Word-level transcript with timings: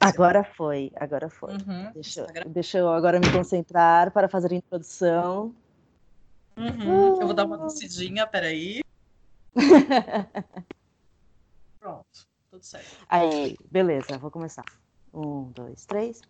Agora 0.00 0.44
foi, 0.44 0.92
agora 0.94 1.28
foi. 1.28 1.54
Uhum, 1.54 1.92
Deixa, 1.92 2.24
deixa 2.46 2.78
eu 2.78 2.88
agora 2.88 3.18
me 3.18 3.30
concentrar 3.32 4.12
para 4.12 4.28
fazer 4.28 4.52
a 4.52 4.56
introdução. 4.56 5.52
Uhum, 6.56 7.20
Eu 7.20 7.26
vou 7.26 7.34
dar 7.34 7.44
uma 7.44 7.58
descidinha, 7.58 8.24
peraí. 8.26 8.80
Pronto, 11.80 12.06
tudo 12.50 12.64
certo. 12.64 13.04
Aí, 13.08 13.56
beleza, 13.70 14.18
vou 14.18 14.30
começar. 14.30 14.64
Um, 15.12 15.50
dois, 15.50 15.84
três. 15.84 16.20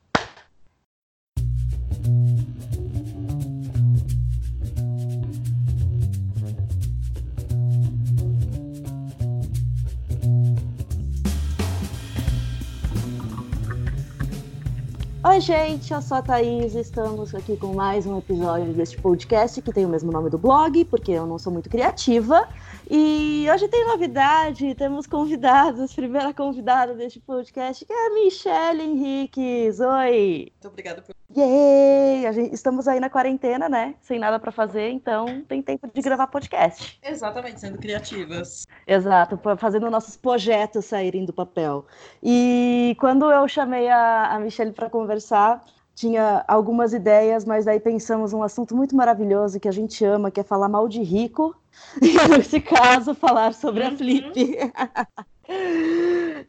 Oi, 15.29 15.43
gente, 15.43 15.93
eu 15.93 16.01
sou 16.01 16.17
a 16.17 16.23
Thaís 16.23 16.75
e 16.75 16.81
estamos 16.81 17.35
aqui 17.35 17.55
com 17.55 17.75
mais 17.75 18.07
um 18.07 18.17
episódio 18.17 18.73
deste 18.73 18.97
podcast 18.97 19.61
que 19.61 19.71
tem 19.75 19.85
o 19.85 19.89
mesmo 19.89 20.11
nome 20.11 20.31
do 20.31 20.39
blog, 20.39 20.87
porque 20.87 21.13
eu 21.13 21.27
não 21.27 21.39
sou 21.39 21.53
muito 21.53 21.69
criativa. 21.69 22.49
E 22.91 23.47
hoje 23.53 23.69
tem 23.69 23.87
novidade, 23.87 24.75
temos 24.75 25.07
convidados. 25.07 25.93
Primeira 25.93 26.33
convidada 26.33 26.95
deste 26.95 27.21
podcast 27.21 27.85
que 27.85 27.93
é 27.93 28.07
a 28.07 28.15
Michelle 28.15 28.83
Henriques. 28.83 29.81
Oi! 29.81 30.51
Muito 30.51 30.69
obrigada 30.69 31.03
por. 31.03 31.18
Yay! 31.39 32.27
A 32.27 32.33
gente- 32.33 32.53
estamos 32.55 32.89
aí 32.89 32.99
na 32.99 33.09
quarentena, 33.09 33.69
né? 33.69 33.95
Sem 34.01 34.19
nada 34.19 34.39
para 34.39 34.51
fazer, 34.51 34.91
então 34.91 35.43
tem 35.47 35.63
tempo 35.63 35.89
de 35.93 36.01
gravar 36.03 36.27
podcast. 36.27 36.99
Exatamente, 37.03 37.61
sendo 37.61 37.79
criativas. 37.79 38.67
Exato, 38.87 39.39
fazendo 39.57 39.91
nossos 39.91 40.17
projetos 40.17 40.85
saírem 40.87 41.25
do 41.25 41.33
papel. 41.33 41.87
E 42.23 42.97
quando 42.99 43.31
eu 43.31 43.47
chamei 43.47 43.89
a, 43.89 44.35
a 44.35 44.41
Michelle 44.41 44.73
para 44.73 44.91
conversar, 44.91 45.65
tinha 45.95 46.45
algumas 46.49 46.93
ideias, 46.93 47.45
mas 47.45 47.65
daí 47.65 47.81
pensamos 47.81 48.33
um 48.33 48.43
assunto 48.43 48.75
muito 48.75 48.95
maravilhoso 48.97 49.61
que 49.61 49.69
a 49.69 49.73
gente 49.73 50.05
ama, 50.05 50.31
que 50.31 50.41
é 50.41 50.45
falar 50.45 50.69
mal 50.69 50.89
de 50.89 51.03
rico. 51.03 51.55
E 52.03 52.29
nesse 52.37 52.61
caso, 52.61 53.15
falar 53.15 53.55
sobre 53.55 53.85
a 53.85 53.89
Uhum. 53.91 53.97
Flip. 53.97 54.33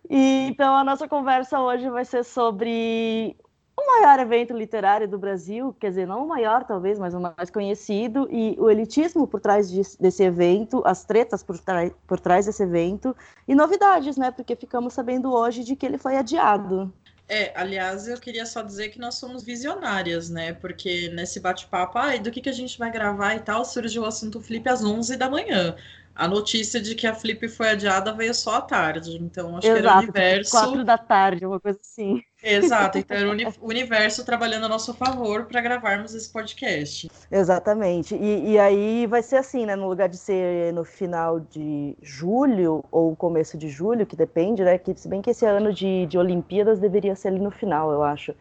E, 0.09 0.47
então 0.49 0.75
a 0.75 0.83
nossa 0.83 1.07
conversa 1.07 1.59
hoje 1.61 1.89
vai 1.89 2.03
ser 2.03 2.23
sobre 2.25 3.35
o 3.79 3.87
maior 3.87 4.19
evento 4.19 4.53
literário 4.55 5.07
do 5.07 5.17
Brasil, 5.17 5.73
quer 5.79 5.89
dizer, 5.89 6.07
não 6.07 6.23
o 6.25 6.27
maior 6.27 6.63
talvez, 6.65 6.99
mas 6.99 7.13
o 7.13 7.19
mais 7.19 7.49
conhecido, 7.51 8.27
e 8.31 8.55
o 8.59 8.69
elitismo 8.69 9.27
por 9.27 9.39
trás 9.41 9.69
desse 9.97 10.23
evento, 10.23 10.81
as 10.85 11.03
tretas 11.05 11.43
por, 11.43 11.57
tra- 11.59 11.91
por 12.07 12.19
trás 12.19 12.45
desse 12.45 12.63
evento, 12.63 13.15
e 13.47 13.55
novidades, 13.55 14.17
né? 14.17 14.31
Porque 14.31 14.55
ficamos 14.55 14.93
sabendo 14.93 15.31
hoje 15.33 15.63
de 15.63 15.75
que 15.75 15.85
ele 15.85 15.97
foi 15.97 16.17
adiado. 16.17 16.93
É, 17.27 17.53
aliás, 17.59 18.07
eu 18.07 18.19
queria 18.19 18.45
só 18.45 18.61
dizer 18.63 18.89
que 18.89 18.99
nós 18.99 19.15
somos 19.15 19.43
visionárias, 19.43 20.29
né? 20.29 20.51
Porque 20.53 21.09
nesse 21.09 21.39
bate-papo, 21.39 21.97
ai, 21.97 22.19
do 22.19 22.31
que, 22.31 22.41
que 22.41 22.49
a 22.49 22.51
gente 22.53 22.77
vai 22.77 22.91
gravar 22.91 23.35
e 23.35 23.39
tal, 23.39 23.63
surgiu 23.63 24.01
o 24.01 24.05
assunto 24.05 24.41
Flip 24.41 24.67
às 24.67 24.83
11 24.83 25.15
da 25.15 25.29
manhã. 25.29 25.75
A 26.15 26.27
notícia 26.27 26.81
de 26.81 26.95
que 26.95 27.05
a 27.07 27.13
Flip 27.13 27.47
foi 27.47 27.69
adiada 27.69 28.13
veio 28.13 28.33
só 28.33 28.55
à 28.55 28.61
tarde. 28.61 29.15
Então, 29.17 29.55
acho 29.55 29.71
que 29.71 29.77
era 29.77 29.87
o 29.87 29.91
Exato, 29.91 29.91
universo. 29.91 30.49
quatro 30.49 30.83
da 30.83 30.97
tarde, 30.97 31.45
uma 31.45 31.59
coisa 31.59 31.79
assim. 31.81 32.21
Exato, 32.41 32.97
então 32.97 33.17
era 33.17 33.27
o 33.27 33.31
uni- 33.31 33.47
o 33.59 33.67
universo 33.67 34.25
trabalhando 34.25 34.65
a 34.65 34.69
nosso 34.69 34.93
favor 34.93 35.45
para 35.45 35.59
gravarmos 35.59 36.15
esse 36.15 36.31
podcast. 36.31 37.09
Exatamente. 37.29 38.15
E, 38.15 38.51
e 38.51 38.59
aí 38.59 39.05
vai 39.07 39.21
ser 39.21 39.35
assim, 39.37 39.65
né? 39.65 39.75
No 39.75 39.89
lugar 39.89 40.07
de 40.07 40.17
ser 40.17 40.73
no 40.73 40.83
final 40.85 41.39
de 41.39 41.95
julho 42.01 42.83
ou 42.91 43.15
começo 43.15 43.57
de 43.57 43.67
julho, 43.69 44.05
que 44.05 44.15
depende, 44.15 44.63
né? 44.63 44.77
Que, 44.77 44.95
se 44.95 45.07
bem 45.07 45.21
que 45.21 45.31
esse 45.31 45.45
ano 45.45 45.73
de, 45.73 46.05
de 46.05 46.17
Olimpíadas 46.17 46.79
deveria 46.79 47.15
ser 47.15 47.27
ali 47.27 47.39
no 47.39 47.51
final, 47.51 47.91
eu 47.91 48.03
acho. 48.03 48.33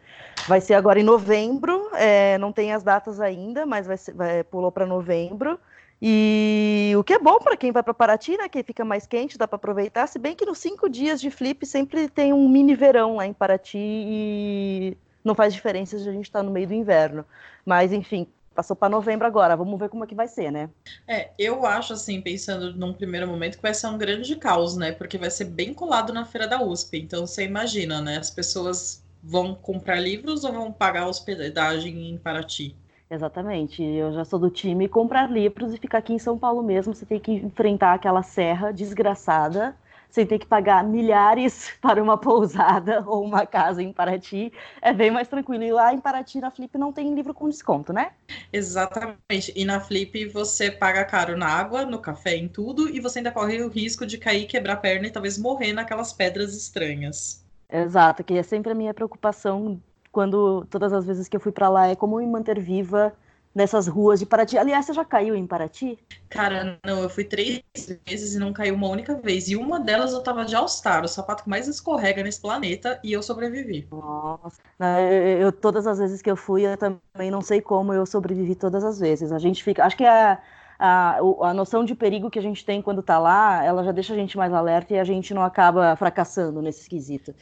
Vai 0.47 0.61
ser 0.61 0.75
agora 0.75 0.99
em 0.99 1.03
novembro, 1.03 1.89
é, 1.93 2.37
não 2.37 2.51
tem 2.51 2.71
as 2.71 2.81
datas 2.81 3.19
ainda, 3.19 3.65
mas 3.65 3.85
vai 3.85 3.97
ser, 3.97 4.13
vai, 4.13 4.43
pulou 4.43 4.71
para 4.71 4.85
novembro. 4.85 5.59
E 6.01 6.93
o 6.97 7.03
que 7.03 7.13
é 7.13 7.19
bom 7.19 7.39
para 7.39 7.57
quem 7.57 7.71
vai 7.71 7.83
para 7.83 7.93
Paraty, 7.93 8.37
né? 8.37 8.47
Que 8.47 8.63
fica 8.63 8.85
mais 8.85 9.05
quente, 9.05 9.37
dá 9.37 9.47
para 9.47 9.57
aproveitar. 9.57 10.07
Se 10.07 10.17
bem 10.17 10.35
que 10.35 10.45
nos 10.45 10.59
cinco 10.59 10.89
dias 10.89 11.19
de 11.19 11.29
flip 11.29 11.65
sempre 11.65 12.07
tem 12.07 12.31
um 12.31 12.47
mini 12.47 12.73
verão 12.73 13.17
lá 13.17 13.25
em 13.25 13.33
Paraty 13.33 13.77
e 13.77 14.97
não 15.23 15.35
faz 15.35 15.53
diferença 15.53 15.99
se 15.99 16.07
a 16.07 16.11
gente 16.11 16.25
está 16.25 16.41
no 16.41 16.51
meio 16.51 16.67
do 16.67 16.73
inverno. 16.73 17.25
Mas 17.65 17.91
enfim, 17.91 18.27
passou 18.55 18.75
para 18.75 18.89
novembro 18.89 19.27
agora. 19.27 19.55
Vamos 19.55 19.79
ver 19.79 19.89
como 19.89 20.03
é 20.03 20.07
que 20.07 20.15
vai 20.15 20.27
ser, 20.27 20.51
né? 20.51 20.69
É, 21.07 21.31
eu 21.37 21.65
acho 21.65 21.93
assim, 21.93 22.21
pensando 22.21 22.73
num 22.73 22.93
primeiro 22.93 23.27
momento, 23.27 23.57
que 23.57 23.61
vai 23.61 23.73
ser 23.73 23.87
um 23.87 23.97
grande 23.97 24.35
caos, 24.35 24.77
né? 24.77 24.91
Porque 24.91 25.17
vai 25.17 25.29
ser 25.29 25.45
bem 25.45 25.73
colado 25.73 26.13
na 26.13 26.25
feira 26.25 26.47
da 26.47 26.61
USP. 26.61 26.99
Então 26.99 27.27
você 27.27 27.43
imagina, 27.43 28.01
né? 28.01 28.17
As 28.17 28.29
pessoas 28.29 29.03
vão 29.21 29.53
comprar 29.53 29.99
livros 29.99 30.43
ou 30.43 30.53
vão 30.53 30.71
pagar 30.71 31.07
hospedagem 31.07 32.09
em 32.09 32.17
Paraty? 32.17 32.75
Exatamente. 33.09 33.83
Eu 33.83 34.13
já 34.13 34.23
sou 34.23 34.37
do 34.37 34.51
time 34.51 34.87
comprar 34.87 35.31
livros 35.31 35.73
e 35.73 35.77
ficar 35.77 35.97
aqui 35.97 36.13
em 36.13 36.19
São 36.19 36.37
Paulo 36.37 36.61
mesmo. 36.61 36.93
Você 36.93 37.05
tem 37.05 37.19
que 37.19 37.31
enfrentar 37.31 37.93
aquela 37.93 38.21
serra 38.21 38.71
desgraçada, 38.71 39.75
sem 40.11 40.27
ter 40.27 40.37
que 40.37 40.45
pagar 40.45 40.83
milhares 40.83 41.71
para 41.81 42.03
uma 42.03 42.17
pousada 42.19 43.03
ou 43.07 43.25
uma 43.25 43.47
casa 43.47 43.81
em 43.81 43.91
Paraty. 43.91 44.53
É 44.79 44.93
bem 44.93 45.09
mais 45.09 45.27
tranquilo. 45.27 45.63
E 45.63 45.71
lá 45.71 45.91
em 45.91 45.99
Paraty, 45.99 46.39
na 46.39 46.51
Flip, 46.51 46.77
não 46.77 46.93
tem 46.93 47.15
livro 47.15 47.33
com 47.33 47.49
desconto, 47.49 47.91
né? 47.91 48.11
Exatamente. 48.53 49.51
E 49.55 49.65
na 49.65 49.79
Flip 49.79 50.27
você 50.27 50.69
paga 50.69 51.03
caro 51.03 51.35
na 51.35 51.47
água, 51.47 51.85
no 51.85 51.99
café, 51.99 52.35
em 52.35 52.47
tudo, 52.47 52.87
e 52.87 52.99
você 52.99 53.19
ainda 53.19 53.31
corre 53.31 53.63
o 53.63 53.69
risco 53.69 54.05
de 54.05 54.19
cair, 54.19 54.45
quebrar 54.45 54.73
a 54.73 54.77
perna 54.77 55.07
e 55.07 55.11
talvez 55.11 55.35
morrer 55.35 55.73
naquelas 55.73 56.13
pedras 56.13 56.55
estranhas. 56.55 57.43
Exato, 57.71 58.23
que 58.23 58.33
é 58.35 58.43
sempre 58.43 58.71
a 58.71 58.75
minha 58.75 58.93
preocupação 58.93 59.79
quando 60.11 60.65
todas 60.65 60.93
as 60.93 61.05
vezes 61.05 61.27
que 61.27 61.35
eu 61.35 61.41
fui 61.41 61.51
para 61.51 61.69
lá 61.69 61.87
é 61.87 61.95
como 61.95 62.17
me 62.17 62.25
manter 62.27 62.59
viva 62.59 63.13
nessas 63.53 63.87
ruas 63.87 64.19
de 64.19 64.25
Paraty. 64.25 64.57
Aliás, 64.57 64.85
você 64.85 64.93
já 64.93 65.05
caiu 65.05 65.35
em 65.35 65.45
Paraty? 65.47 65.97
Cara, 66.29 66.79
não, 66.85 67.03
eu 67.03 67.09
fui 67.09 67.23
três 67.23 67.61
vezes 68.05 68.33
e 68.33 68.39
não 68.39 68.51
caiu 68.53 68.73
uma 68.75 68.87
única 68.87 69.15
vez. 69.21 69.47
E 69.47 69.55
uma 69.55 69.79
delas 69.79 70.11
eu 70.13 70.23
tava 70.23 70.45
de 70.45 70.55
All-Star, 70.55 71.03
o 71.03 71.07
sapato 71.07 71.43
que 71.43 71.49
mais 71.49 71.67
escorrega 71.67 72.23
nesse 72.23 72.41
planeta, 72.41 72.99
e 73.03 73.11
eu 73.13 73.21
sobrevivi. 73.21 73.87
Nossa, 73.91 74.61
Não, 74.77 74.99
eu, 74.99 75.39
eu- 75.41 75.51
todas 75.51 75.87
as 75.87 75.97
vezes 75.97 76.21
que 76.21 76.29
eu 76.29 76.35
fui, 76.37 76.65
eu 76.65 76.77
também 76.77 77.31
não 77.31 77.41
sei 77.41 77.59
como 77.61 77.91
eu 77.93 78.05
sobrevivi 78.05 78.55
todas 78.55 78.83
as 78.83 78.99
vezes. 78.99 79.31
A 79.31 79.39
gente 79.39 79.63
fica, 79.63 79.83
acho 79.83 79.97
que 79.97 80.05
a, 80.05 80.39
a, 80.77 81.17
o- 81.23 81.43
a 81.43 81.53
noção 81.55 81.83
de 81.83 81.95
perigo 81.95 82.29
que 82.29 82.37
a 82.37 82.41
gente 82.41 82.63
tem 82.63 82.81
quando 82.83 83.01
tá 83.01 83.17
lá, 83.17 83.63
ela 83.63 83.83
já 83.83 83.91
deixa 83.91 84.13
a 84.13 84.15
gente 84.15 84.37
mais 84.37 84.53
alerta 84.53 84.93
e 84.93 84.99
a 84.99 85.03
gente 85.03 85.33
não 85.33 85.43
acaba 85.43 85.95
fracassando 85.95 86.61
nesse 86.61 86.81
esquisito. 86.81 87.33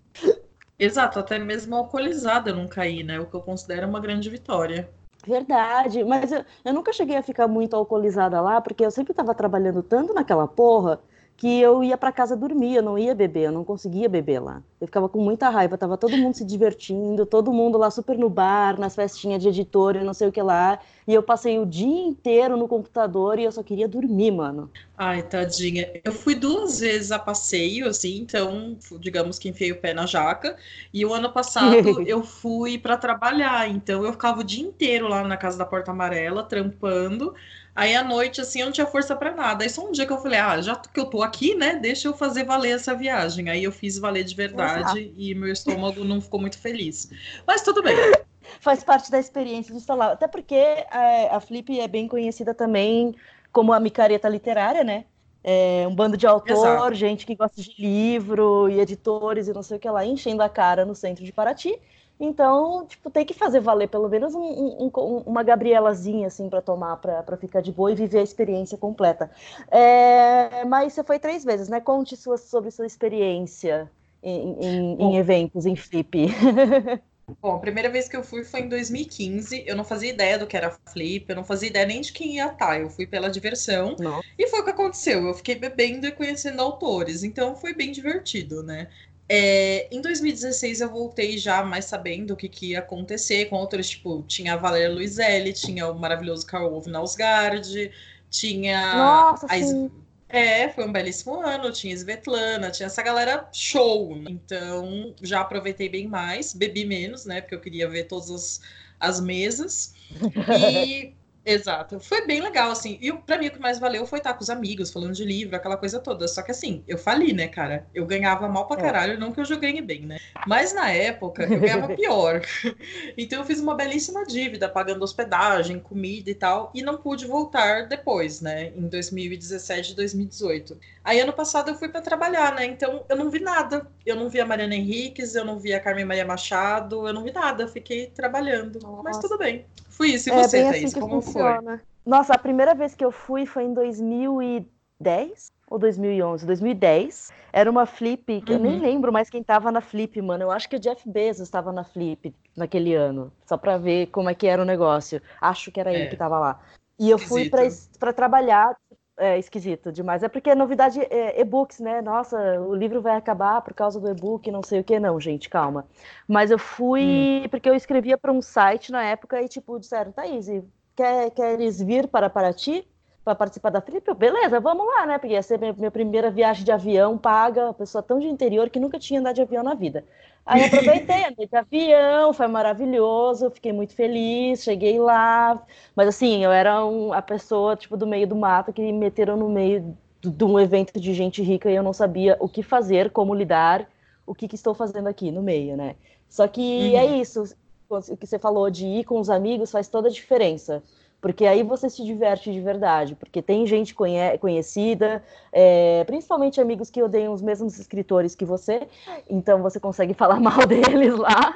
Exato, 0.80 1.20
até 1.20 1.38
mesmo 1.38 1.76
alcoolizada 1.76 2.50
eu 2.50 2.56
não 2.56 2.68
caí, 2.68 3.04
né? 3.04 3.20
O 3.20 3.28
que 3.30 3.36
eu 3.36 3.42
considero 3.44 3.88
uma 3.88 4.00
grande 4.00 4.28
vitória. 4.30 4.92
Verdade, 5.26 6.04
mas 6.04 6.32
eu, 6.32 6.46
eu 6.64 6.74
nunca 6.74 6.94
cheguei 6.94 7.18
a 7.18 7.24
ficar 7.24 7.48
muito 7.48 7.76
alcoolizada 7.76 8.40
lá, 8.42 8.62
porque 8.62 8.86
eu 8.86 8.92
sempre 8.92 9.12
estava 9.12 9.36
trabalhando 9.36 9.84
tanto 9.84 10.14
naquela 10.14 10.48
porra 10.48 11.00
que 11.38 11.62
eu 11.62 11.84
ia 11.84 11.96
para 11.96 12.12
casa 12.12 12.36
dormir, 12.36 12.76
eu 12.76 12.82
não 12.82 12.98
ia 12.98 13.14
beber, 13.14 13.44
eu 13.44 13.52
não 13.52 13.64
conseguia 13.64 14.10
beber 14.10 14.40
lá. 14.40 14.64
Eu 14.82 14.88
ficava 14.88 15.08
com 15.08 15.22
muita 15.22 15.50
raiva, 15.50 15.78
tava 15.78 15.96
todo 15.96 16.18
mundo 16.18 16.36
se 16.36 16.44
divertindo, 16.44 17.28
todo 17.28 17.54
mundo 17.54 17.78
lá 17.78 17.92
super 17.92 18.18
no 18.18 18.28
bar, 18.28 18.80
nas 18.80 18.96
festinhas 18.96 19.42
de 19.42 19.50
editor 19.50 19.96
e 19.96 20.04
não 20.04 20.16
sei 20.16 20.28
o 20.28 20.32
que 20.32 20.42
lá, 20.42 20.80
e 21.08 21.14
eu 21.14 21.22
passei 21.22 21.60
o 21.60 21.66
dia 21.66 22.08
inteiro 22.08 22.58
no 22.58 22.68
computador 22.68 23.38
e 23.38 23.44
eu 23.44 23.52
só 23.52 23.62
queria 23.62 23.88
dormir, 23.88 24.32
mano. 24.32 24.72
Ai, 24.98 25.22
tadinha. 25.22 25.88
Eu 26.04 26.12
fui 26.12 26.34
duas 26.34 26.80
vezes 26.80 27.12
a 27.12 27.20
passeio, 27.20 27.88
assim, 27.88 28.18
então, 28.18 28.76
digamos 29.00 29.38
que 29.38 29.48
enfiei 29.48 29.72
o 29.72 29.80
pé 29.80 29.94
na 29.94 30.08
jaca. 30.08 30.58
E 30.92 31.06
o 31.06 31.14
ano 31.14 31.32
passado 31.32 32.02
eu 32.02 32.24
fui 32.24 32.80
para 32.80 32.98
trabalhar, 32.98 33.70
então 33.70 34.04
eu 34.04 34.12
ficava 34.12 34.42
o 34.42 34.44
dia 34.44 34.66
inteiro 34.66 35.08
lá 35.08 35.24
na 35.24 35.38
casa 35.38 35.56
da 35.56 35.66
Porta 35.66 35.92
Amarela, 35.92 36.42
trampando. 36.44 37.36
Aí 37.78 37.96
à 37.96 38.04
noite, 38.04 38.42
assim, 38.42 38.62
eu 38.62 38.66
não 38.66 38.74
tinha 38.74 38.88
força 38.88 39.16
para 39.16 39.32
nada. 39.32 39.64
Aí 39.64 39.70
só 39.70 39.88
um 39.88 39.92
dia 39.92 40.04
que 40.04 40.12
eu 40.12 40.18
falei, 40.18 40.40
ah, 40.40 40.60
já 40.60 40.76
que 40.76 41.00
eu 41.00 41.06
tô 41.06 41.22
aqui, 41.22 41.54
né, 41.54 41.76
deixa 41.76 42.08
eu 42.08 42.14
fazer 42.16 42.44
valer 42.44 42.72
essa 42.72 42.96
viagem. 42.96 43.52
Aí 43.52 43.64
eu 43.64 43.72
fiz 43.72 44.00
valer 44.00 44.24
de 44.24 44.34
verdade 44.34 45.14
e 45.16 45.36
meu 45.36 45.54
estômago 45.54 46.04
não 46.04 46.20
ficou 46.20 46.42
muito 46.42 46.58
feliz. 46.58 47.12
Mas 47.46 47.62
tudo 47.62 47.84
bem. 47.84 47.96
Faz 48.60 48.84
parte 48.84 49.12
da 49.12 49.20
experiência 49.20 49.72
de 49.72 49.80
estar 49.80 50.02
até 50.02 50.28
porque 50.28 50.56
a, 50.90 51.38
a 51.38 51.40
Flip 51.40 51.80
é 51.80 51.88
bem 51.88 52.08
conhecida 52.08 52.52
também 52.52 53.14
como 53.52 53.72
a 53.72 53.80
micareta 53.80 54.28
literária, 54.28 54.84
né? 54.84 55.06
É 55.44 55.86
um 55.88 55.94
bando 55.94 56.18
de 56.18 56.26
autor, 56.26 56.56
Exato. 56.56 56.96
gente 56.96 57.28
que 57.28 57.36
gosta 57.36 57.62
de 57.62 57.76
livro 57.78 58.68
e 58.70 58.80
editores 58.80 59.48
e 59.48 59.54
não 59.54 59.62
sei 59.62 59.78
o 59.78 59.80
que 59.80 59.88
lá, 59.88 60.04
enchendo 60.04 60.42
a 60.42 60.50
cara 60.50 60.84
no 60.84 60.96
centro 60.96 61.24
de 61.24 61.32
Paraty. 61.32 61.80
Então, 62.20 62.86
tipo, 62.88 63.12
tem 63.12 63.26
que 63.26 63.34
fazer 63.34 63.60
valer 63.60 63.88
pelo 63.90 64.10
menos 64.10 64.34
um- 64.34 64.40
um- 64.42 64.92
um- 64.98 65.18
uma 65.26 65.44
Gabrielazinha, 65.44 66.28
assim, 66.28 66.50
para 66.50 66.62
tomar, 66.62 66.98
para 66.98 67.38
ficar 67.38 67.62
de 67.62 67.72
boa 67.72 67.92
e 67.92 67.96
viver 67.96 68.20
a 68.20 68.24
experiência 68.24 68.78
completa. 68.78 69.30
É, 69.70 70.66
mas 70.66 70.94
você 70.94 71.04
foi 71.04 71.20
três 71.20 71.44
vezes, 71.46 71.70
né? 71.70 71.80
Conte 71.80 72.18
sua, 72.18 72.38
sobre 72.38 72.72
sua 72.72 72.88
experiência 72.88 73.92
em, 74.24 74.58
em- 74.60 75.04
em 75.04 75.16
Bom. 75.16 75.18
eventos, 75.18 75.66
em 75.68 75.76
Flip. 75.76 76.28
Bom, 77.42 77.56
a 77.56 77.60
primeira 77.60 77.90
vez 77.90 78.08
que 78.08 78.16
eu 78.16 78.24
fui 78.24 78.44
foi 78.44 78.62
em 78.62 78.70
2015. 78.70 79.64
Eu 79.68 79.76
não 79.76 79.84
fazia 79.84 80.10
ideia 80.10 80.40
do 80.40 80.48
que 80.48 80.56
era 80.56 80.72
flip, 80.90 81.30
eu 81.30 81.36
não 81.36 81.44
fazia 81.44 81.68
ideia 81.70 81.86
nem 81.86 82.00
de 82.02 82.12
quem 82.14 82.36
ia 82.38 82.48
estar. 82.52 82.80
Eu 82.80 82.90
fui 82.90 83.06
pela 83.06 83.30
diversão. 83.30 83.96
Não. 83.98 84.24
E 84.38 84.48
foi 84.48 84.62
o 84.62 84.64
que 84.64 84.70
aconteceu. 84.72 85.28
Eu 85.28 85.34
fiquei 85.34 85.56
bebendo 85.56 86.08
e 86.08 86.12
conhecendo 86.12 86.62
autores. 86.62 87.24
Então 87.24 87.56
foi 87.56 87.74
bem 87.74 87.92
divertido, 87.92 88.64
né? 88.64 88.90
É, 89.30 89.94
em 89.94 90.02
2016 90.02 90.80
eu 90.80 90.90
voltei 90.90 91.38
já 91.38 91.62
mais 91.64 91.86
sabendo 91.86 92.32
o 92.32 92.38
que, 92.38 92.48
que 92.48 92.68
ia 92.68 92.80
acontecer 92.80 93.46
com 93.46 93.58
outros, 93.58 93.90
tipo, 93.90 94.24
tinha 94.28 94.54
a 94.54 94.58
Valéria 94.58 94.94
Luizelli, 94.94 95.52
tinha 95.52 95.90
o 95.90 96.00
maravilhoso 96.00 96.46
Carl 96.46 96.74
Ove 96.74 96.90
Nausgard, 96.90 97.92
tinha 98.30 98.96
Nossa, 98.96 99.46
a, 99.50 99.62
sim. 99.62 99.92
é, 100.30 100.70
foi 100.70 100.86
um 100.86 100.92
belíssimo 100.92 101.42
ano. 101.42 101.72
Tinha 101.72 101.94
Svetlana, 101.96 102.72
tinha 102.72 102.88
essa 102.88 103.02
galera 103.02 103.48
show. 103.52 104.16
né? 104.16 104.32
Então, 104.32 105.14
já 105.22 105.42
aproveitei 105.42 105.90
bem 105.90 106.08
mais, 106.08 106.54
bebi 106.54 106.86
menos, 106.86 107.26
né? 107.26 107.42
Porque 107.42 107.56
eu 107.56 107.62
queria 107.62 107.90
ver 107.90 108.06
todas 108.06 108.30
as, 108.32 108.62
as 109.00 109.20
mesas. 109.20 109.94
E. 110.58 111.17
Exato, 111.48 111.98
foi 111.98 112.28
bem 112.28 112.42
legal, 112.42 112.70
assim. 112.70 112.98
E 113.02 113.10
pra 113.14 113.38
mim 113.38 113.48
o 113.48 113.52
que 113.52 113.60
mais 113.60 113.80
valeu 113.80 114.06
foi 114.06 114.20
estar 114.20 114.34
com 114.34 114.42
os 114.42 114.50
amigos, 114.50 114.92
falando 114.92 115.14
de 115.14 115.24
livro, 115.24 115.56
aquela 115.56 115.78
coisa 115.78 115.98
toda. 115.98 116.28
Só 116.28 116.42
que 116.42 116.52
assim, 116.52 116.84
eu 116.86 116.98
fali, 116.98 117.32
né, 117.32 117.48
cara? 117.48 117.88
Eu 117.96 118.06
ganhava 118.06 118.50
mal 118.50 118.68
pra 118.68 118.78
É. 118.78 118.82
caralho, 118.82 119.18
não 119.18 119.32
que 119.32 119.40
eu 119.40 119.58
ganhe 119.58 119.82
bem, 119.82 120.02
né? 120.02 120.18
Mas 120.46 120.74
na 120.74 120.92
época 120.92 121.44
eu 121.44 121.58
ganhava 121.58 121.88
pior. 121.96 122.42
Então 123.18 123.40
eu 123.40 123.46
fiz 123.46 123.60
uma 123.60 123.76
belíssima 123.76 124.26
dívida, 124.26 124.68
pagando 124.68 125.02
hospedagem, 125.04 125.80
comida 125.80 126.30
e 126.30 126.36
tal, 126.36 126.72
e 126.74 126.82
não 126.82 126.98
pude 126.98 127.26
voltar 127.26 127.88
depois, 127.88 128.42
né? 128.42 128.74
Em 128.76 128.88
2017 128.88 129.94
e 129.94 129.96
2018. 129.96 130.78
Aí 131.04 131.20
ano 131.22 131.32
passado 131.32 131.70
eu 131.72 131.76
fui 131.76 131.88
para 131.88 132.02
trabalhar, 132.02 132.54
né? 132.54 132.66
Então 132.66 133.06
eu 133.08 133.16
não 133.16 133.30
vi 133.30 133.40
nada. 133.40 133.88
Eu 134.06 134.16
não 134.18 134.28
vi 134.30 134.42
a 134.42 134.46
Mariana 134.46 134.76
Henriques, 134.76 135.36
eu 135.36 135.46
não 135.46 135.58
vi 135.58 135.74
a 135.74 135.80
Carmen 135.80 136.06
Maria 136.06 136.26
Machado, 136.26 137.08
eu 137.08 137.14
não 137.14 137.24
vi 137.24 137.32
nada. 137.32 137.68
Fiquei 137.68 138.08
trabalhando. 138.08 138.80
Mas 139.04 139.16
Nossa. 139.16 139.22
tudo 139.22 139.38
bem. 139.38 139.66
Fui 139.98 140.10
isso. 140.14 140.30
E 140.30 140.32
É 140.32 140.36
você, 140.36 140.62
bem 140.62 140.70
Thaís? 140.70 140.84
assim 140.86 140.94
que 140.94 141.00
como 141.02 141.22
foi? 141.22 141.24
funciona. 141.24 141.82
Nossa, 142.06 142.34
a 142.34 142.38
primeira 142.38 142.74
vez 142.76 142.96
que 142.96 143.04
eu 143.04 143.12
fui 143.12 143.46
foi 143.46 143.64
em 143.64 143.74
2010 143.74 145.48
ou 145.70 145.78
2011? 145.80 146.46
2010. 146.46 147.32
Era 147.52 147.70
uma 147.70 147.86
flip 147.86 148.42
que 148.42 148.54
eu 148.54 148.60
nem 148.60 148.74
Uhum. 148.74 148.82
lembro 148.82 149.12
mais 149.12 149.30
quem 149.30 149.44
tava 149.44 149.72
na 149.72 149.82
flip, 149.82 150.22
mano. 150.22 150.44
Eu 150.44 150.52
acho 150.52 150.70
que 150.70 150.76
o 150.76 150.80
Jeff 150.80 151.10
Bezos 151.10 151.48
estava 151.48 151.72
na 151.74 151.84
flip 151.84 152.34
naquele 152.56 152.94
ano, 152.94 153.32
só 153.46 153.58
pra 153.58 153.78
ver 153.78 154.08
como 154.08 154.30
é 154.30 154.36
que 154.36 154.48
era 154.48 154.62
o 154.62 154.66
negócio. 154.66 155.22
Acho 155.42 155.72
que 155.72 155.80
era 155.80 155.92
ele 155.94 156.04
É. 156.04 156.08
que 156.08 156.16
tava 156.16 156.40
lá. 156.40 156.62
E 157.00 157.10
eu 157.10 157.18
fui 157.20 157.50
pra 157.50 157.64
Esquisito. 157.66 158.00
para 158.00 158.14
trabalhar. 158.14 158.76
É 159.20 159.38
esquisito 159.40 159.92
demais. 159.92 160.22
É 160.22 160.30
porque 160.30 160.50
é 160.52 160.56
novidade 160.56 161.00
é, 161.02 161.42
e-books, 161.42 161.80
né? 161.80 162.02
Nossa, 162.04 162.38
o 162.62 162.76
livro 162.76 163.02
vai 163.02 163.16
acabar 163.16 163.62
por 163.64 163.74
causa 163.74 164.00
do 164.00 164.08
e-book, 164.10 164.52
não 164.52 164.62
sei 164.62 164.80
o 164.82 164.84
que, 164.84 165.00
não, 165.00 165.20
gente, 165.20 165.50
calma. 165.50 165.88
Mas 166.28 166.52
eu 166.52 166.60
fui 166.60 167.42
Hum. 167.44 167.50
porque 167.50 167.68
eu 167.68 167.74
escrevia 167.76 168.16
para 168.18 168.32
um 168.32 168.42
site 168.44 168.92
na 168.92 169.04
época 169.04 169.42
e, 169.42 169.48
tipo, 169.48 169.80
disseram, 169.80 170.12
Thaís, 170.12 170.48
quer, 170.96 171.32
queres 171.32 171.82
vir 171.82 172.08
para 172.08 172.30
Paraty 172.30 172.88
para 173.24 173.36
participar 173.36 173.72
da 173.72 173.82
Flip? 173.82 174.14
Beleza, 174.14 174.60
vamos 174.60 174.86
lá, 174.86 175.06
né? 175.08 175.18
Porque 175.18 175.34
ia 175.34 175.42
ser 175.44 175.58
minha, 175.60 175.74
minha 175.74 175.92
primeira 175.92 176.30
viagem 176.32 176.64
de 176.64 176.72
avião 176.72 177.18
paga, 177.18 177.74
pessoa 177.74 178.04
tão 178.04 178.20
de 178.20 178.28
interior 178.28 178.70
que 178.70 178.80
nunca 178.80 179.00
tinha 179.00 179.20
andado 179.20 179.36
de 179.36 179.42
avião 179.42 179.64
na 179.64 179.74
vida. 179.74 180.06
Aí 180.48 180.64
aproveitei, 180.64 181.26
andei 181.26 181.48
de 181.48 181.58
avião, 181.58 182.34
foi 182.34 182.48
maravilhoso, 182.48 183.52
fiquei 183.52 183.74
muito 183.74 183.94
feliz, 183.96 184.64
cheguei 184.64 184.98
lá. 185.00 185.62
Mas 185.96 186.08
assim, 186.10 186.44
eu 186.44 186.52
era 186.52 186.86
um- 186.86 187.12
a 187.14 187.22
pessoa, 187.22 187.76
tipo, 187.76 187.98
do 187.98 188.08
meio 188.08 188.28
do 188.28 188.36
mato 188.36 188.72
que 188.74 188.82
me 188.82 188.94
meteram 188.94 189.36
no 189.38 189.50
meio 189.50 189.98
de 190.22 190.44
um 190.46 190.60
evento 190.60 191.00
de 191.00 191.14
gente 191.14 191.42
rica 191.44 191.70
e 191.70 191.76
eu 191.76 191.84
não 191.84 191.94
sabia 191.94 192.38
o 192.40 192.48
que 192.50 192.64
fazer, 192.64 193.12
como 193.12 193.34
lidar, 193.36 193.90
o 194.26 194.34
que, 194.34 194.48
que 194.48 194.56
estou 194.56 194.74
fazendo 194.74 195.08
aqui 195.08 195.32
no 195.32 195.42
meio, 195.44 195.76
né? 195.78 195.96
Só 196.30 196.48
que 196.48 196.62
Uhum. 196.78 196.96
é 196.96 197.06
isso, 197.06 197.44
o 197.90 198.18
que 198.18 198.26
você 198.28 198.40
falou 198.40 198.70
de 198.70 198.86
ir 198.86 199.04
com 199.06 199.20
os 199.20 199.30
amigos 199.30 199.72
faz 199.72 199.88
toda 199.90 200.08
a 200.08 200.12
diferença. 200.12 200.84
Porque 201.20 201.46
aí 201.46 201.64
você 201.64 201.90
se 201.90 202.04
diverte 202.06 202.52
de 202.52 202.62
verdade, 202.62 203.16
porque 203.16 203.42
tem 203.42 203.66
gente 203.66 203.96
conhe- 203.96 204.38
conhecida, 204.38 205.24
é, 205.52 206.04
principalmente 206.06 206.62
amigos 206.62 206.90
que 206.92 207.02
odeiam 207.02 207.34
os 207.34 207.42
mesmos 207.42 207.80
escritores 207.80 208.36
que 208.36 208.46
você, 208.46 208.88
então 209.30 209.62
você 209.64 209.80
consegue 209.80 210.14
falar 210.16 210.40
mal 210.40 210.66
deles 210.68 211.18
lá. 211.18 211.54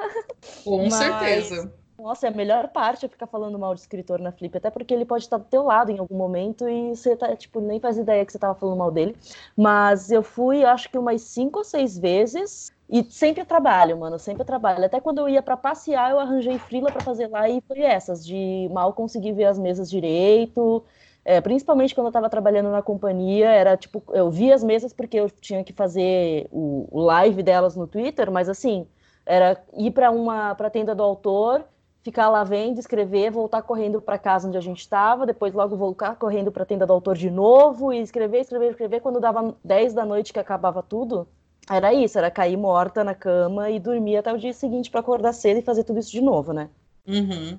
Com 0.64 0.84
Mas- 0.84 0.94
certeza. 0.96 1.74
Nossa, 2.00 2.26
é 2.26 2.30
a 2.32 2.34
melhor 2.36 2.70
parte 2.70 3.06
é 3.06 3.08
ficar 3.10 3.28
falando 3.28 3.60
mal 3.60 3.76
de 3.76 3.82
escritor 3.82 4.20
na 4.20 4.32
Flip, 4.32 4.58
até 4.58 4.72
porque 4.72 4.92
ele 4.92 5.06
pode 5.06 5.24
estar 5.26 5.38
do 5.38 5.44
teu 5.44 5.62
lado 5.62 5.92
em 5.92 6.00
algum 6.00 6.18
momento 6.18 6.68
e 6.68 6.96
você 6.96 7.16
tá, 7.16 7.36
tipo, 7.36 7.62
nem 7.62 7.80
faz 7.80 7.96
ideia 7.96 8.26
que 8.26 8.32
você 8.32 8.40
tava 8.40 8.56
falando 8.56 8.80
mal 8.80 8.90
dele. 8.90 9.16
Mas 9.56 10.10
eu 10.10 10.24
fui, 10.24 10.66
acho 10.66 10.90
que 10.90 10.98
umas 10.98 11.22
cinco 11.22 11.60
ou 11.60 11.64
seis 11.64 11.96
vezes 12.00 12.74
e 12.92 13.04
sempre 13.10 13.46
trabalho, 13.46 13.98
mano, 13.98 14.20
sempre 14.20 14.44
trabalho. 14.44 14.84
Até 14.84 15.00
quando 15.00 15.20
eu 15.20 15.30
ia 15.30 15.42
para 15.42 15.56
passear, 15.56 16.12
eu 16.12 16.20
arranjei 16.20 16.60
frila 16.60 16.92
para 16.92 17.02
fazer 17.02 17.28
lá 17.28 17.48
e 17.48 17.62
foi 17.62 17.80
essas, 17.80 18.26
de 18.26 18.70
mal 18.74 18.92
conseguir 18.94 19.32
ver 19.32 19.46
as 19.46 19.58
mesas 19.58 19.90
direito. 19.90 20.84
É, 21.24 21.40
principalmente 21.40 21.96
quando 21.96 22.08
eu 22.08 22.10
estava 22.10 22.30
trabalhando 22.30 22.70
na 22.70 22.82
companhia, 22.82 23.50
era 23.50 23.78
tipo, 23.78 24.04
eu 24.10 24.30
via 24.30 24.54
as 24.54 24.64
mesas 24.64 24.92
porque 24.92 25.18
eu 25.18 25.30
tinha 25.30 25.64
que 25.64 25.72
fazer 25.72 26.48
o, 26.52 26.88
live 27.02 27.42
delas 27.42 27.78
no 27.78 27.88
Twitter, 27.88 28.30
mas 28.30 28.50
assim, 28.50 28.86
era 29.26 29.64
ir 29.78 29.92
para 29.92 30.12
uma 30.12 30.54
para 30.56 30.70
tenda 30.70 30.94
do 30.94 31.04
autor, 31.04 31.64
ficar 32.04 32.30
lá 32.30 32.44
vendo, 32.44 32.80
escrever, 32.80 33.32
voltar 33.32 33.62
correndo 33.62 34.02
para 34.02 34.18
casa 34.18 34.50
onde 34.50 34.58
a 34.58 34.62
gente 34.62 34.80
estava, 34.80 35.26
depois 35.26 35.54
logo 35.54 35.78
voltar 35.78 36.18
correndo 36.18 36.52
para 36.52 36.64
a 36.64 36.66
tenda 36.66 36.86
do 36.86 36.92
autor 36.92 37.16
de 37.16 37.30
novo 37.30 37.94
e 37.94 38.02
escrever, 38.02 38.42
escrever, 38.42 38.72
escrever. 38.72 39.00
Quando 39.00 39.20
dava 39.22 39.56
10 39.64 39.94
da 39.94 40.06
noite 40.06 40.34
que 40.34 40.40
acabava 40.40 40.84
tudo, 40.84 41.28
era 41.70 41.94
isso, 41.94 42.18
era 42.18 42.32
cair 42.32 42.58
morta 42.58 43.04
na 43.04 43.14
cama 43.14 43.70
e 43.70 43.80
dormir 43.80 44.18
até 44.18 44.34
o 44.34 44.38
dia 44.38 44.54
seguinte 44.54 44.90
para 44.90 45.00
acordar 45.00 45.34
cedo 45.34 45.60
e 45.60 45.62
fazer 45.62 45.84
tudo 45.84 46.00
isso 46.00 46.12
de 46.12 46.22
novo, 46.22 46.54
né? 46.54 46.70
Uhum. 47.08 47.58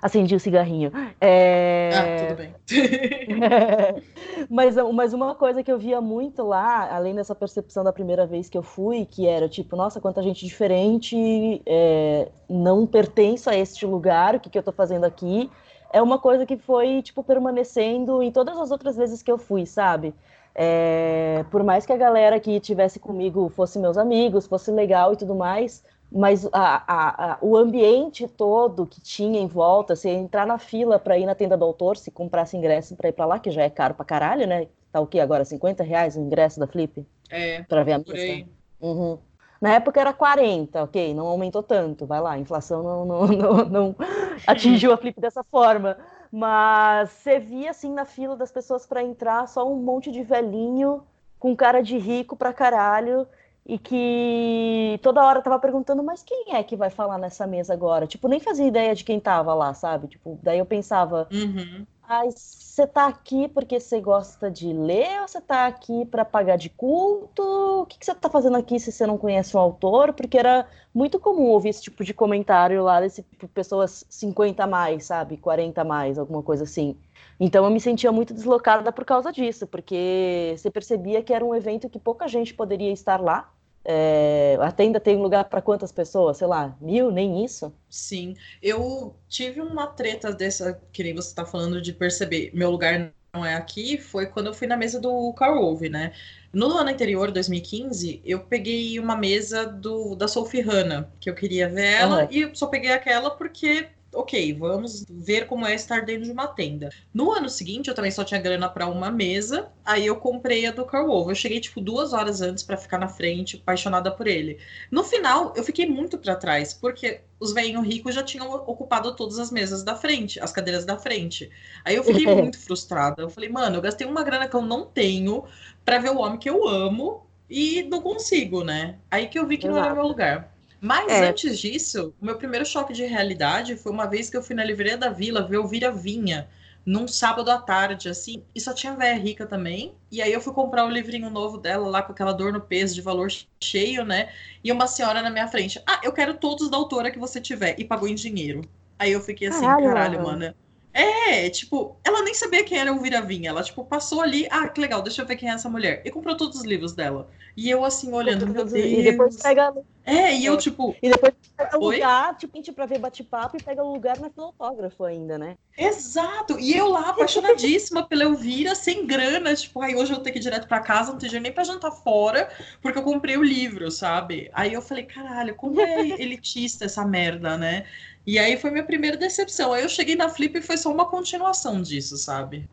Acendi 0.00 0.34
o 0.34 0.40
cigarrinho. 0.40 0.92
É... 1.20 1.90
Ah, 1.92 2.26
tudo 2.26 2.36
bem. 2.36 2.54
mas, 4.48 4.76
mas 4.94 5.12
uma 5.12 5.34
coisa 5.34 5.62
que 5.62 5.72
eu 5.72 5.78
via 5.78 6.00
muito 6.00 6.44
lá, 6.44 6.94
além 6.94 7.14
dessa 7.14 7.34
percepção 7.34 7.82
da 7.82 7.92
primeira 7.92 8.24
vez 8.24 8.48
que 8.48 8.56
eu 8.56 8.62
fui, 8.62 9.04
que 9.04 9.26
era 9.26 9.48
tipo, 9.48 9.74
nossa, 9.74 10.00
quanta 10.00 10.22
gente 10.22 10.46
diferente, 10.46 11.60
é, 11.66 12.28
não 12.48 12.86
pertenço 12.86 13.50
a 13.50 13.56
este 13.56 13.84
lugar, 13.84 14.36
o 14.36 14.40
que, 14.40 14.48
que 14.48 14.58
eu 14.58 14.62
tô 14.62 14.70
fazendo 14.70 15.04
aqui, 15.04 15.50
é 15.92 16.00
uma 16.00 16.18
coisa 16.18 16.46
que 16.46 16.56
foi, 16.56 17.02
tipo, 17.02 17.24
permanecendo 17.24 18.22
em 18.22 18.30
todas 18.30 18.56
as 18.56 18.70
outras 18.70 18.96
vezes 18.96 19.20
que 19.20 19.32
eu 19.32 19.38
fui, 19.38 19.66
sabe? 19.66 20.14
É, 20.60 21.44
por 21.52 21.62
mais 21.62 21.86
que 21.86 21.92
a 21.92 21.96
galera 21.96 22.40
que 22.40 22.50
estivesse 22.50 22.98
comigo 22.98 23.48
fosse 23.48 23.78
meus 23.78 23.96
amigos, 23.96 24.44
fosse 24.48 24.72
legal 24.72 25.12
e 25.12 25.16
tudo 25.16 25.32
mais, 25.32 25.84
mas 26.10 26.46
a, 26.46 26.82
a, 26.84 27.32
a, 27.34 27.38
o 27.40 27.56
ambiente 27.56 28.26
todo 28.26 28.84
que 28.84 29.00
tinha 29.00 29.38
em 29.38 29.46
volta, 29.46 29.94
se 29.94 30.08
entrar 30.08 30.44
na 30.48 30.58
fila 30.58 30.98
para 30.98 31.16
ir 31.16 31.26
na 31.26 31.34
tenda 31.36 31.56
do 31.56 31.64
autor, 31.64 31.96
se 31.96 32.10
comprasse 32.10 32.56
ingresso 32.56 32.96
para 32.96 33.08
ir 33.08 33.12
para 33.12 33.24
lá, 33.24 33.38
que 33.38 33.52
já 33.52 33.62
é 33.62 33.70
caro 33.70 33.94
pra 33.94 34.04
caralho, 34.04 34.48
né? 34.48 34.66
Tá 34.90 35.00
o 35.00 35.06
que 35.06 35.20
agora? 35.20 35.44
50 35.44 35.84
reais 35.84 36.16
o 36.16 36.20
ingresso 36.20 36.58
da 36.58 36.66
Flip? 36.66 37.06
É, 37.30 37.62
Para 37.62 37.84
ver 37.84 37.92
a 37.92 38.02
aí. 38.14 38.46
Uhum. 38.80 39.16
Na 39.60 39.74
época 39.74 40.00
era 40.00 40.12
40, 40.12 40.82
ok, 40.82 41.14
não 41.14 41.28
aumentou 41.28 41.62
tanto, 41.62 42.04
vai 42.04 42.20
lá, 42.20 42.32
a 42.32 42.38
inflação 42.38 42.82
não, 42.82 43.04
não, 43.04 43.26
não, 43.26 43.64
não 43.64 43.96
atingiu 44.44 44.92
a 44.92 44.96
Flip 44.96 45.20
dessa 45.20 45.44
forma. 45.44 45.96
Mas 46.30 47.10
você 47.10 47.38
via 47.38 47.70
assim 47.70 47.92
na 47.92 48.04
fila 48.04 48.36
das 48.36 48.52
pessoas 48.52 48.86
para 48.86 49.02
entrar 49.02 49.46
só 49.48 49.66
um 49.70 49.76
monte 49.76 50.10
de 50.10 50.22
velhinho 50.22 51.02
com 51.38 51.56
cara 51.56 51.82
de 51.82 51.96
rico 51.96 52.36
pra 52.36 52.52
caralho 52.52 53.26
e 53.64 53.78
que 53.78 54.98
toda 55.02 55.24
hora 55.24 55.42
tava 55.42 55.58
perguntando, 55.58 56.02
mas 56.02 56.22
quem 56.22 56.54
é 56.54 56.62
que 56.62 56.74
vai 56.76 56.88
falar 56.90 57.18
nessa 57.18 57.46
mesa 57.46 57.72
agora? 57.74 58.06
Tipo, 58.06 58.26
nem 58.26 58.40
fazia 58.40 58.66
ideia 58.66 58.94
de 58.94 59.04
quem 59.04 59.20
tava 59.20 59.52
lá, 59.54 59.74
sabe? 59.74 60.08
Tipo, 60.08 60.38
daí 60.42 60.58
eu 60.58 60.66
pensava, 60.66 61.28
Uhum. 61.30 61.86
Ah, 62.10 62.22
você 62.30 62.86
tá 62.86 63.06
aqui 63.06 63.48
porque 63.48 63.78
você 63.78 64.00
gosta 64.00 64.50
de 64.50 64.72
ler 64.72 65.20
ou 65.20 65.28
você 65.28 65.40
tá 65.42 65.66
aqui 65.66 66.06
para 66.06 66.24
pagar 66.24 66.56
de 66.56 66.70
culto? 66.70 67.42
O 67.82 67.86
que, 67.86 67.98
que 67.98 68.06
você 68.06 68.14
tá 68.14 68.30
fazendo 68.30 68.56
aqui 68.56 68.80
se 68.80 68.90
você 68.90 69.06
não 69.06 69.18
conhece 69.18 69.54
o 69.54 69.60
autor? 69.60 70.14
Porque 70.14 70.38
era 70.38 70.66
muito 70.94 71.20
comum 71.20 71.48
ouvir 71.50 71.68
esse 71.68 71.82
tipo 71.82 72.02
de 72.02 72.14
comentário 72.14 72.82
lá 72.82 73.00
desse 73.00 73.22
tipo, 73.22 73.46
pessoas 73.48 74.06
50 74.08 74.64
a 74.64 74.66
mais, 74.66 75.04
sabe? 75.04 75.36
40 75.36 75.82
a 75.82 75.84
mais, 75.84 76.18
alguma 76.18 76.42
coisa 76.42 76.64
assim. 76.64 76.98
Então 77.38 77.64
eu 77.64 77.70
me 77.70 77.80
sentia 77.80 78.10
muito 78.10 78.32
deslocada 78.32 78.90
por 78.90 79.04
causa 79.04 79.30
disso, 79.30 79.66
porque 79.66 80.54
você 80.56 80.70
percebia 80.70 81.22
que 81.22 81.32
era 81.34 81.44
um 81.44 81.54
evento 81.54 81.90
que 81.90 81.98
pouca 81.98 82.26
gente 82.26 82.54
poderia 82.54 82.90
estar 82.92 83.20
lá. 83.20 83.52
É, 83.90 84.58
a 84.60 84.70
tenda 84.70 85.00
tem 85.00 85.16
lugar 85.16 85.44
para 85.46 85.62
quantas 85.62 85.90
pessoas? 85.92 86.36
Sei 86.36 86.46
lá, 86.46 86.76
mil, 86.80 87.10
nem 87.10 87.42
isso? 87.44 87.72
Sim, 87.90 88.36
eu 88.60 89.18
tive 89.28 89.60
uma 89.60 89.86
treta 89.86 90.32
dessa, 90.32 90.74
que 90.92 91.02
nem 91.02 91.14
você 91.14 91.34
tá 91.34 91.46
falando 91.46 91.80
de 91.80 91.92
perceber, 91.92 92.50
meu 92.54 92.70
lugar 92.70 93.14
não 93.32 93.44
é 93.46 93.54
aqui, 93.54 93.96
foi 93.96 94.26
quando 94.26 94.48
eu 94.48 94.54
fui 94.54 94.66
na 94.66 94.76
mesa 94.76 95.00
do 95.00 95.32
Carl 95.34 95.62
Ove, 95.62 95.88
né? 95.88 96.12
No 96.52 96.76
ano 96.76 96.90
anterior, 96.90 97.30
2015, 97.32 98.20
eu 98.24 98.40
peguei 98.44 98.98
uma 98.98 99.16
mesa 99.16 99.64
do, 99.66 100.14
da 100.14 100.28
Sophie 100.28 100.60
Hanna, 100.60 101.10
que 101.20 101.30
eu 101.30 101.34
queria 101.34 101.68
ver 101.68 101.86
ela, 101.86 102.24
Aham. 102.24 102.28
e 102.30 102.40
eu 102.42 102.54
só 102.54 102.66
peguei 102.66 102.92
aquela 102.92 103.30
porque, 103.30 103.88
ok, 104.18 104.52
vamos 104.54 105.04
ver 105.08 105.46
como 105.46 105.64
é 105.64 105.74
estar 105.74 106.04
dentro 106.04 106.24
de 106.24 106.32
uma 106.32 106.48
tenda. 106.48 106.90
No 107.14 107.30
ano 107.32 107.48
seguinte, 107.48 107.88
eu 107.88 107.94
também 107.94 108.10
só 108.10 108.24
tinha 108.24 108.40
grana 108.40 108.68
para 108.68 108.88
uma 108.88 109.10
mesa, 109.10 109.70
aí 109.84 110.06
eu 110.06 110.16
comprei 110.16 110.66
a 110.66 110.72
do 110.72 110.84
Carl 110.84 111.08
Ove. 111.08 111.30
Eu 111.30 111.36
cheguei, 111.36 111.60
tipo, 111.60 111.80
duas 111.80 112.12
horas 112.12 112.40
antes 112.40 112.64
para 112.64 112.76
ficar 112.76 112.98
na 112.98 113.08
frente, 113.08 113.60
apaixonada 113.62 114.10
por 114.10 114.26
ele. 114.26 114.58
No 114.90 115.04
final, 115.04 115.52
eu 115.56 115.62
fiquei 115.62 115.86
muito 115.86 116.18
para 116.18 116.34
trás, 116.34 116.74
porque 116.74 117.20
os 117.38 117.52
velhinhos 117.52 117.86
ricos 117.86 118.14
já 118.14 118.22
tinham 118.22 118.50
ocupado 118.52 119.14
todas 119.14 119.38
as 119.38 119.52
mesas 119.52 119.84
da 119.84 119.94
frente, 119.94 120.40
as 120.40 120.50
cadeiras 120.50 120.84
da 120.84 120.98
frente. 120.98 121.48
Aí 121.84 121.94
eu 121.94 122.02
fiquei 122.02 122.26
muito 122.34 122.58
frustrada. 122.58 123.22
Eu 123.22 123.30
falei, 123.30 123.48
mano, 123.48 123.76
eu 123.76 123.82
gastei 123.82 124.06
uma 124.06 124.24
grana 124.24 124.48
que 124.48 124.56
eu 124.56 124.62
não 124.62 124.84
tenho 124.84 125.44
para 125.84 125.98
ver 125.98 126.10
o 126.10 126.18
homem 126.18 126.38
que 126.38 126.50
eu 126.50 126.66
amo 126.66 127.24
e 127.48 127.84
não 127.84 128.02
consigo, 128.02 128.64
né? 128.64 128.96
Aí 129.08 129.28
que 129.28 129.38
eu 129.38 129.46
vi 129.46 129.56
que 129.56 129.66
Exato. 129.66 129.78
não 129.78 129.86
era 129.86 129.94
meu 129.94 130.06
lugar. 130.06 130.57
Mas 130.80 131.10
é. 131.10 131.28
antes 131.28 131.58
disso, 131.58 132.14
o 132.20 132.24
meu 132.24 132.36
primeiro 132.36 132.64
choque 132.64 132.92
de 132.92 133.04
realidade 133.04 133.76
foi 133.76 133.90
uma 133.90 134.06
vez 134.06 134.30
que 134.30 134.36
eu 134.36 134.42
fui 134.42 134.54
na 134.54 134.64
livraria 134.64 134.96
da 134.96 135.10
Vila 135.10 135.42
ver 135.42 135.58
o 135.58 135.66
Vira 135.66 135.90
Vinha 135.90 136.48
num 136.86 137.06
sábado 137.06 137.50
à 137.50 137.58
tarde, 137.58 138.08
assim, 138.08 138.42
e 138.54 138.60
só 138.60 138.72
tinha 138.72 138.94
véia 138.94 139.14
rica 139.14 139.44
também. 139.44 139.92
E 140.10 140.22
aí 140.22 140.32
eu 140.32 140.40
fui 140.40 140.54
comprar 140.54 140.86
o 140.86 140.88
livrinho 140.88 141.28
novo 141.28 141.58
dela 141.58 141.86
lá 141.86 142.00
com 142.00 142.12
aquela 142.12 142.32
dor 142.32 142.50
no 142.50 142.62
peso 142.62 142.94
de 142.94 143.02
valor 143.02 143.28
cheio, 143.62 144.06
né? 144.06 144.30
E 144.64 144.72
uma 144.72 144.86
senhora 144.86 145.20
na 145.20 145.30
minha 145.30 145.46
frente, 145.48 145.78
ah, 145.86 146.00
eu 146.02 146.12
quero 146.12 146.34
todos 146.34 146.70
da 146.70 146.78
autora 146.78 147.10
que 147.10 147.18
você 147.18 147.40
tiver, 147.42 147.78
e 147.78 147.84
pagou 147.84 148.08
em 148.08 148.14
dinheiro. 148.14 148.62
Aí 148.98 149.12
eu 149.12 149.20
fiquei 149.20 149.48
assim, 149.48 149.60
caralho, 149.60 149.86
caralho 149.86 150.22
mano. 150.22 150.54
É, 150.92 151.48
tipo, 151.50 151.96
ela 152.04 152.22
nem 152.22 152.34
sabia 152.34 152.64
quem 152.64 152.78
era 152.78 152.92
o 152.92 153.00
Viravinha. 153.00 153.50
Ela, 153.50 153.62
tipo, 153.62 153.84
passou 153.84 154.20
ali, 154.20 154.46
ah, 154.50 154.68
que 154.68 154.80
legal, 154.80 155.02
deixa 155.02 155.22
eu 155.22 155.26
ver 155.26 155.36
quem 155.36 155.48
é 155.48 155.52
essa 155.52 155.68
mulher. 155.68 156.02
E 156.04 156.10
comprou 156.10 156.36
todos 156.36 156.58
os 156.58 156.64
livros 156.64 156.94
dela. 156.94 157.28
E 157.56 157.68
eu, 157.68 157.84
assim, 157.84 158.12
olhando, 158.12 158.46
meu 158.46 158.64
Deus. 158.64 158.72
E 158.72 159.02
depois 159.02 159.36
pega. 159.36 159.74
É, 160.04 160.34
e 160.34 160.46
eu, 160.46 160.56
tipo. 160.56 160.96
E 161.02 161.10
depois 161.10 161.34
pega 161.56 161.76
o 161.76 161.90
lugar, 161.90 162.36
tipo, 162.36 162.56
gente 162.56 162.72
pra 162.72 162.86
ver 162.86 162.98
bate-papo 162.98 163.56
e 163.56 163.62
pega 163.62 163.82
o 163.82 163.92
lugar 163.92 164.18
na 164.18 164.30
filógrafo 164.30 165.04
ainda, 165.04 165.36
né? 165.36 165.56
Exato. 165.76 166.58
E 166.58 166.76
eu 166.76 166.88
lá, 166.88 167.10
apaixonadíssima 167.10 168.06
pela 168.06 168.24
Elvira, 168.24 168.74
sem 168.74 169.06
grana, 169.06 169.54
tipo, 169.54 169.82
aí 169.82 169.94
hoje 169.94 170.12
eu 170.12 170.20
tenho 170.20 170.32
que 170.32 170.38
ir 170.38 170.42
direto 170.42 170.66
pra 170.66 170.80
casa, 170.80 171.12
não 171.12 171.18
tenho 171.18 171.30
dinheiro 171.30 171.42
nem 171.42 171.52
pra 171.52 171.64
jantar 171.64 171.92
fora, 171.92 172.48
porque 172.80 172.98
eu 172.98 173.02
comprei 173.02 173.36
o 173.36 173.42
livro, 173.42 173.90
sabe? 173.90 174.50
Aí 174.52 174.72
eu 174.72 174.80
falei, 174.80 175.04
caralho, 175.04 175.54
como 175.54 175.80
é 175.80 176.00
elitista 176.20 176.84
essa 176.84 177.04
merda, 177.04 177.58
né? 177.58 177.84
E 178.28 178.38
aí 178.38 178.58
foi 178.58 178.70
minha 178.70 178.84
primeira 178.84 179.16
decepção. 179.16 179.72
Aí 179.72 179.82
eu 179.82 179.88
cheguei 179.88 180.14
na 180.14 180.28
Flip 180.28 180.58
e 180.58 180.60
foi 180.60 180.76
só 180.76 180.92
uma 180.92 181.06
continuação 181.06 181.80
disso, 181.80 182.18
sabe? 182.18 182.68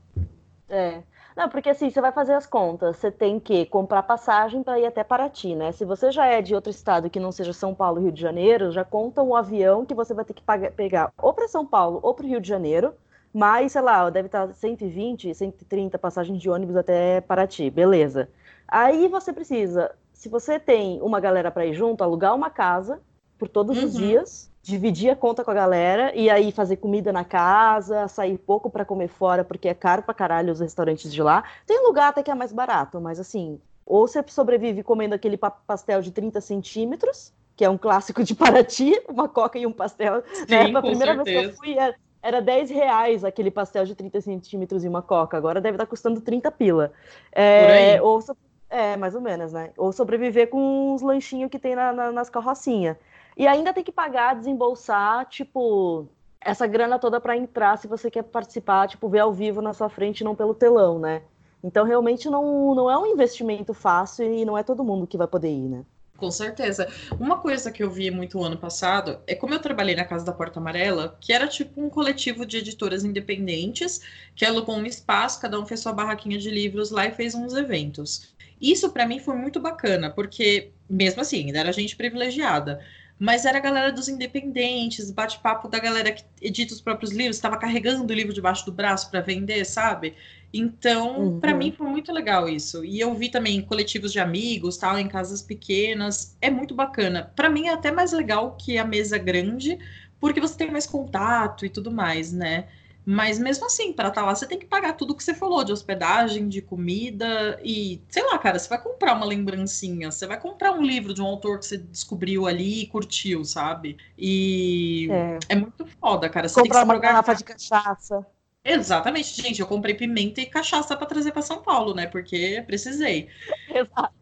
É. 0.68 1.02
Não, 1.34 1.48
porque 1.48 1.70
assim, 1.70 1.90
você 1.90 2.02
vai 2.02 2.12
fazer 2.12 2.34
as 2.34 2.46
contas, 2.46 2.98
você 2.98 3.10
tem 3.10 3.40
que 3.40 3.66
comprar 3.68 4.04
passagem 4.04 4.62
para 4.62 4.78
ir 4.78 4.86
até 4.86 5.02
Paraty, 5.02 5.56
né? 5.56 5.72
Se 5.72 5.86
você 5.86 6.12
já 6.12 6.26
é 6.26 6.42
de 6.42 6.54
outro 6.54 6.70
estado 6.70 7.10
que 7.10 7.22
não 7.22 7.32
seja 7.32 7.54
São 7.54 7.74
Paulo, 7.74 8.02
Rio 8.02 8.12
de 8.12 8.20
Janeiro, 8.20 8.70
já 8.70 8.84
conta 8.84 9.24
um 9.24 9.34
avião 9.34 9.86
que 9.86 9.94
você 9.94 10.14
vai 10.14 10.26
ter 10.26 10.34
que 10.34 10.44
pagar, 10.44 10.72
pegar 10.72 11.14
ou 11.18 11.34
para 11.34 11.48
São 11.48 11.66
Paulo 11.66 12.02
ou 12.04 12.14
para 12.14 12.26
o 12.26 12.28
Rio 12.28 12.42
de 12.42 12.50
Janeiro, 12.50 12.94
mas, 13.34 13.72
sei 13.72 13.82
lá, 13.82 14.10
deve 14.10 14.26
estar 14.26 14.54
120, 14.54 15.34
130 15.34 15.98
passagens 15.98 16.38
de 16.38 16.50
ônibus 16.50 16.76
até 16.76 17.22
Paraty, 17.22 17.70
beleza. 17.70 18.28
Aí 18.68 19.08
você 19.08 19.32
precisa, 19.32 19.96
se 20.12 20.28
você 20.28 20.60
tem 20.60 21.02
uma 21.02 21.22
galera 21.22 21.50
para 21.50 21.66
ir 21.66 21.74
junto, 21.74 22.04
alugar 22.04 22.36
uma 22.36 22.50
casa 22.50 23.00
por 23.40 23.48
todos 23.48 23.78
uhum. 23.78 23.86
os 23.86 23.94
dias 23.94 24.55
dividir 24.66 25.12
a 25.12 25.16
conta 25.16 25.44
com 25.44 25.52
a 25.52 25.54
galera 25.54 26.12
e 26.16 26.28
aí 26.28 26.52
fazer 26.52 26.78
comida 26.78 27.14
na 27.14 27.24
casa, 27.24 28.08
sair 28.08 28.36
pouco 28.36 28.68
para 28.68 28.84
comer 28.84 29.08
fora, 29.08 29.44
porque 29.44 29.68
é 29.68 29.76
caro 29.76 30.02
pra 30.02 30.14
caralho 30.14 30.52
os 30.52 30.60
restaurantes 30.60 31.14
de 31.14 31.22
lá. 31.22 31.44
Tem 31.68 31.86
lugar 31.86 32.10
até 32.10 32.24
que 32.24 32.32
é 32.32 32.36
mais 32.36 32.52
barato, 32.52 33.00
mas 33.00 33.20
assim, 33.20 33.60
ou 33.86 34.08
você 34.08 34.24
sobrevive 34.28 34.82
comendo 34.82 35.14
aquele 35.14 35.38
pastel 35.38 36.02
de 36.02 36.12
30 36.12 36.42
centímetros, 36.42 37.32
que 37.56 37.64
é 37.64 37.70
um 37.70 37.78
clássico 37.78 38.24
de 38.24 38.34
Paraty, 38.34 39.00
uma 39.08 39.30
coca 39.30 39.60
e 39.60 39.68
um 39.68 39.72
pastel. 39.72 40.24
Sim, 40.34 40.46
né? 40.50 40.78
A 40.78 40.82
primeira 40.82 41.14
certeza. 41.14 41.24
vez 41.24 41.26
que 41.26 41.46
eu 41.46 41.58
fui 41.58 41.78
era, 41.78 41.96
era 42.24 42.42
10 42.42 42.72
reais 42.72 43.24
aquele 43.24 43.52
pastel 43.52 43.86
de 43.86 43.94
30 43.94 44.20
centímetros 44.20 44.84
e 44.84 44.88
uma 44.88 45.04
coca, 45.04 45.38
agora 45.38 45.62
deve 45.62 45.76
estar 45.76 45.86
custando 45.86 46.20
30 46.22 46.50
pila. 46.52 46.92
É, 47.32 48.02
ou, 48.02 48.20
é, 48.68 48.98
mais 48.98 49.14
ou 49.14 49.22
menos, 49.22 49.54
né? 49.54 49.70
Ou 49.78 49.92
sobreviver 49.92 50.50
com 50.50 50.96
uns 50.96 51.04
lanchinhos 51.04 51.52
que 51.52 51.60
tem 51.60 51.76
na, 51.76 51.94
na, 51.94 52.12
nas 52.12 52.32
carrocinhas. 52.32 52.98
E 53.38 53.46
ainda 53.48 53.74
tem 53.74 53.84
que 53.84 53.92
pagar, 53.92 54.36
desembolsar, 54.36 55.26
tipo, 55.28 56.08
essa 56.40 56.66
grana 56.66 56.98
toda 57.00 57.20
para 57.20 57.36
entrar 57.36 57.78
se 57.78 57.88
você 57.88 58.10
quer 58.10 58.24
participar, 58.24 58.88
tipo, 58.88 59.10
ver 59.10 59.20
ao 59.20 59.34
vivo 59.34 59.62
na 59.62 59.74
sua 59.74 59.90
frente, 59.90 60.24
não 60.24 60.36
pelo 60.36 60.54
telão, 60.54 61.00
né? 61.00 61.22
Então, 61.64 61.84
realmente, 61.84 62.30
não, 62.30 62.76
não 62.76 62.90
é 62.90 62.98
um 62.98 63.08
investimento 63.08 63.74
fácil 63.74 64.32
e 64.32 64.46
não 64.46 64.58
é 64.58 64.64
todo 64.64 64.84
mundo 64.84 65.08
que 65.08 65.18
vai 65.18 65.28
poder 65.28 65.50
ir, 65.50 65.68
né? 65.68 65.84
Com 66.16 66.32
certeza. 66.32 66.88
Uma 67.20 67.40
coisa 67.40 67.72
que 67.72 67.84
eu 67.84 67.90
vi 67.90 68.10
muito 68.10 68.42
ano 68.42 68.58
passado 68.58 69.20
é 69.28 69.36
como 69.36 69.54
eu 69.54 69.60
trabalhei 69.60 69.96
na 69.96 70.06
Casa 70.06 70.24
da 70.24 70.32
Porta 70.32 70.60
Amarela, 70.60 71.18
que 71.20 71.34
era 71.34 71.48
tipo 71.48 71.82
um 71.82 71.90
coletivo 71.90 72.46
de 72.46 72.58
editoras 72.58 73.04
independentes 73.04 74.02
que 74.34 74.46
alugou 74.46 74.76
um 74.76 74.86
espaço, 74.86 75.42
cada 75.42 75.60
um 75.60 75.66
fez 75.66 75.82
sua 75.82 75.92
barraquinha 75.92 76.38
de 76.38 76.50
livros 76.50 76.90
lá 76.90 77.06
e 77.06 77.12
fez 77.12 77.36
uns 77.36 77.54
eventos. 77.54 78.34
Isso 78.62 78.90
para 78.92 79.06
mim 79.06 79.20
foi 79.20 79.36
muito 79.36 79.60
bacana, 79.60 80.10
porque 80.10 80.72
mesmo 80.90 81.22
assim, 81.22 81.48
ainda 81.48 81.60
era 81.60 81.74
gente 81.74 81.98
privilegiada 81.98 82.80
mas 83.18 83.46
era 83.46 83.58
a 83.58 83.62
galera 83.62 83.92
dos 83.92 84.10
independentes, 84.10 85.10
bate-papo 85.10 85.68
da 85.68 85.80
galera 85.80 86.12
que 86.12 86.24
edita 86.42 86.74
os 86.74 86.82
próprios 86.82 87.12
livros, 87.12 87.38
estava 87.38 87.58
carregando 87.58 88.04
o 88.04 88.16
livro 88.16 88.34
debaixo 88.34 88.66
do 88.66 88.72
braço 88.72 89.10
para 89.10 89.22
vender, 89.22 89.66
sabe? 89.66 90.16
Então, 90.54 91.20
uhum. 91.20 91.40
para 91.40 91.54
mim 91.54 91.72
foi 91.72 91.88
muito 91.88 92.12
legal 92.12 92.48
isso. 92.48 92.84
E 92.84 93.00
eu 93.00 93.14
vi 93.14 93.30
também 93.30 93.62
coletivos 93.62 94.12
de 94.12 94.20
amigos, 94.20 94.78
tal, 94.78 94.98
em 94.98 95.08
casas 95.08 95.42
pequenas. 95.42 96.38
É 96.42 96.50
muito 96.50 96.74
bacana. 96.74 97.32
Para 97.36 97.50
mim 97.50 97.68
é 97.68 97.74
até 97.74 97.92
mais 97.92 98.12
legal 98.12 98.56
que 98.58 98.78
a 98.78 98.86
mesa 98.86 99.18
grande, 99.18 99.78
porque 100.20 100.40
você 100.40 100.58
tem 100.58 100.72
mais 100.72 100.86
contato 100.86 101.66
e 101.66 101.70
tudo 101.70 101.92
mais, 101.92 102.32
né? 102.32 102.68
Mas 103.06 103.38
mesmo 103.38 103.66
assim, 103.66 103.94
para 103.94 104.08
estar 104.08 104.22
tá 104.22 104.28
lá, 104.28 104.34
você 104.34 104.48
tem 104.48 104.58
que 104.58 104.66
pagar 104.66 104.94
tudo 104.94 105.16
que 105.16 105.24
você 105.24 105.34
falou 105.34 105.64
de 105.64 105.72
hospedagem, 105.72 106.50
de 106.50 106.62
comida 106.62 107.60
e, 107.64 108.02
sei 108.10 108.24
lá, 108.24 108.38
cara, 108.40 108.58
você 108.58 108.68
vai 108.68 108.82
comprar 108.82 109.14
uma 109.14 109.26
lembrancinha, 109.26 110.10
você 110.12 110.26
vai 110.26 110.40
comprar 110.40 110.72
um 110.72 110.82
livro 110.82 111.14
de 111.14 111.22
um 111.22 111.26
autor 111.26 111.60
que 111.60 111.66
você 111.66 111.78
descobriu 111.78 112.48
ali 112.48 112.82
e 112.82 112.88
curtiu, 112.88 113.46
sabe? 113.46 113.98
E 114.18 115.08
é, 115.12 115.40
é 115.50 115.56
muito 115.56 115.86
foda, 116.02 116.28
cara. 116.30 116.50
Você 116.50 116.60
comprar 116.60 116.80
tem 116.80 116.88
que 116.88 116.94
uma 116.94 117.00
garrafa 117.00 117.36
de 117.36 117.44
cachaça. 117.44 118.26
Exatamente, 118.68 119.40
gente. 119.40 119.62
Eu 119.62 119.68
comprei 119.68 119.94
pimenta 119.94 120.42
e 120.42 120.48
cachaça 120.48 120.98
para 120.98 121.06
trazer 121.06 121.32
para 121.32 121.44
São 121.44 121.62
Paulo, 121.62 121.94
né? 121.94 122.08
Porque 122.08 122.64
precisei. 122.66 123.30
Exato. 123.70 124.16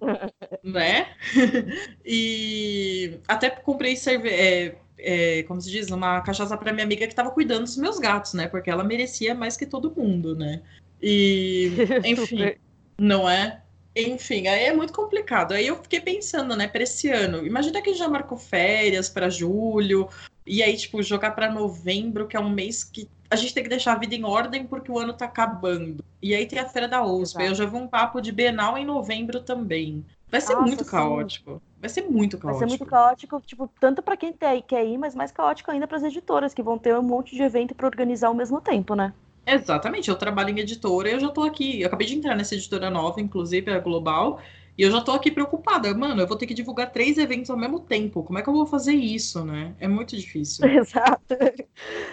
Né? 0.62 1.16
e 2.06 3.18
até 3.26 3.50
comprei 3.50 3.96
cerveja. 3.96 4.36
É, 4.36 4.76
é, 4.98 5.44
como 5.44 5.62
se 5.62 5.70
diz, 5.70 5.90
uma 5.90 6.22
cachaça 6.22 6.58
para 6.58 6.74
minha 6.74 6.86
amiga 6.86 7.06
que 7.06 7.14
estava 7.14 7.32
cuidando 7.32 7.64
dos 7.64 7.78
meus 7.78 8.00
gatos, 8.00 8.34
né? 8.34 8.48
Porque 8.48 8.70
ela 8.70 8.84
merecia 8.84 9.36
mais 9.36 9.58
que 9.58 9.66
todo 9.66 9.94
mundo, 9.96 10.36
né? 10.36 10.62
E, 11.02 11.72
enfim, 12.06 12.56
não 12.98 13.30
é? 13.30 13.62
Enfim, 13.96 14.48
aí 14.48 14.66
é 14.66 14.74
muito 14.74 14.94
complicado. 14.94 15.54
Aí 15.54 15.68
eu 15.68 15.76
fiquei 15.82 16.00
pensando, 16.00 16.56
né, 16.56 16.68
para 16.68 16.84
esse 16.84 17.10
ano. 17.10 17.46
Imagina 17.46 17.82
que 17.82 17.94
já 17.94 18.08
marcou 18.08 18.38
férias 18.38 19.08
para 19.08 19.30
julho, 19.30 20.10
e 20.46 20.62
aí, 20.62 20.76
tipo, 20.76 21.02
jogar 21.02 21.32
para 21.32 21.52
novembro, 21.52 22.28
que 22.28 22.36
é 22.36 22.40
um 22.40 22.50
mês 22.50 22.84
que 22.84 23.08
a 23.30 23.36
gente 23.36 23.54
tem 23.54 23.64
que 23.64 23.70
deixar 23.70 23.94
a 23.94 24.00
vida 24.00 24.14
em 24.14 24.24
ordem 24.24 24.66
porque 24.66 24.92
o 24.92 25.00
ano 25.00 25.14
tá 25.14 25.26
acabando. 25.26 26.04
E 26.22 26.36
aí 26.36 26.46
tem 26.46 26.60
a 26.60 26.68
Feira 26.68 26.88
da 26.88 27.04
USP. 27.04 27.38
Exato. 27.38 27.44
Eu 27.44 27.56
já 27.56 27.66
vi 27.66 27.76
um 27.76 27.88
papo 27.88 28.22
de 28.22 28.32
Bienal 28.32 28.78
em 28.78 28.86
novembro 28.86 29.42
também. 29.42 30.06
Vai 30.30 30.42
ser 30.42 30.54
Nossa, 30.54 30.66
muito 30.66 30.86
caótico. 30.86 31.54
Sim. 31.54 31.73
Vai 31.84 31.90
ser 31.90 32.04
muito 32.04 32.38
caótico. 32.38 32.48
Vai 32.48 32.70
ser 32.70 32.78
muito 32.78 32.86
caótico, 32.90 33.42
tipo, 33.42 33.70
tanto 33.78 34.02
para 34.02 34.16
quem 34.16 34.32
quer 34.32 34.86
ir, 34.86 34.98
mas 34.98 35.14
mais 35.14 35.34
caótico 35.34 35.70
ainda 35.70 35.86
para 35.86 35.98
as 35.98 36.04
editoras, 36.04 36.54
que 36.54 36.64
vão 36.64 36.78
ter 36.78 36.98
um 36.98 37.02
monte 37.04 37.36
de 37.36 37.42
evento 37.44 37.76
para 37.76 37.86
organizar 37.86 38.30
ao 38.30 38.34
mesmo 38.34 38.62
tempo, 38.62 38.96
né? 38.96 39.14
Exatamente, 39.46 40.10
eu 40.10 40.16
trabalho 40.16 40.50
em 40.52 40.60
editora 40.60 41.10
e 41.10 41.12
eu 41.12 41.20
já 41.20 41.30
tô 41.30 41.44
aqui. 41.44 41.82
Eu 41.82 41.88
acabei 41.88 42.08
de 42.08 42.16
entrar 42.16 42.38
nessa 42.38 42.56
editora 42.56 42.90
nova, 42.90 43.20
inclusive, 43.20 43.70
a 43.70 43.80
Global, 43.80 44.40
e 44.78 44.82
eu 44.82 44.92
já 44.92 45.02
tô 45.02 45.12
aqui 45.12 45.30
preocupada. 45.30 45.94
Mano, 45.94 46.22
eu 46.22 46.28
vou 46.28 46.36
ter 46.36 46.48
que 46.48 46.54
divulgar 46.54 46.92
três 46.92 47.18
eventos 47.18 47.50
ao 47.50 47.58
mesmo 47.58 47.80
tempo. 47.80 48.24
Como 48.24 48.40
é 48.40 48.42
que 48.42 48.50
eu 48.50 48.54
vou 48.54 48.66
fazer 48.66 48.94
isso, 48.94 49.46
né? 49.46 49.76
É 49.80 49.88
muito 49.88 50.18
difícil. 50.18 50.66
Exato. 50.68 51.36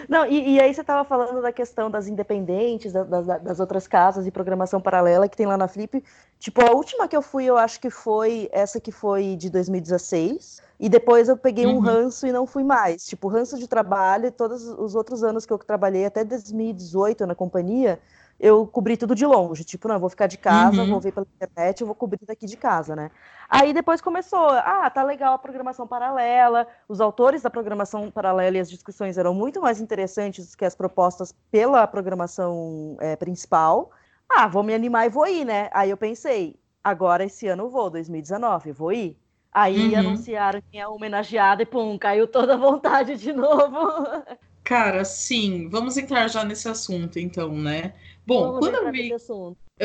Não, 0.07 0.25
e, 0.27 0.55
e 0.55 0.59
aí 0.59 0.71
você 0.71 0.83
tava 0.83 1.03
falando 1.03 1.41
da 1.41 1.51
questão 1.51 1.89
das 1.89 2.07
independentes, 2.07 2.93
das, 2.93 3.25
das, 3.25 3.59
outras 3.59 3.87
casas 3.87 4.27
e 4.27 4.31
programação 4.31 4.79
paralela 4.79 5.27
que 5.27 5.35
tem 5.35 5.47
lá 5.47 5.57
na 5.57 5.67
Flip. 5.67 6.03
Tipo, 6.37 6.61
a 6.61 6.71
última 6.71 7.07
que 7.07 7.17
eu 7.17 7.21
fui, 7.21 7.45
eu 7.45 7.57
acho 7.57 7.79
que 7.79 7.89
foi 7.89 8.47
essa 8.51 8.79
que 8.79 8.91
foi 8.91 9.35
de 9.35 9.49
2016. 9.49 10.61
E 10.79 10.89
depois 10.89 11.29
eu 11.29 11.37
peguei 11.37 11.65
uhum. 11.65 11.77
um 11.77 11.79
ranço 11.79 12.27
e 12.27 12.31
não 12.31 12.45
fui 12.45 12.63
mais. 12.63 13.05
Tipo, 13.05 13.27
ranço 13.27 13.57
de 13.57 13.67
trabalho, 13.67 14.31
todos 14.31 14.67
os 14.67 14.93
outros 14.95 15.23
anos 15.23 15.45
que 15.45 15.53
eu 15.53 15.57
trabalhei, 15.57 16.05
até 16.05 16.23
2018 16.23 17.25
na 17.25 17.35
companhia, 17.35 17.99
eu 18.41 18.65
cobri 18.65 18.97
tudo 18.97 19.13
de 19.13 19.23
longe. 19.23 19.63
Tipo, 19.63 19.87
não, 19.87 19.95
eu 19.95 19.99
vou 19.99 20.09
ficar 20.09 20.25
de 20.25 20.37
casa, 20.37 20.81
uhum. 20.81 20.89
vou 20.89 20.99
ver 20.99 21.11
pela 21.11 21.27
internet, 21.35 21.79
eu 21.79 21.87
vou 21.87 21.95
cobrir 21.95 22.25
daqui 22.25 22.47
de 22.47 22.57
casa, 22.57 22.95
né? 22.95 23.11
Aí 23.47 23.71
depois 23.71 24.01
começou, 24.01 24.49
ah, 24.49 24.89
tá 24.89 25.03
legal 25.03 25.35
a 25.35 25.37
programação 25.37 25.87
paralela, 25.87 26.65
os 26.89 26.99
autores 26.99 27.43
da 27.43 27.51
programação 27.51 28.09
paralela 28.09 28.57
e 28.57 28.59
as 28.59 28.69
discussões 28.69 29.19
eram 29.19 29.35
muito 29.35 29.61
mais 29.61 29.79
interessantes 29.79 30.55
que 30.55 30.65
as 30.65 30.73
propostas 30.73 31.35
pela 31.51 31.85
programação 31.85 32.97
é, 32.99 33.15
principal. 33.15 33.91
Ah, 34.27 34.47
vou 34.47 34.63
me 34.63 34.73
animar 34.73 35.05
e 35.05 35.09
vou 35.09 35.27
ir, 35.27 35.45
né? 35.45 35.69
Aí 35.71 35.91
eu 35.91 35.97
pensei, 35.97 36.55
agora 36.83 37.23
esse 37.23 37.47
ano 37.47 37.65
eu 37.65 37.69
vou, 37.69 37.91
2019, 37.91 38.71
vou 38.71 38.91
ir. 38.91 39.15
Aí 39.53 39.93
uhum. 39.93 39.99
anunciaram 39.99 40.63
quem 40.71 40.81
é 40.81 40.87
homenageada 40.87 41.61
e 41.61 41.65
pum, 41.65 41.95
caiu 41.95 42.27
toda 42.27 42.55
a 42.55 42.57
vontade 42.57 43.17
de 43.17 43.31
novo. 43.33 44.23
Cara, 44.63 45.03
sim, 45.03 45.67
vamos 45.69 45.97
entrar 45.97 46.27
já 46.27 46.43
nesse 46.43 46.69
assunto, 46.69 47.19
então, 47.19 47.53
né? 47.53 47.93
Bom, 48.31 48.53
vamos 48.53 48.59
quando 48.59 48.75
eu 48.75 48.91
vi. 48.91 49.13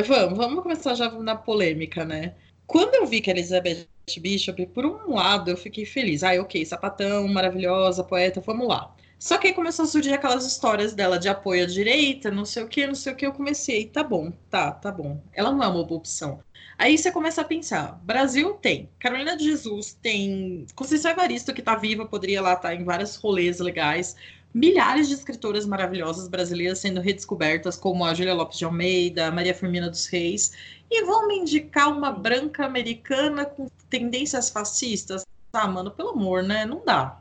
Vamos, 0.07 0.39
vamos 0.39 0.63
começar 0.63 0.95
já 0.95 1.11
na 1.11 1.35
polêmica, 1.35 2.05
né? 2.05 2.37
Quando 2.65 2.95
eu 2.95 3.05
vi 3.05 3.21
que 3.21 3.31
a 3.31 3.33
Elizabeth 3.33 3.89
Bishop, 4.21 4.67
por 4.67 4.87
um 4.87 5.15
lado, 5.15 5.51
eu 5.51 5.57
fiquei 5.57 5.85
feliz. 5.85 6.23
Ah, 6.23 6.41
ok, 6.41 6.65
sapatão, 6.65 7.27
maravilhosa, 7.27 8.05
poeta, 8.05 8.41
vamos 8.41 8.69
lá. 8.69 8.95
Só 9.19 9.39
que 9.39 9.49
aí 9.49 9.55
começou 9.55 9.85
a 9.85 9.89
surgir 9.89 10.13
aquelas 10.13 10.47
histórias 10.47 10.93
dela 10.93 11.19
de 11.19 11.29
apoio 11.29 11.65
à 11.65 11.67
direita, 11.67 12.31
não 12.31 12.45
sei 12.45 12.63
o 12.63 12.69
que, 12.69 12.87
não 12.87 12.95
sei 12.95 13.13
o 13.13 13.17
que. 13.17 13.27
Eu 13.27 13.33
comecei, 13.33 13.87
tá 13.87 14.05
bom, 14.05 14.31
tá, 14.51 14.71
tá 14.71 14.93
bom. 14.93 15.21
Ela 15.33 15.51
não 15.51 15.63
é 15.63 15.67
uma 15.67 15.85
boa 15.85 15.99
opção. 15.99 16.41
Aí 16.79 16.97
você 16.99 17.11
começa 17.11 17.41
a 17.41 17.45
pensar: 17.45 17.99
Brasil 18.05 18.55
tem, 18.55 18.91
Carolina 18.99 19.37
de 19.37 19.45
Jesus 19.45 19.95
tem, 19.95 20.67
Conceição 20.75 21.11
Evaristo, 21.11 21.55
que 21.55 21.61
está 21.61 21.75
viva, 21.75 22.07
poderia 22.07 22.43
lá 22.43 22.53
estar 22.53 22.69
tá 22.69 22.75
em 22.75 22.85
vários 22.85 23.17
rolês 23.17 23.59
legais. 23.59 24.15
Milhares 24.57 25.07
de 25.07 25.13
escritoras 25.13 25.67
maravilhosas 25.67 26.29
brasileiras 26.29 26.79
sendo 26.79 26.99
redescobertas, 27.03 27.77
como 27.77 28.07
a 28.07 28.15
Júlia 28.15 28.33
Lopes 28.33 28.57
de 28.57 28.65
Almeida, 28.65 29.31
Maria 29.31 29.55
Firmina 29.55 29.91
dos 29.91 30.07
Reis, 30.07 30.57
e 30.91 31.05
vão 31.05 31.29
me 31.29 31.37
indicar 31.37 31.93
uma 31.93 32.11
branca 32.11 32.65
americana 32.65 33.45
com 33.45 33.67
tendências 33.91 34.49
fascistas? 34.49 35.27
Ah, 35.53 35.69
mano, 35.69 35.91
pelo 35.91 36.09
amor, 36.09 36.43
né? 36.43 36.65
Não 36.65 36.83
dá. 36.83 37.21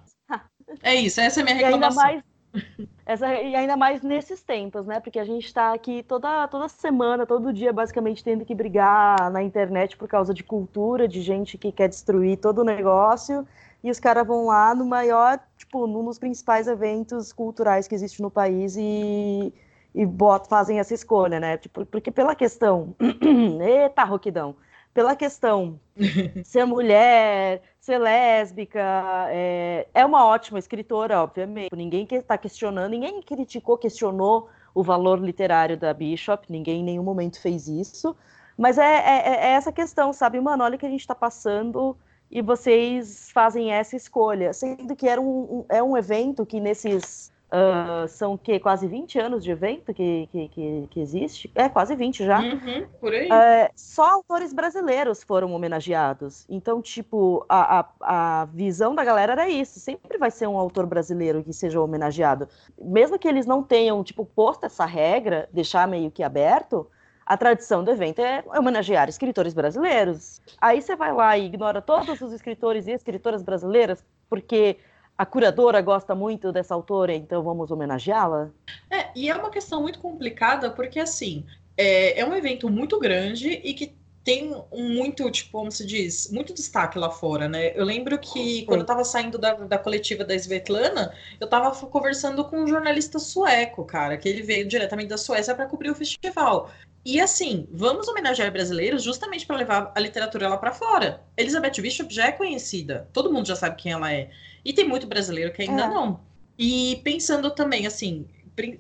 É 0.82 0.96
isso, 0.96 1.20
essa 1.20 1.42
é 1.42 1.44
a 1.44 1.44
minha 1.44 1.58
reclamação. 1.58 2.04
E 2.06 2.08
ainda 2.08 2.24
mais, 2.24 2.88
essa, 3.06 3.34
e 3.34 3.54
ainda 3.54 3.76
mais 3.76 4.02
nesses 4.02 4.42
tempos, 4.42 4.86
né? 4.86 5.02
Porque 5.02 5.20
a 5.20 5.26
gente 5.26 5.46
está 5.46 5.74
aqui 5.74 6.04
toda, 6.04 6.48
toda 6.48 6.70
semana, 6.70 7.26
todo 7.26 7.52
dia, 7.52 7.74
basicamente, 7.74 8.24
tendo 8.24 8.46
que 8.46 8.56
brigar 8.56 9.30
na 9.30 9.44
internet 9.44 9.98
por 9.98 10.08
causa 10.08 10.34
de 10.34 10.42
cultura, 10.42 11.06
de 11.06 11.22
gente 11.22 11.58
que 11.58 11.70
quer 11.70 11.90
destruir 11.90 12.38
todo 12.38 12.60
o 12.60 12.64
negócio. 12.64 13.46
E 13.86 13.92
os 13.92 14.00
caras 14.00 14.26
vão 14.26 14.48
lá 14.48 14.74
no 14.74 14.84
maior, 14.84 15.40
tipo, 15.56 15.86
num 15.86 16.04
dos 16.04 16.18
principais 16.18 16.68
eventos 16.68 17.32
culturais 17.32 17.88
que 17.88 17.94
existe 17.94 18.20
no 18.20 18.32
país 18.32 18.76
e, 18.76 19.54
e 19.94 20.06
bot, 20.08 20.50
fazem 20.50 20.80
essa 20.80 20.96
escolha, 20.96 21.40
né? 21.40 21.56
Tipo, 21.60 21.86
porque 21.86 22.10
pela 22.10 22.34
questão. 22.34 22.96
Eita, 23.62 24.04
roquidão! 24.04 24.56
pela 24.92 25.14
questão 25.16 25.78
ser 26.44 26.66
mulher, 26.66 27.62
ser 27.80 28.00
lésbica, 28.00 28.82
é, 29.30 29.88
é 29.94 30.06
uma 30.06 30.26
ótima 30.26 30.58
escritora, 30.58 31.22
obviamente. 31.22 31.76
Ninguém 31.76 32.08
que 32.08 32.16
está 32.16 32.38
questionando, 32.38 32.92
ninguém 32.92 33.22
criticou, 33.22 33.78
questionou 33.78 34.50
o 34.74 34.82
valor 34.82 35.20
literário 35.20 35.78
da 35.78 35.94
Bishop, 35.94 36.48
ninguém 36.50 36.80
em 36.80 36.84
nenhum 36.84 37.04
momento 37.04 37.40
fez 37.40 37.68
isso. 37.68 38.16
Mas 38.58 38.78
é, 38.78 38.84
é, 38.84 39.36
é 39.36 39.48
essa 39.50 39.72
questão, 39.72 40.12
sabe, 40.12 40.40
mano? 40.40 40.64
Olha 40.64 40.76
o 40.76 40.80
que 40.80 40.86
a 40.86 40.90
gente 40.90 41.02
está 41.02 41.14
passando 41.14 41.96
e 42.30 42.42
vocês 42.42 43.30
fazem 43.32 43.72
essa 43.72 43.96
escolha, 43.96 44.54
sendo 44.54 44.96
que 44.96 45.08
era 45.08 45.22
um, 45.22 45.66
é 45.70 45.82
um 45.82 45.98
evento 45.98 46.46
que 46.46 46.60
nesses 46.60 47.34
Uh, 47.46 48.08
são 48.08 48.36
que 48.36 48.60
quase 48.60 48.88
20 48.88 49.20
anos 49.20 49.44
de 49.44 49.52
evento 49.52 49.94
que, 49.94 50.28
que, 50.32 50.50
que, 50.50 50.88
que 50.90 51.00
existe? 51.00 51.50
É, 51.54 51.70
quase 51.70 51.96
20 51.96 52.26
já. 52.26 52.40
Uhum, 52.42 52.86
por 53.00 53.14
aí. 53.14 53.28
Uh, 53.28 53.72
só 53.76 54.16
autores 54.16 54.52
brasileiros 54.52 55.24
foram 55.24 55.54
homenageados. 55.54 56.46
Então, 56.50 56.82
tipo, 56.82 57.46
a, 57.48 57.80
a, 57.80 58.42
a, 58.42 58.46
visão 58.46 58.96
da 58.96 59.06
galera 59.06 59.34
era 59.34 59.48
isso. 59.48 59.80
Sempre 59.80 60.18
vai 60.18 60.32
ser 60.32 60.48
um 60.48 60.58
autor 60.58 60.86
brasileiro 60.88 61.44
que 61.44 61.54
seja 61.54 61.80
homenageado. 61.80 62.50
Mesmo 62.82 63.18
que 63.18 63.28
eles 63.28 63.46
não 63.46 63.62
tenham, 63.64 64.04
tipo, 64.04 64.26
posto 64.26 64.66
essa 64.66 64.86
regra, 64.86 65.48
deixar 65.54 65.88
meio 65.88 66.10
que 66.10 66.24
aberto, 66.24 66.88
a 67.26 67.36
tradição 67.36 67.84
do 67.84 67.92
evento 67.92 68.20
é 68.20 68.44
homenagear 68.56 69.10
escritores 69.10 69.54
brasileiros. 69.54 70.42
Aí 70.62 70.82
você 70.82 70.96
vai 70.96 71.12
lá 71.12 71.38
e 71.38 71.46
ignora 71.46 71.82
todos 71.82 72.22
os 72.22 72.32
escritores 72.32 72.86
e 72.88 72.92
escritoras 72.92 73.42
brasileiras, 73.42 74.04
porque 74.30 74.78
a 75.18 75.26
curadora 75.26 75.82
gosta 75.82 76.14
muito 76.14 76.52
dessa 76.52 76.76
autora, 76.76 77.14
então 77.14 77.42
vamos 77.42 77.72
homenageá-la? 77.72 78.52
É, 78.92 79.08
e 79.16 79.30
é 79.30 79.36
uma 79.36 79.50
questão 79.50 79.82
muito 79.82 80.00
complicada, 80.00 80.70
porque 80.70 81.00
assim, 81.00 81.46
é, 81.78 82.20
é 82.20 82.26
um 82.26 82.34
evento 82.34 82.70
muito 82.70 83.00
grande 83.00 83.50
e 83.50 83.74
que 83.74 83.96
tem 84.24 84.52
muito, 84.74 85.30
tipo, 85.30 85.52
como 85.52 85.72
se 85.72 85.86
diz, 85.86 86.32
muito 86.32 86.52
destaque 86.52 86.98
lá 86.98 87.12
fora, 87.12 87.48
né? 87.48 87.78
Eu 87.78 87.86
lembro 87.86 88.18
que 88.18 88.66
quando 88.66 88.80
eu 88.80 88.86
tava 88.86 89.04
saindo 89.04 89.38
da, 89.38 89.54
da 89.54 89.78
coletiva 89.78 90.26
da 90.26 90.34
Svetlana, 90.34 91.14
eu 91.40 91.48
tava 91.48 91.72
conversando 91.86 92.44
com 92.44 92.64
um 92.64 92.68
jornalista 92.68 93.20
sueco, 93.20 93.86
cara, 93.86 94.18
que 94.18 94.28
ele 94.28 94.42
veio 94.42 94.68
diretamente 94.68 95.10
da 95.10 95.18
Suécia 95.18 95.54
para 95.54 95.68
cobrir 95.68 95.92
o 95.92 95.96
festival. 95.96 96.72
E 97.06 97.22
assim, 97.22 97.68
vamos 97.72 98.08
homenagear 98.08 98.52
brasileiros 98.52 99.04
justamente 99.04 99.46
para 99.46 99.58
levar 99.58 99.92
a 99.94 100.00
literatura 100.00 100.50
lá 100.50 100.58
para 100.58 100.74
fora. 100.74 101.22
Elizabeth 101.38 101.80
Bishop 101.80 102.12
já 102.12 102.28
é 102.28 102.32
conhecida, 102.32 103.08
todo 103.14 103.32
mundo 103.32 103.48
já 103.48 103.56
sabe 103.56 103.76
quem 103.76 103.92
ela 103.92 104.12
é. 104.12 104.32
E 104.66 104.74
tem 104.74 104.88
muito 104.88 105.06
brasileiro 105.06 105.54
que 105.54 105.62
ainda 105.62 105.84
é. 105.84 105.88
não. 105.88 106.20
E 106.58 107.00
pensando 107.04 107.52
também, 107.52 107.86
assim, 107.86 108.26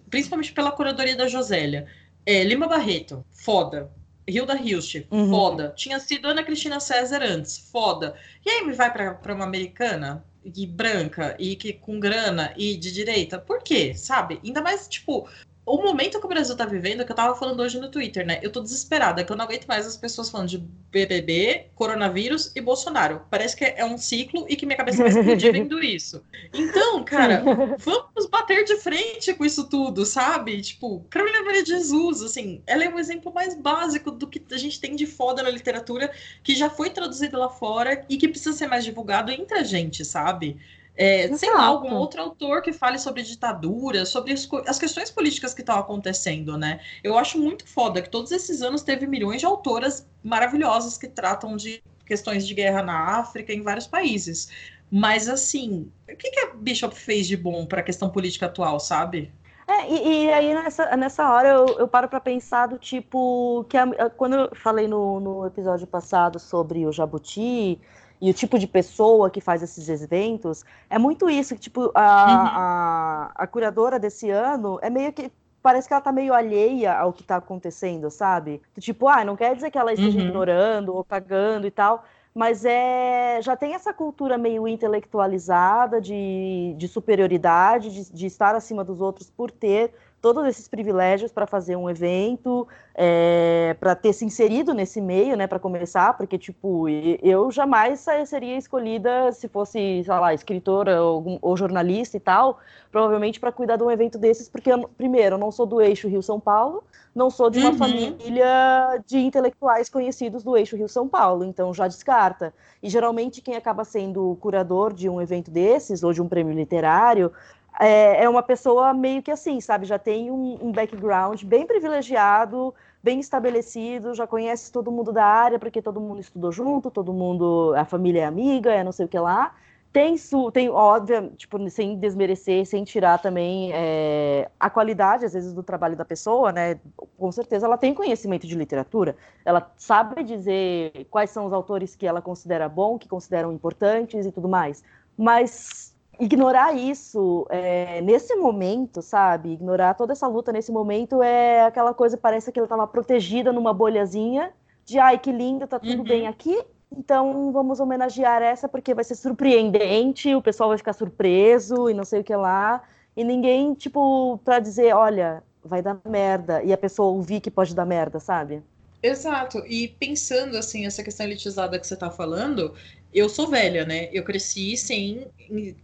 principalmente 0.10 0.54
pela 0.54 0.72
curadoria 0.72 1.16
da 1.16 1.28
Josélia, 1.28 1.86
é, 2.26 2.44
Lima 2.44 2.68
Barreto, 2.68 3.24
foda. 3.32 3.92
Hilda 4.28 4.56
Hilst, 4.56 5.06
uhum. 5.12 5.30
foda. 5.30 5.74
Tinha 5.76 6.00
sido 6.00 6.28
Ana 6.28 6.44
Cristina 6.44 6.80
César 6.80 7.22
antes, 7.22 7.70
foda. 7.72 8.16
E 8.44 8.50
aí 8.50 8.66
me 8.66 8.74
vai 8.74 8.92
para 8.92 9.36
uma 9.36 9.46
americana 9.46 10.26
e 10.44 10.66
branca 10.66 11.36
e 11.38 11.56
que 11.56 11.74
com 11.74 12.00
grana 12.00 12.52
e 12.58 12.76
de 12.76 12.92
direita. 12.92 13.38
Por 13.38 13.62
quê? 13.62 13.94
Sabe? 13.94 14.40
Ainda 14.44 14.64
mais, 14.64 14.88
tipo, 14.88 15.28
o 15.66 15.82
momento 15.82 16.20
que 16.20 16.26
o 16.26 16.30
Brasil 16.30 16.56
tá 16.56 16.66
vivendo, 16.66 17.04
que 17.04 17.12
eu 17.12 17.16
tava 17.16 17.36
falando 17.36 17.60
hoje 17.62 17.80
no 17.80 17.90
Twitter, 17.90 18.26
né? 18.26 18.40
Eu 18.44 18.52
tô 18.52 18.62
desesperada, 18.62 19.24
que 19.24 19.32
eu 19.32 19.36
não 19.36 19.46
aguento 19.46 19.66
mais 19.66 19.88
as 19.88 19.98
pessoas 19.98 20.30
falando 20.30 20.50
de 20.50 20.60
BBB, 20.60 21.72
coronavírus 21.74 22.52
e 22.56 22.62
Bolsonaro. 22.62 23.24
Parece 23.32 23.56
que 23.56 23.66
é 23.66 23.84
um 23.84 23.98
ciclo 23.98 24.46
e 24.48 24.56
que 24.56 24.66
minha 24.66 24.78
cabeça 24.78 25.00
vai 25.00 25.10
explodir 25.10 25.52
vendo 25.52 25.82
isso. 25.84 26.24
Então, 26.54 27.04
cara, 27.04 27.44
vamos 27.80 28.28
bater 28.30 28.64
de 28.64 28.78
frente 28.78 29.34
com 29.34 29.44
isso 29.44 29.68
tudo, 29.68 30.06
sabe? 30.06 30.62
Tipo, 30.62 31.04
Carolina 31.10 31.42
Maria 31.42 31.64
de 31.64 31.70
Jesus, 31.70 32.22
assim, 32.22 32.62
ela 32.68 32.84
é 32.84 32.90
um 32.90 33.00
exemplo 33.00 33.34
mais 33.34 33.56
básico 33.56 34.12
do 34.12 34.28
que 34.28 34.42
a 34.52 34.58
gente 34.58 34.80
tem 34.80 34.96
de 34.96 35.08
foda 35.08 35.42
na 35.42 35.50
literatura, 35.50 36.12
que 36.44 36.54
já 36.54 36.70
foi 36.70 36.92
traduzido 36.92 37.40
lá 37.40 37.50
fora 37.50 38.06
e 38.08 38.18
que 38.18 38.28
precisa 38.28 38.54
ser 38.54 38.68
mais 38.68 38.84
divulgado 38.84 39.32
entre 39.32 39.58
a 39.58 39.64
gente, 39.64 40.06
sabe? 40.06 40.58
É, 40.98 41.36
sei 41.36 41.54
lá, 41.54 41.66
algum 41.66 41.94
outro 41.94 42.22
autor 42.22 42.62
que 42.62 42.72
fale 42.72 42.98
sobre 42.98 43.22
ditadura, 43.22 44.06
sobre 44.06 44.32
as, 44.32 44.48
as 44.66 44.80
questões 44.80 45.12
políticas 45.12 45.54
que 45.54 45.62
estão 45.62 45.78
acontecendo, 45.78 46.58
né? 46.58 46.80
Eu 47.04 47.18
acho 47.18 47.38
muito 47.38 47.68
foda 47.68 48.02
que 48.02 48.10
todos 48.10 48.32
esses 48.32 48.62
anos 48.62 48.82
teve 48.82 49.06
milhões 49.06 49.42
de 49.42 49.46
autoras 49.46 50.08
maravilhosas 50.24 50.98
que 50.98 51.08
tratam 51.08 51.58
de 51.58 51.84
questões 52.06 52.48
de 52.48 52.54
guerra 52.54 52.82
na 52.82 53.20
África, 53.20 53.52
em 53.52 53.62
vários 53.62 53.88
países. 53.88 54.50
Mas, 54.90 55.28
assim, 55.28 55.92
o 56.10 56.16
que, 56.16 56.32
que 56.32 56.40
a 56.40 56.54
Bishop 56.54 56.96
fez 56.96 57.28
de 57.28 57.36
bom 57.36 57.66
para 57.66 57.82
a 57.82 57.84
questão 57.84 58.10
política 58.10 58.46
atual, 58.46 58.80
sabe? 58.80 59.34
É, 59.68 59.92
e, 59.92 60.26
e, 60.26 60.32
aí 60.32 60.54
nessa, 60.54 60.96
nessa 60.96 61.28
hora 61.28 61.50
eu, 61.50 61.66
eu 61.80 61.88
paro 61.88 62.08
para 62.08 62.20
pensar 62.20 62.68
do 62.68 62.78
tipo 62.78 63.66
que 63.68 63.76
a, 63.76 64.10
quando 64.12 64.36
eu 64.36 64.56
falei 64.56 64.88
no, 64.88 65.20
no 65.20 65.46
episódio 65.46 65.88
passado 65.88 66.38
sobre 66.38 66.86
o 66.86 66.92
Jabuti, 66.92 67.82
e 68.22 68.30
o 68.30 68.34
tipo 68.34 68.58
de 68.58 68.68
pessoa 68.68 69.30
que 69.30 69.42
faz 69.42 69.62
esses 69.62 69.90
eventos, 69.90 70.64
é 70.90 70.98
muito 70.98 71.30
isso, 71.30 71.56
tipo, 71.58 71.92
a, 71.94 72.02
uhum. 72.02 72.02
a, 72.02 73.32
a, 73.36 73.48
curadora 73.48 74.00
desse 74.00 74.30
ano 74.30 74.80
é 74.82 74.90
meio 74.90 75.12
que, 75.12 75.32
parece 75.62 75.88
que 75.88 75.94
ela 75.94 76.02
tá 76.02 76.12
meio 76.12 76.34
alheia 76.34 76.98
ao 76.98 77.12
que 77.12 77.24
tá 77.24 77.38
acontecendo, 77.38 78.10
sabe? 78.10 78.62
Tipo, 78.80 79.08
ah, 79.08 79.24
não 79.24 79.36
quer 79.36 79.56
dizer 79.56 79.72
que 79.72 79.78
ela 79.78 79.94
esteja 79.94 80.18
uhum. 80.18 80.26
ignorando 80.26 80.96
ou 80.96 81.04
cagando 81.04 81.68
e 81.68 81.72
tal, 81.72 82.06
mas 82.34 82.66
é 82.66 83.40
já 83.42 83.56
tem 83.56 83.74
essa 83.74 83.94
cultura 83.94 84.38
meio 84.38 84.68
intelectualizada 84.68 86.02
de, 86.02 86.74
de 86.78 86.88
superioridade, 86.88 87.90
de, 87.90 88.14
de 88.14 88.26
estar 88.26 88.56
acima 88.56 88.84
dos 88.84 89.02
outros 89.02 89.30
por 89.30 89.50
ter 89.52 89.94
todos 90.26 90.44
esses 90.48 90.68
privilégios 90.68 91.32
para 91.32 91.46
fazer 91.46 91.76
um 91.76 91.88
evento, 91.88 92.68
é, 92.96 93.76
para 93.80 93.94
ter 93.94 94.12
se 94.12 94.26
inserido 94.26 94.74
nesse 94.74 95.00
meio, 95.00 95.38
né, 95.38 95.46
para 95.46 95.60
começar, 95.60 96.18
porque, 96.18 96.36
tipo, 96.36 96.90
eu 96.90 97.52
jamais 97.52 98.04
seria 98.26 98.58
escolhida 98.58 99.32
se 99.32 99.48
fosse, 99.48 100.02
sei 100.04 100.04
lá, 100.08 100.34
escritora 100.34 101.00
ou, 101.04 101.38
ou 101.40 101.56
jornalista 101.56 102.18
e 102.18 102.20
tal, 102.20 102.58
provavelmente 102.92 103.40
para 103.40 103.52
cuidar 103.52 103.76
de 103.76 103.84
um 103.84 103.92
evento 103.92 104.18
desses, 104.18 104.50
porque, 104.50 104.74
eu, 104.74 104.90
primeiro, 104.98 105.36
eu 105.36 105.40
não 105.40 105.52
sou 105.52 105.68
do 105.68 105.80
eixo 105.80 106.08
Rio-São 106.08 106.40
Paulo, 106.40 106.84
não 107.14 107.30
sou 107.30 107.52
de 107.52 107.60
uma 107.60 107.70
uhum. 107.70 107.78
família 107.78 109.04
de 109.06 109.20
intelectuais 109.20 109.90
conhecidos 109.90 110.42
do 110.42 110.58
eixo 110.58 110.76
Rio-São 110.76 111.08
Paulo, 111.08 111.44
então 111.44 111.72
já 111.72 111.88
descarta. 111.88 112.52
E 112.82 112.90
geralmente 112.90 113.44
quem 113.44 113.56
acaba 113.56 113.86
sendo 113.86 114.36
curador 114.42 114.92
de 114.92 115.08
um 115.08 115.22
evento 115.22 115.52
desses, 115.52 116.02
ou 116.02 116.12
de 116.12 116.20
um 116.20 116.28
prêmio 116.28 116.56
literário, 116.56 117.32
é, 117.80 118.24
é 118.24 118.30
uma 118.30 118.44
pessoa 118.44 118.94
meio 118.94 119.22
que 119.22 119.32
assim, 119.32 119.60
sabe? 119.60 119.86
Já 119.86 120.00
tem 120.00 120.32
um, 120.32 120.58
um, 120.62 120.72
background 120.72 121.44
bem 121.44 121.66
privilegiado, 121.66 122.74
bem 123.04 123.20
estabelecido, 123.20 124.14
já 124.14 124.26
conhece 124.26 124.72
todo 124.72 124.92
mundo 124.92 125.12
da 125.12 125.26
área, 125.26 125.60
porque 125.60 125.82
todo 125.82 126.00
mundo 126.00 126.22
estudou 126.22 126.52
junto, 126.52 126.90
todo 126.90 127.14
mundo, 127.14 127.74
a 127.76 127.86
família 127.86 128.22
é 128.22 128.26
amiga, 128.26 128.72
é 128.72 128.84
não 128.84 128.92
sei 128.92 129.06
o 129.06 129.10
que 129.10 129.20
lá. 129.20 129.54
Tem, 129.92 130.18
su, 130.18 130.52
tem 130.52 130.70
óbvio, 130.70 131.32
tipo, 131.38 131.70
sem 131.70 131.98
desmerecer, 131.98 132.66
sem 132.66 132.84
tirar 132.84 133.18
também 133.18 133.72
é, 133.74 134.50
a 134.60 134.70
qualidade, 134.70 135.24
às 135.24 135.32
vezes, 135.32 135.54
do 135.54 135.64
trabalho 135.64 135.96
da 135.96 136.04
pessoa, 136.04 136.52
né? 136.52 136.78
Com 137.18 137.32
certeza 137.32 137.66
ela 137.66 137.78
tem 137.78 137.94
conhecimento 137.94 138.46
de 138.46 138.56
literatura, 138.56 139.16
ela 139.46 139.72
sabe 139.78 140.22
dizer 140.22 141.08
quais 141.10 141.30
são 141.30 141.46
os 141.46 141.54
autores 141.54 141.96
que 141.96 142.06
ela 142.06 142.22
considera 142.22 142.68
bom, 142.68 142.98
que 142.98 143.08
consideram 143.08 143.54
importantes 143.54 144.26
e 144.26 144.32
tudo 144.34 144.50
mais. 144.50 144.84
Mas 145.18 145.95
ignorar 146.20 146.74
isso 146.74 147.46
é, 147.50 148.02
nesse 148.02 148.36
momento, 148.36 149.02
sabe? 149.02 149.54
Ignorar 149.54 149.94
toda 149.94 150.14
essa 150.14 150.28
luta 150.28 150.52
nesse 150.52 150.72
momento 150.72 151.22
é 151.22 151.66
aquela 151.66 151.94
coisa, 151.94 152.18
parece 152.18 152.52
que 152.52 152.60
ela 152.60 152.66
estava 152.66 152.88
protegida 152.88 153.52
numa 153.52 153.74
bolhazinha 153.74 154.54
de 154.86 155.00
ai, 155.00 155.18
que 155.18 155.32
linda, 155.32 155.68
tá 155.68 155.80
tudo 155.80 156.00
uhum. 156.00 156.04
bem 156.04 156.28
aqui. 156.28 156.62
Então 156.96 157.52
vamos 157.52 157.80
homenagear 157.80 158.42
essa 158.42 158.70
porque 158.70 158.94
vai 158.94 159.04
ser 159.04 159.16
surpreendente, 159.16 160.34
o 160.36 160.42
pessoal 160.42 160.70
vai 160.70 160.78
ficar 160.78 160.94
surpreso 160.94 161.90
e 161.90 161.94
não 161.94 162.06
sei 162.06 162.22
o 162.22 162.24
que 162.24 162.36
lá. 162.36 162.84
E 163.18 163.24
ninguém, 163.24 163.74
tipo, 163.74 164.38
pra 164.44 164.60
dizer, 164.60 164.94
olha, 164.94 165.44
vai 165.64 165.82
dar 165.82 165.98
merda. 166.06 166.62
E 166.64 166.72
a 166.72 166.78
pessoa 166.78 167.10
ouvir 167.10 167.42
que 167.42 167.50
pode 167.50 167.74
dar 167.74 167.86
merda, 167.86 168.20
sabe? 168.20 168.62
Exato. 169.02 169.60
E 169.68 169.88
pensando 169.88 170.58
assim, 170.58 170.86
essa 170.86 171.04
questão 171.04 171.26
elitizada 171.26 171.80
que 171.80 171.86
você 171.86 171.94
está 171.94 172.10
falando, 172.10 172.74
eu 173.16 173.30
sou 173.30 173.48
velha, 173.48 173.86
né? 173.86 174.10
Eu 174.12 174.24
cresci 174.24 174.76
sem 174.76 175.26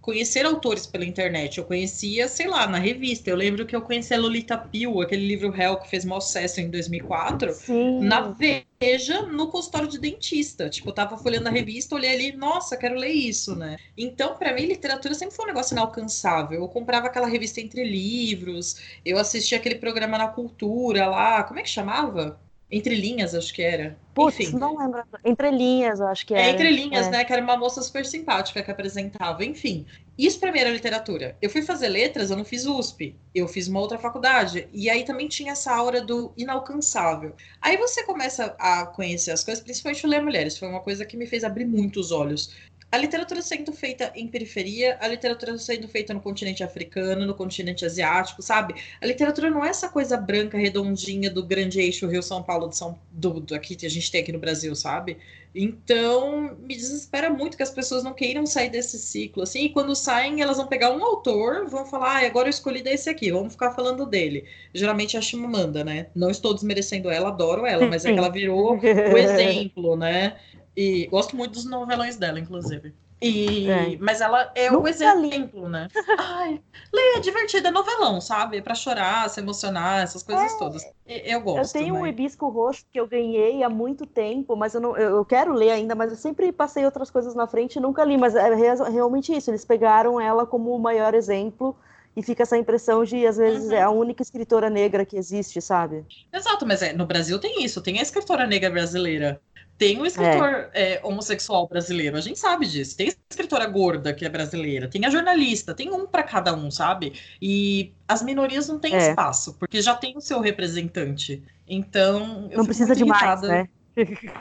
conhecer 0.02 0.46
autores 0.46 0.86
pela 0.86 1.06
internet. 1.06 1.58
Eu 1.58 1.64
conhecia, 1.64 2.28
sei 2.28 2.48
lá, 2.48 2.68
na 2.68 2.78
revista. 2.78 3.30
Eu 3.30 3.38
lembro 3.38 3.66
que 3.66 3.74
eu 3.74 3.82
conheci 3.82 4.14
a 4.14 4.20
Lolita 4.20 4.58
Pill, 4.58 5.00
aquele 5.00 5.26
livro 5.26 5.56
Hell 5.56 5.78
que 5.78 5.90
fez 5.90 6.04
maior 6.04 6.20
sucesso 6.20 6.60
em 6.60 6.70
2004, 6.70 7.54
Sim. 7.54 8.02
na 8.02 8.36
Veja, 8.82 9.22
no 9.22 9.48
consultório 9.48 9.88
de 9.88 10.00
dentista. 10.00 10.68
Tipo, 10.68 10.90
eu 10.90 10.94
tava 10.94 11.18
folhando 11.18 11.48
a 11.48 11.52
revista, 11.52 11.96
olhei 11.96 12.14
ali, 12.14 12.32
nossa, 12.32 12.76
quero 12.76 12.96
ler 12.96 13.12
isso, 13.12 13.56
né? 13.56 13.78
Então, 13.96 14.36
para 14.36 14.54
mim, 14.54 14.66
literatura 14.66 15.14
sempre 15.14 15.36
foi 15.36 15.46
um 15.46 15.50
negócio 15.50 15.74
inalcançável. 15.74 16.60
Eu 16.60 16.68
comprava 16.68 17.08
aquela 17.08 17.28
revista 17.28 17.62
Entre 17.62 17.84
Livros, 17.84 18.82
eu 19.06 19.18
assistia 19.20 19.58
aquele 19.58 19.76
programa 19.76 20.18
na 20.18 20.28
Cultura 20.28 21.06
lá, 21.06 21.44
como 21.44 21.60
é 21.60 21.64
que 21.64 21.70
chamava? 21.70 22.40
Entre 22.72 22.96
linhas, 22.96 23.36
acho 23.36 23.54
que 23.54 23.62
era. 23.62 23.98
Putz, 24.14 24.40
Enfim. 24.40 24.58
não 24.58 24.78
lembro. 24.78 25.04
Entre 25.26 25.52
linhas, 25.52 26.00
eu 26.00 26.08
acho 26.08 26.26
que 26.26 26.34
é, 26.34 26.40
era. 26.40 26.48
É, 26.48 26.52
entre 26.52 26.72
linhas, 26.72 27.08
é. 27.08 27.10
né? 27.10 27.26
Que 27.26 27.34
era 27.34 27.42
uma 27.42 27.58
moça 27.58 27.82
super 27.82 28.06
simpática 28.06 28.64
que 28.64 28.72
apresentava. 28.72 29.44
Enfim, 29.44 29.86
isso 30.18 30.40
pra 30.40 30.52
mim 30.52 30.60
era 30.60 30.70
literatura. 30.70 31.36
Eu 31.42 31.50
fui 31.50 31.62
fazer 31.64 31.90
letras, 31.90 32.32
eu 32.32 32.38
não 32.38 32.46
fiz 32.46 32.66
USP. 32.66 33.14
Eu 33.36 33.48
fiz 33.48 33.68
uma 33.68 33.80
outra 33.82 33.98
faculdade. 33.98 34.70
E 34.72 34.90
aí 34.90 35.04
também 35.04 35.28
tinha 35.28 35.52
essa 35.52 35.74
aura 35.74 36.02
do 36.02 36.32
inalcançável. 36.38 37.36
Aí 37.62 37.76
você 37.76 38.04
começa 38.04 38.56
a 38.58 38.86
conhecer 38.86 39.32
as 39.32 39.44
coisas, 39.44 39.62
principalmente 39.62 40.06
o 40.06 40.10
Ler 40.10 40.22
Mulheres. 40.22 40.58
Foi 40.58 40.70
uma 40.70 40.80
coisa 40.80 41.06
que 41.06 41.18
me 41.18 41.28
fez 41.28 41.44
abrir 41.44 41.66
muitos 41.66 42.12
olhos 42.12 42.56
a 42.92 42.98
literatura 42.98 43.42
sendo 43.42 43.72
feita 43.72 44.12
em 44.16 44.28
periferia, 44.28 44.98
a 45.00 45.08
literatura 45.08 45.58
sendo 45.58 45.88
feita 45.88 46.14
no 46.14 46.20
continente 46.20 46.62
africano, 46.62 47.26
no 47.26 47.34
continente 47.34 47.86
asiático, 47.86 48.42
sabe? 48.42 48.76
A 49.00 49.06
literatura 49.06 49.50
não 49.50 49.64
é 49.64 49.70
essa 49.70 49.88
coisa 49.88 50.18
branca, 50.18 50.58
redondinha 50.58 51.30
do 51.30 51.42
grande 51.42 51.80
eixo 51.80 52.06
Rio-São 52.06 52.44
Paulo 52.44 52.68
de 52.68 52.76
São 52.76 53.00
do, 53.10 53.40
do 53.40 53.56
aqui 53.56 53.76
que 53.76 53.86
a 53.86 53.90
gente 53.90 54.12
tem 54.12 54.22
aqui 54.22 54.34
no 54.34 54.40
Brasil, 54.40 54.76
sabe? 54.76 55.18
Então, 55.54 56.56
me 56.60 56.76
desespera 56.76 57.30
muito 57.30 57.58
que 57.58 57.64
as 57.64 57.72
pessoas 57.72 58.04
não 58.04 58.14
queiram 58.14 58.46
sair 58.46 58.70
desse 58.70 58.98
ciclo, 58.98 59.44
assim, 59.44 59.66
e 59.66 59.70
quando 59.70 59.94
saem, 59.96 60.42
elas 60.42 60.58
vão 60.58 60.68
pegar 60.68 60.92
um 60.92 61.04
autor, 61.04 61.68
vão 61.68 61.86
falar, 61.86 62.24
ah, 62.24 62.26
agora 62.26 62.48
eu 62.48 62.52
escolhi 62.52 62.82
desse 62.82 63.10
aqui, 63.10 63.32
vamos 63.32 63.54
ficar 63.54 63.72
falando 63.72 64.06
dele. 64.06 64.46
Geralmente 64.74 65.18
é 65.18 65.20
a 65.20 65.22
Chimamanda, 65.22 65.84
né? 65.84 66.08
Não 66.16 66.30
estou 66.30 66.54
desmerecendo 66.54 67.10
ela, 67.10 67.30
adoro 67.30 67.66
ela, 67.66 67.86
mas 67.86 68.06
é 68.06 68.14
que 68.14 68.18
ela 68.18 68.30
virou 68.30 68.78
o 68.78 68.80
exemplo, 69.18 69.98
né? 69.98 70.38
E 70.76 71.08
gosto 71.08 71.36
muito 71.36 71.54
dos 71.54 71.66
novelões 71.66 72.16
dela, 72.16 72.40
inclusive. 72.40 72.94
E, 73.22 73.70
é. 73.70 73.98
Mas 74.00 74.20
ela 74.20 74.52
é 74.56 74.72
o 74.72 74.88
exemplo, 74.88 75.70
né? 75.70 75.88
Ai, 76.18 76.60
ler 76.92 77.18
é 77.18 77.20
divertido, 77.20 77.68
é 77.68 77.72
novelão, 77.72 78.20
sabe? 78.20 78.62
Pra 78.62 78.74
chorar, 78.74 79.30
se 79.30 79.40
emocionar, 79.40 80.02
essas 80.02 80.24
coisas 80.24 80.52
é. 80.52 80.58
todas. 80.58 80.84
Eu 81.06 81.40
gosto. 81.42 81.76
Eu 81.76 81.82
tenho 81.82 81.94
né? 81.94 82.00
um 82.02 82.08
hibisco 82.08 82.50
roxo 82.50 82.84
que 82.92 83.00
eu 83.00 83.08
ganhei 83.08 83.62
há 83.62 83.70
muito 83.70 84.08
tempo, 84.08 84.56
mas 84.56 84.74
eu, 84.74 84.82
não, 84.82 84.98
eu 84.98 85.24
quero 85.24 85.54
ler 85.54 85.70
ainda, 85.70 85.94
mas 85.94 86.10
eu 86.10 86.18
sempre 86.18 86.52
passei 86.52 86.84
outras 86.84 87.12
coisas 87.12 87.36
na 87.36 87.46
frente 87.46 87.76
e 87.76 87.80
nunca 87.80 88.04
li. 88.04 88.18
Mas 88.18 88.34
é 88.36 88.56
realmente 88.56 89.32
isso, 89.36 89.52
eles 89.52 89.64
pegaram 89.64 90.20
ela 90.20 90.46
como 90.46 90.76
o 90.76 90.80
maior 90.80 91.14
exemplo 91.14 91.76
e 92.16 92.22
fica 92.22 92.44
essa 92.44 92.58
impressão 92.58 93.04
de, 93.04 93.26
às 93.26 93.38
vezes, 93.38 93.70
uhum. 93.70 93.76
é 93.76 93.82
a 93.82 93.90
única 93.90 94.22
escritora 94.22 94.70
negra 94.70 95.06
que 95.06 95.16
existe, 95.16 95.62
sabe? 95.62 96.06
Exato, 96.34 96.66
mas 96.66 96.82
é, 96.82 96.92
no 96.92 97.06
Brasil 97.06 97.40
tem 97.40 97.64
isso, 97.64 97.82
tem 97.82 98.00
a 98.00 98.02
escritora 98.02 98.46
negra 98.46 98.70
brasileira. 98.70 99.40
Tem 99.82 100.00
um 100.00 100.06
escritor 100.06 100.70
é. 100.76 100.94
É, 100.94 101.02
homossexual 101.02 101.68
brasileiro, 101.68 102.16
a 102.16 102.22
gente 102.22 102.38
sabe 102.38 102.68
disso. 102.68 102.96
Tem 102.96 103.12
escritora 103.28 103.66
gorda 103.66 104.14
que 104.14 104.24
é 104.24 104.30
brasileira, 104.30 104.88
tem 104.88 105.04
a 105.08 105.10
jornalista, 105.10 105.74
tem 105.74 105.92
um 105.92 106.06
para 106.06 106.22
cada 106.22 106.54
um, 106.54 106.70
sabe? 106.70 107.14
E 107.42 107.92
as 108.08 108.22
minorias 108.22 108.68
não 108.68 108.78
têm 108.78 108.94
é. 108.94 109.10
espaço, 109.10 109.56
porque 109.58 109.82
já 109.82 109.96
tem 109.96 110.16
o 110.16 110.22
seu 110.22 110.40
representante. 110.40 111.42
Então, 111.68 112.48
não 112.56 112.64
precisa 112.64 112.96
de 112.96 113.04
mais, 113.04 113.42
né? 113.42 113.68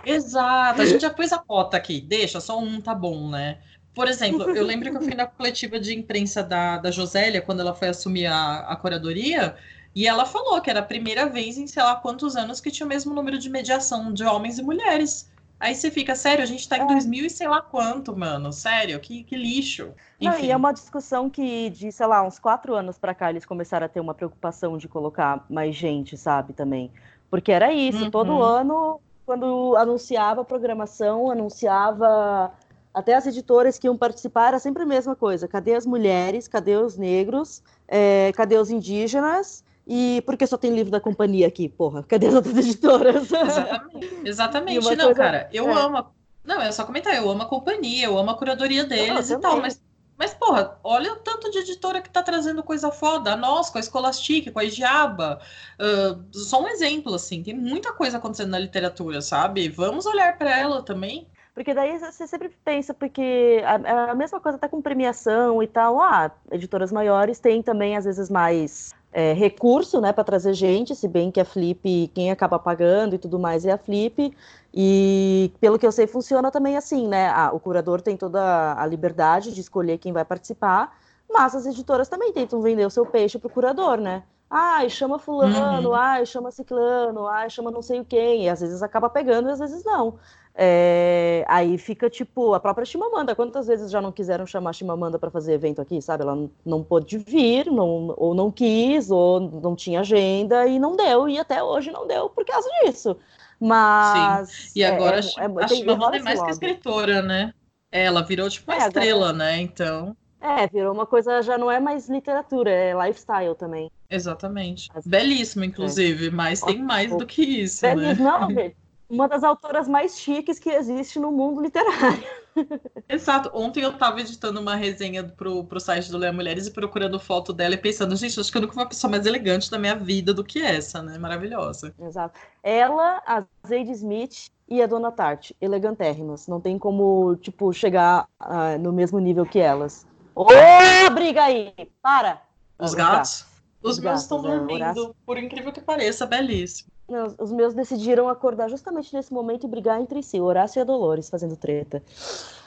Exato, 0.04 0.82
a 0.82 0.84
gente 0.84 1.00
já 1.08 1.08
pôs 1.08 1.32
a 1.32 1.38
cota 1.38 1.74
aqui, 1.74 2.02
deixa, 2.02 2.38
só 2.38 2.58
um 2.58 2.78
tá 2.78 2.94
bom, 2.94 3.30
né? 3.30 3.60
Por 3.94 4.08
exemplo, 4.08 4.50
eu 4.50 4.64
lembro 4.64 4.90
que 4.90 4.96
eu 4.98 5.02
fui 5.02 5.14
na 5.14 5.24
coletiva 5.24 5.80
de 5.80 5.94
imprensa 5.94 6.42
da, 6.42 6.76
da 6.76 6.90
Josélia, 6.90 7.40
quando 7.40 7.60
ela 7.60 7.74
foi 7.74 7.88
assumir 7.88 8.26
a, 8.26 8.58
a 8.58 8.76
curadoria, 8.76 9.56
e 9.94 10.06
ela 10.06 10.24
falou 10.24 10.60
que 10.60 10.70
era 10.70 10.80
a 10.80 10.84
primeira 10.84 11.26
vez 11.26 11.58
em 11.58 11.66
sei 11.66 11.82
lá 11.82 11.96
quantos 11.96 12.36
anos 12.36 12.60
que 12.60 12.70
tinha 12.70 12.86
o 12.86 12.88
mesmo 12.88 13.14
número 13.14 13.38
de 13.38 13.50
mediação 13.50 14.12
de 14.12 14.24
homens 14.24 14.58
e 14.58 14.62
mulheres. 14.62 15.28
Aí 15.58 15.74
você 15.74 15.90
fica, 15.90 16.14
sério, 16.14 16.42
a 16.42 16.46
gente 16.46 16.66
tá 16.66 16.78
em 16.78 16.82
é. 16.82 16.86
2000 16.86 17.26
e 17.26 17.30
sei 17.30 17.46
lá 17.46 17.60
quanto, 17.60 18.16
mano. 18.16 18.50
Sério, 18.50 18.98
que, 18.98 19.22
que 19.22 19.36
lixo. 19.36 19.92
Não, 20.18 20.38
e 20.38 20.50
é 20.50 20.56
uma 20.56 20.72
discussão 20.72 21.28
que, 21.28 21.68
de, 21.68 21.92
sei 21.92 22.06
lá, 22.06 22.26
uns 22.26 22.38
quatro 22.38 22.74
anos 22.74 22.98
para 22.98 23.14
cá, 23.14 23.28
eles 23.28 23.44
começaram 23.44 23.84
a 23.84 23.88
ter 23.88 24.00
uma 24.00 24.14
preocupação 24.14 24.78
de 24.78 24.88
colocar 24.88 25.44
mais 25.50 25.76
gente, 25.76 26.16
sabe, 26.16 26.54
também. 26.54 26.90
Porque 27.30 27.52
era 27.52 27.70
isso, 27.74 28.04
uhum. 28.04 28.10
todo 28.10 28.42
ano, 28.42 29.00
quando 29.26 29.76
anunciava 29.76 30.40
a 30.40 30.44
programação, 30.44 31.30
anunciava 31.30 32.52
até 32.94 33.14
as 33.14 33.26
editoras 33.26 33.78
que 33.78 33.86
iam 33.86 33.98
participar, 33.98 34.48
era 34.48 34.58
sempre 34.58 34.82
a 34.82 34.86
mesma 34.86 35.14
coisa. 35.14 35.46
Cadê 35.46 35.74
as 35.74 35.84
mulheres? 35.84 36.48
Cadê 36.48 36.76
os 36.76 36.96
negros? 36.96 37.62
É, 37.86 38.32
cadê 38.34 38.56
os 38.56 38.70
indígenas? 38.70 39.62
E 39.92 40.22
porque 40.24 40.46
só 40.46 40.56
tem 40.56 40.72
livro 40.72 40.92
da 40.92 41.00
companhia 41.00 41.48
aqui, 41.48 41.68
porra? 41.68 42.04
Cadê 42.04 42.28
as 42.28 42.34
outras 42.34 42.56
editoras? 42.56 43.24
Exatamente. 43.24 44.20
Exatamente. 44.24 44.84
Não, 44.94 45.06
coisa... 45.06 45.14
cara, 45.14 45.50
eu 45.52 45.68
é. 45.68 45.72
amo. 45.72 46.06
Não, 46.44 46.62
é 46.62 46.70
só 46.70 46.84
comentar, 46.84 47.16
eu 47.16 47.28
amo 47.28 47.42
a 47.42 47.46
companhia, 47.46 48.06
eu 48.06 48.16
amo 48.16 48.30
a 48.30 48.36
curadoria 48.36 48.84
deles 48.84 49.30
e 49.30 49.38
tal, 49.38 49.60
mas, 49.60 49.82
mas, 50.16 50.32
porra, 50.32 50.78
olha 50.84 51.12
o 51.12 51.16
tanto 51.16 51.50
de 51.50 51.58
editora 51.58 52.00
que 52.00 52.08
tá 52.08 52.22
trazendo 52.22 52.62
coisa 52.62 52.92
foda. 52.92 53.32
A 53.32 53.36
nós, 53.36 53.68
com 53.68 53.78
a 53.78 53.82
Scholastic, 53.82 54.52
com 54.52 54.60
a 54.60 54.64
Diaba. 54.64 55.40
Uh, 55.74 56.38
só 56.38 56.62
um 56.62 56.68
exemplo, 56.68 57.12
assim, 57.12 57.42
tem 57.42 57.54
muita 57.54 57.92
coisa 57.92 58.18
acontecendo 58.18 58.50
na 58.50 58.60
literatura, 58.60 59.20
sabe? 59.20 59.68
Vamos 59.68 60.06
olhar 60.06 60.38
para 60.38 60.56
ela 60.56 60.82
também. 60.84 61.26
Porque 61.52 61.74
daí 61.74 61.98
você 61.98 62.28
sempre 62.28 62.48
pensa, 62.64 62.94
porque 62.94 63.60
a, 63.64 64.12
a 64.12 64.14
mesma 64.14 64.38
coisa 64.38 64.56
tá 64.56 64.68
com 64.68 64.80
premiação 64.80 65.60
e 65.60 65.66
tal. 65.66 66.00
Ah, 66.00 66.30
editoras 66.52 66.92
maiores 66.92 67.40
têm 67.40 67.60
também, 67.60 67.96
às 67.96 68.04
vezes, 68.04 68.30
mais 68.30 68.94
é, 69.12 69.32
recurso 69.32 70.00
né, 70.00 70.12
para 70.12 70.24
trazer 70.24 70.54
gente, 70.54 70.94
se 70.94 71.08
bem 71.08 71.30
que 71.30 71.40
a 71.40 71.44
Flip, 71.44 72.10
quem 72.14 72.30
acaba 72.30 72.58
pagando 72.58 73.14
e 73.14 73.18
tudo 73.18 73.38
mais 73.38 73.64
é 73.66 73.72
a 73.72 73.78
Flip. 73.78 74.32
E 74.72 75.52
pelo 75.60 75.78
que 75.78 75.86
eu 75.86 75.92
sei, 75.92 76.06
funciona 76.06 76.50
também 76.50 76.76
assim, 76.76 77.08
né? 77.08 77.32
O 77.52 77.58
curador 77.58 78.00
tem 78.00 78.16
toda 78.16 78.74
a 78.80 78.86
liberdade 78.86 79.52
de 79.52 79.60
escolher 79.60 79.98
quem 79.98 80.12
vai 80.12 80.24
participar, 80.24 80.96
mas 81.28 81.54
as 81.54 81.66
editoras 81.66 82.08
também 82.08 82.32
tentam 82.32 82.62
vender 82.62 82.86
o 82.86 82.90
seu 82.90 83.04
peixe 83.04 83.38
para 83.38 83.48
o 83.48 83.50
curador, 83.50 83.98
né? 83.98 84.22
Ai, 84.48 84.88
chama 84.90 85.18
fulano, 85.18 85.90
uhum. 85.90 85.94
ai, 85.94 86.26
chama 86.26 86.50
ciclano, 86.50 87.26
ai, 87.26 87.48
chama 87.48 87.70
não 87.70 87.82
sei 87.82 88.00
o 88.00 88.04
quem, 88.04 88.44
e 88.44 88.48
às 88.48 88.60
vezes 88.60 88.82
acaba 88.82 89.08
pegando 89.08 89.48
e 89.48 89.52
às 89.52 89.60
vezes 89.60 89.84
não. 89.84 90.18
É, 90.54 91.44
aí 91.48 91.78
fica 91.78 92.10
tipo 92.10 92.54
a 92.54 92.60
própria 92.60 92.84
Chimamanda. 92.84 93.34
Quantas 93.34 93.66
vezes 93.66 93.90
já 93.90 94.00
não 94.00 94.12
quiseram 94.12 94.46
chamar 94.46 94.70
a 94.70 94.72
Chimamanda 94.72 95.18
para 95.18 95.30
fazer 95.30 95.54
evento 95.54 95.80
aqui, 95.80 96.02
sabe? 96.02 96.22
Ela 96.22 96.34
não, 96.34 96.50
não 96.64 96.82
pôde 96.82 97.18
vir, 97.18 97.66
não, 97.66 98.14
ou 98.16 98.34
não 98.34 98.50
quis, 98.50 99.10
ou 99.10 99.40
não 99.40 99.76
tinha 99.76 100.00
agenda 100.00 100.66
e 100.66 100.78
não 100.78 100.96
deu. 100.96 101.28
E 101.28 101.38
até 101.38 101.62
hoje 101.62 101.90
não 101.90 102.06
deu 102.06 102.28
por 102.28 102.44
causa 102.44 102.68
disso. 102.84 103.16
Mas. 103.58 104.50
Sim. 104.50 104.80
E 104.80 104.84
agora 104.84 105.20
é, 105.20 105.44
é, 105.44 105.64
a 105.64 105.68
Chimamanda 105.68 106.16
é 106.16 106.22
mais 106.22 106.42
que 106.42 106.50
escritora, 106.50 107.22
né? 107.22 107.54
Ela 107.92 108.22
virou 108.22 108.48
tipo 108.48 108.70
uma 108.70 108.82
é, 108.82 108.86
estrela, 108.86 109.30
agora... 109.30 109.32
né? 109.32 109.60
Então. 109.60 110.16
É, 110.40 110.66
virou 110.66 110.94
uma 110.94 111.04
coisa, 111.04 111.42
já 111.42 111.58
não 111.58 111.70
é 111.70 111.78
mais 111.78 112.08
literatura, 112.08 112.70
é 112.70 112.94
lifestyle 112.94 113.54
também. 113.54 113.90
Exatamente. 114.08 114.88
Belíssimo, 115.04 115.64
inclusive, 115.64 116.28
é. 116.28 116.30
mas 116.30 116.62
tem 116.62 116.82
mais 116.82 117.14
do 117.14 117.26
que 117.26 117.42
isso. 117.42 117.82
Belíssimo, 117.82 118.26
né? 118.26 118.38
não, 118.38 118.48
uma 119.10 119.28
das 119.28 119.42
autoras 119.42 119.88
mais 119.88 120.18
chiques 120.18 120.58
que 120.58 120.70
existe 120.70 121.18
no 121.18 121.32
mundo 121.32 121.60
literário. 121.60 122.22
Exato. 123.08 123.50
Ontem 123.52 123.82
eu 123.82 123.90
estava 123.90 124.20
editando 124.20 124.60
uma 124.60 124.76
resenha 124.76 125.24
pro, 125.24 125.64
pro 125.64 125.80
site 125.80 126.10
do 126.10 126.16
Leia 126.16 126.32
Mulheres 126.32 126.68
e 126.68 126.70
procurando 126.70 127.18
foto 127.18 127.52
dela 127.52 127.74
e 127.74 127.78
pensando, 127.78 128.14
gente, 128.14 128.38
acho 128.38 128.50
que 128.50 128.56
eu 128.56 128.62
nunca 128.62 128.72
fui 128.72 128.82
uma 128.82 128.88
pessoa 128.88 129.10
mais 129.10 129.26
elegante 129.26 129.70
da 129.70 129.78
minha 129.78 129.96
vida 129.96 130.32
do 130.32 130.44
que 130.44 130.62
essa, 130.62 131.02
né? 131.02 131.18
Maravilhosa. 131.18 131.92
Exato. 131.98 132.38
Ela, 132.62 133.20
a 133.26 133.44
Zadie 133.66 133.92
Smith 133.92 134.48
e 134.68 134.80
a 134.80 134.86
Dona 134.86 135.10
Tarte, 135.10 135.56
elegantérrimas. 135.60 136.46
Não 136.46 136.60
tem 136.60 136.78
como, 136.78 137.34
tipo, 137.36 137.72
chegar 137.72 138.28
uh, 138.40 138.78
no 138.78 138.92
mesmo 138.92 139.18
nível 139.18 139.44
que 139.44 139.58
elas. 139.58 140.06
Ô, 140.34 140.46
oh, 140.46 141.10
briga 141.10 141.44
aí! 141.44 141.74
Para! 142.00 142.40
Os 142.78 142.94
gatos? 142.94 143.44
Os, 143.82 143.92
Os 143.92 143.98
meus 143.98 143.98
gatos, 143.98 144.22
estão 144.22 144.38
é, 144.38 144.42
dormindo, 144.42 145.16
por 145.26 145.36
incrível 145.36 145.72
que 145.72 145.80
pareça, 145.80 146.24
belíssimo. 146.26 146.90
Os 147.38 147.50
meus 147.50 147.74
decidiram 147.74 148.28
acordar 148.28 148.68
justamente 148.68 149.14
nesse 149.14 149.32
momento 149.32 149.66
e 149.66 149.68
brigar 149.68 150.00
entre 150.00 150.22
si, 150.22 150.40
Horácio 150.40 150.78
e 150.78 150.82
a 150.82 150.84
Dolores 150.84 151.28
fazendo 151.28 151.56
treta. 151.56 152.02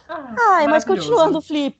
Ah, 0.07 0.35
Ai, 0.55 0.67
mas 0.67 0.83
continuando, 0.83 1.41
Flip. 1.41 1.77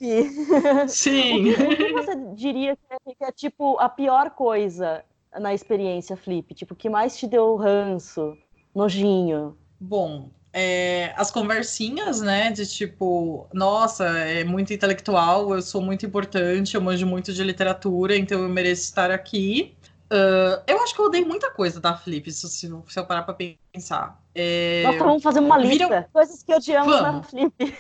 Sim. 0.88 1.52
o, 1.52 1.56
que, 1.56 1.64
o, 1.64 1.78
que, 1.78 1.94
você 1.94 2.16
diria 2.34 2.76
que 2.76 2.94
é, 2.94 3.16
que 3.16 3.24
é, 3.26 3.32
tipo 3.32 3.78
a 3.80 3.90
pior 3.90 4.32
coisa 4.32 5.04
na 5.40 5.54
experiência, 5.54 6.16
Flip? 6.16 6.54
Tipo, 6.54 6.74
o 6.74 6.78
que 6.78 6.90
mais 6.90 7.18
te 7.18 7.28
deu 7.28 7.56
ranço, 7.56 8.38
nojinho? 8.74 9.58
Bom, 9.80 10.30
é, 10.54 11.14
as 11.18 11.32
conversinhas, 11.32 12.22
né? 12.22 12.52
De 12.52 12.66
tipo, 12.66 13.48
nossa, 13.54 14.06
é 14.06 14.44
muito 14.44 14.72
intelectual, 14.72 15.54
eu 15.54 15.62
sou 15.62 15.82
muito 15.82 16.06
importante, 16.06 16.76
eu 16.76 16.82
manjo 16.82 17.06
muito 17.06 17.34
de 17.34 17.44
literatura, 17.44 18.16
então 18.16 18.42
eu 18.42 18.50
mereço 18.50 18.84
estar 18.84 19.12
aqui. 19.12 19.76
Uh, 20.14 20.62
eu 20.68 20.80
acho 20.84 20.94
que 20.94 21.02
eu 21.02 21.06
odeio 21.06 21.28
muita 21.28 21.50
coisa 21.50 21.82
da 21.82 21.98
Flip, 21.98 22.32
se, 22.32 22.48
se 22.48 22.68
eu 22.68 23.06
parar 23.08 23.24
pra 23.24 23.34
pensar. 23.34 24.22
É... 24.36 24.84
Nossa, 24.84 25.00
vamos 25.00 25.24
fazer 25.24 25.40
uma 25.40 25.58
lista. 25.58 25.88
Viram... 25.88 26.06
Coisas 26.14 26.44
que 26.44 26.54
odiamos 26.54 27.00
vamos. 27.00 27.14
na 27.16 27.24
Flip. 27.24 27.78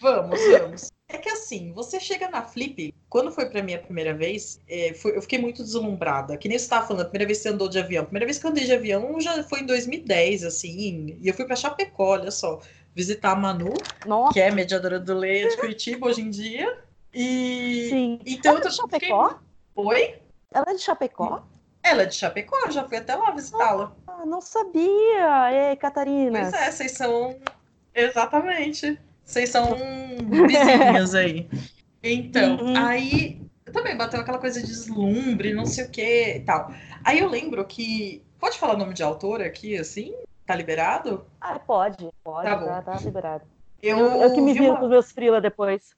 Vamos, 0.00 0.40
vamos. 0.40 0.92
É 1.08 1.18
que 1.18 1.28
assim, 1.28 1.72
você 1.72 2.00
chega 2.00 2.30
na 2.30 2.42
Flip, 2.42 2.94
quando 3.10 3.30
foi 3.30 3.50
pra 3.50 3.62
mim 3.62 3.74
a 3.74 3.78
primeira 3.78 4.14
vez, 4.14 4.58
é, 4.66 4.94
foi, 4.94 5.14
eu 5.14 5.20
fiquei 5.20 5.38
muito 5.38 5.62
deslumbrada. 5.62 6.36
Que 6.38 6.48
nem 6.48 6.56
você 6.56 6.68
tava 6.68 6.86
falando, 6.86 7.02
a 7.02 7.04
primeira 7.06 7.26
vez 7.26 7.38
que 7.38 7.42
você 7.42 7.48
andou 7.50 7.68
de 7.68 7.78
avião. 7.78 8.04
A 8.04 8.06
primeira 8.06 8.24
vez 8.24 8.38
que 8.38 8.46
eu 8.46 8.50
andei 8.50 8.64
de 8.64 8.72
avião 8.72 9.20
já 9.20 9.42
foi 9.42 9.60
em 9.60 9.66
2010, 9.66 10.44
assim, 10.44 11.18
e 11.20 11.28
eu 11.28 11.34
fui 11.34 11.44
pra 11.44 11.56
Chapecó, 11.56 12.12
olha 12.12 12.30
só, 12.30 12.60
visitar 12.94 13.32
a 13.32 13.36
Manu, 13.36 13.74
Nossa. 14.06 14.32
que 14.32 14.40
é 14.40 14.50
mediadora 14.50 14.98
do 14.98 15.12
Leia 15.12 15.50
de 15.50 15.56
Curitiba 15.58 16.06
hoje 16.06 16.22
em 16.22 16.30
dia. 16.30 16.78
E. 17.12 17.88
Sim. 17.90 18.20
Então 18.24 18.52
Ela 18.52 18.60
eu 18.60 18.62
tô... 18.62 18.68
é 18.68 18.70
Chapecó? 18.70 19.28
Fiquei... 19.28 19.44
Oi? 19.74 20.14
Ela 20.52 20.66
é 20.68 20.74
de 20.74 20.80
Chapecó? 20.80 21.42
Ela 21.82 22.02
é 22.02 22.06
de 22.06 22.14
Chapecó, 22.14 22.70
já 22.70 22.86
fui 22.86 22.98
até 22.98 23.14
lá 23.14 23.30
visitá-la. 23.30 23.92
Ah, 24.06 24.24
não 24.26 24.40
sabia. 24.40 25.70
Ei, 25.70 25.76
Catarina. 25.76 26.40
Pois 26.40 26.52
é, 26.52 26.70
vocês 26.70 26.92
são. 26.92 27.36
Exatamente. 27.94 28.98
Vocês 29.24 29.48
são 29.48 29.76
vizinhas 30.28 31.14
aí. 31.14 31.48
Então, 32.02 32.56
uhum. 32.56 32.76
aí 32.76 33.40
também 33.72 33.96
bateu 33.96 34.20
aquela 34.20 34.38
coisa 34.38 34.60
de 34.60 34.66
deslumbre, 34.66 35.54
não 35.54 35.66
sei 35.66 35.84
o 35.84 35.90
que 35.90 36.36
e 36.36 36.40
tal. 36.40 36.72
Aí 37.04 37.18
eu 37.18 37.28
lembro 37.28 37.64
que. 37.64 38.22
Pode 38.38 38.58
falar 38.58 38.74
o 38.74 38.78
nome 38.78 38.94
de 38.94 39.02
autor 39.02 39.42
aqui, 39.42 39.76
assim? 39.76 40.14
Tá 40.46 40.54
liberado? 40.54 41.26
Ah, 41.40 41.58
pode, 41.58 42.08
pode, 42.24 42.48
tá, 42.48 42.56
tá, 42.56 42.82
tá 42.82 42.96
liberado. 43.04 43.44
Eu, 43.82 43.98
eu, 43.98 44.22
eu 44.22 44.34
que 44.34 44.40
me 44.40 44.54
viro 44.54 44.70
uma... 44.70 44.78
com 44.78 44.84
os 44.84 44.90
meus 44.90 45.12
frila 45.12 45.40
depois. 45.40 45.94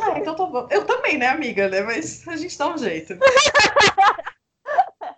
Ah, 0.00 0.18
então 0.18 0.34
tá 0.36 0.44
bom. 0.46 0.66
Eu 0.70 0.84
também, 0.84 1.18
né, 1.18 1.26
amiga, 1.26 1.68
né? 1.68 1.82
Mas 1.82 2.26
a 2.28 2.36
gente 2.36 2.56
dá 2.56 2.68
um 2.68 2.78
jeito. 2.78 3.18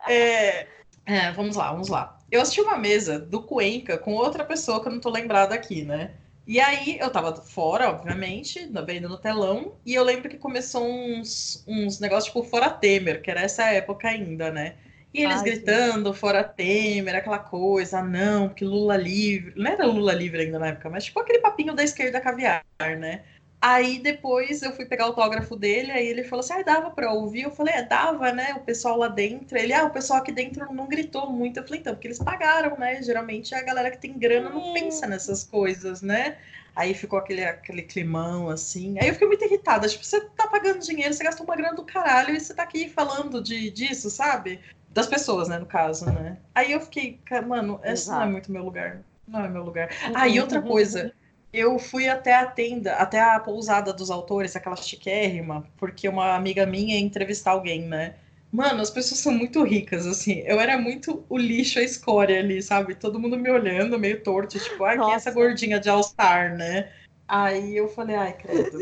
é, 0.09 0.67
é, 1.07 1.33
vamos 1.33 1.57
lá, 1.57 1.73
vamos 1.73 1.89
lá. 1.89 2.19
Eu 2.31 2.41
assisti 2.41 2.61
uma 2.61 2.77
mesa 2.77 3.19
do 3.19 3.43
Cuenca 3.43 3.97
com 3.97 4.13
outra 4.15 4.45
pessoa 4.45 4.81
que 4.81 4.89
eu 4.89 4.93
não 4.93 5.01
tô 5.01 5.11
lembrada 5.11 5.55
aqui, 5.55 5.83
né? 5.83 6.13
E 6.47 6.59
aí 6.61 6.99
eu 6.99 7.11
tava 7.11 7.35
fora, 7.37 7.91
obviamente, 7.91 8.71
vendo 8.87 9.09
no 9.09 9.19
telão, 9.19 9.75
e 9.85 9.95
eu 9.95 10.03
lembro 10.03 10.31
que 10.31 10.39
começou 10.39 10.83
uns, 10.83 11.63
uns 11.69 12.01
negócios 12.01 12.33
tipo 12.33 12.43
Fora 12.43 12.71
Temer, 12.71 13.21
que 13.21 13.31
era 13.31 13.43
essa 13.43 13.65
época 13.65 14.09
ainda, 14.09 14.51
né? 14.51 14.77
E 15.13 15.23
eles 15.23 15.39
Ai, 15.39 15.45
gritando, 15.45 16.13
fora 16.13 16.45
Temer, 16.45 17.17
aquela 17.17 17.39
coisa, 17.39 18.03
não, 18.03 18.49
que 18.49 18.65
Lula 18.65 18.97
livre. 18.97 19.53
Não 19.57 19.71
era 19.71 19.87
Lula 19.87 20.13
livre 20.13 20.43
ainda 20.43 20.59
na 20.59 20.69
época, 20.69 20.91
mas 20.91 21.05
tipo 21.05 21.21
aquele 21.21 21.39
papinho 21.39 21.75
da 21.75 21.83
esquerda 21.83 22.21
caviar, 22.21 22.65
né? 22.99 23.23
Aí 23.61 23.99
depois 23.99 24.63
eu 24.63 24.73
fui 24.73 24.87
pegar 24.87 25.07
o 25.07 25.09
autógrafo 25.09 25.57
dele, 25.57 25.91
aí 25.91 26.07
ele 26.07 26.23
falou 26.23 26.45
assim: 26.45 26.53
ah, 26.53 26.63
dava 26.63 26.91
pra 26.91 27.13
ouvir? 27.13 27.43
Eu 27.43 27.51
falei: 27.51 27.75
é, 27.75 27.83
dava, 27.83 28.33
né? 28.33 28.55
O 28.55 28.61
pessoal 28.61 28.97
lá 28.97 29.09
dentro. 29.09 29.59
Ele, 29.59 29.73
ah, 29.73 29.85
o 29.85 29.91
pessoal 29.91 30.21
aqui 30.21 30.31
dentro 30.31 30.73
não 30.73 30.87
gritou 30.87 31.31
muito. 31.31 31.59
Eu 31.59 31.65
falei: 31.65 31.81
então, 31.81 31.93
porque 31.95 32.07
eles 32.07 32.21
pagaram, 32.21 32.79
né? 32.79 33.03
Geralmente 33.03 33.55
a 33.55 33.63
galera 33.63 33.91
que 33.91 33.99
tem 33.99 34.17
grana 34.17 34.49
não 34.49 34.73
pensa 34.73 35.07
nessas 35.09 35.43
coisas, 35.43 36.03
né? 36.03 36.39
Aí 36.77 36.95
ficou 36.95 37.19
aquele, 37.19 37.45
aquele 37.45 37.83
climão, 37.83 38.49
assim. 38.49 38.97
Aí 39.01 39.09
eu 39.09 39.15
fiquei 39.15 39.27
muito 39.27 39.45
irritada. 39.45 39.89
Tipo, 39.89 40.05
você 40.05 40.21
tá 40.21 40.47
pagando 40.47 40.79
dinheiro, 40.79 41.13
você 41.13 41.25
gastou 41.25 41.45
uma 41.45 41.57
grana 41.57 41.75
do 41.75 41.83
caralho 41.83 42.37
e 42.37 42.41
você 42.41 42.55
tá 42.55 42.63
aqui 42.63 42.89
falando 42.89 43.43
de, 43.43 43.69
disso, 43.71 44.09
sabe? 44.09 44.61
Das 44.91 45.09
pessoas, 45.09 45.49
né, 45.49 45.59
no 45.59 45.67
caso, 45.67 46.07
né? 46.07 46.39
Aí 46.55 46.71
eu 46.71 46.81
fiquei, 46.81 47.19
mano, 47.45 47.81
esse 47.83 48.09
não 48.09 48.23
é 48.23 48.27
muito 48.27 48.53
meu 48.53 48.63
lugar. 48.63 49.03
Não 49.27 49.45
é 49.45 49.49
meu 49.49 49.65
lugar. 49.65 49.91
Ah, 50.15 50.29
e 50.29 50.39
outra 50.39 50.63
coisa 50.63 51.13
eu 51.59 51.79
fui 51.79 52.09
até 52.09 52.35
a 52.35 52.47
tenda, 52.47 52.95
até 52.95 53.21
a 53.21 53.39
pousada 53.41 53.93
dos 53.93 54.11
autores, 54.11 54.55
aquela 54.55 54.77
chiquérrima, 54.77 55.67
porque 55.77 56.09
uma 56.09 56.35
amiga 56.35 56.65
minha 56.65 56.95
ia 56.95 57.01
entrevistar 57.01 57.53
alguém, 57.53 57.83
né? 57.83 58.15
Mano, 58.51 58.81
as 58.81 58.91
pessoas 58.91 59.21
são 59.21 59.33
muito 59.33 59.63
ricas, 59.63 60.07
assim. 60.07 60.43
Eu 60.47 60.59
era 60.59 60.79
muito 60.79 61.25
o 61.29 61.37
lixo, 61.37 61.79
a 61.79 61.83
escória 61.83 62.39
ali, 62.39 62.63
sabe? 62.63 62.95
Todo 62.95 63.19
mundo 63.19 63.37
me 63.37 63.51
olhando, 63.51 63.99
meio 63.99 64.23
torto, 64.23 64.59
tipo, 64.59 64.85
ai, 64.85 64.99
quem 64.99 65.13
é 65.13 65.15
essa 65.15 65.31
gordinha 65.31 65.79
de 65.79 65.91
All-Star, 65.91 66.57
né? 66.57 66.91
Aí 67.27 67.77
eu 67.77 67.89
falei, 67.89 68.17
ai, 68.17 68.33
credo. 68.33 68.79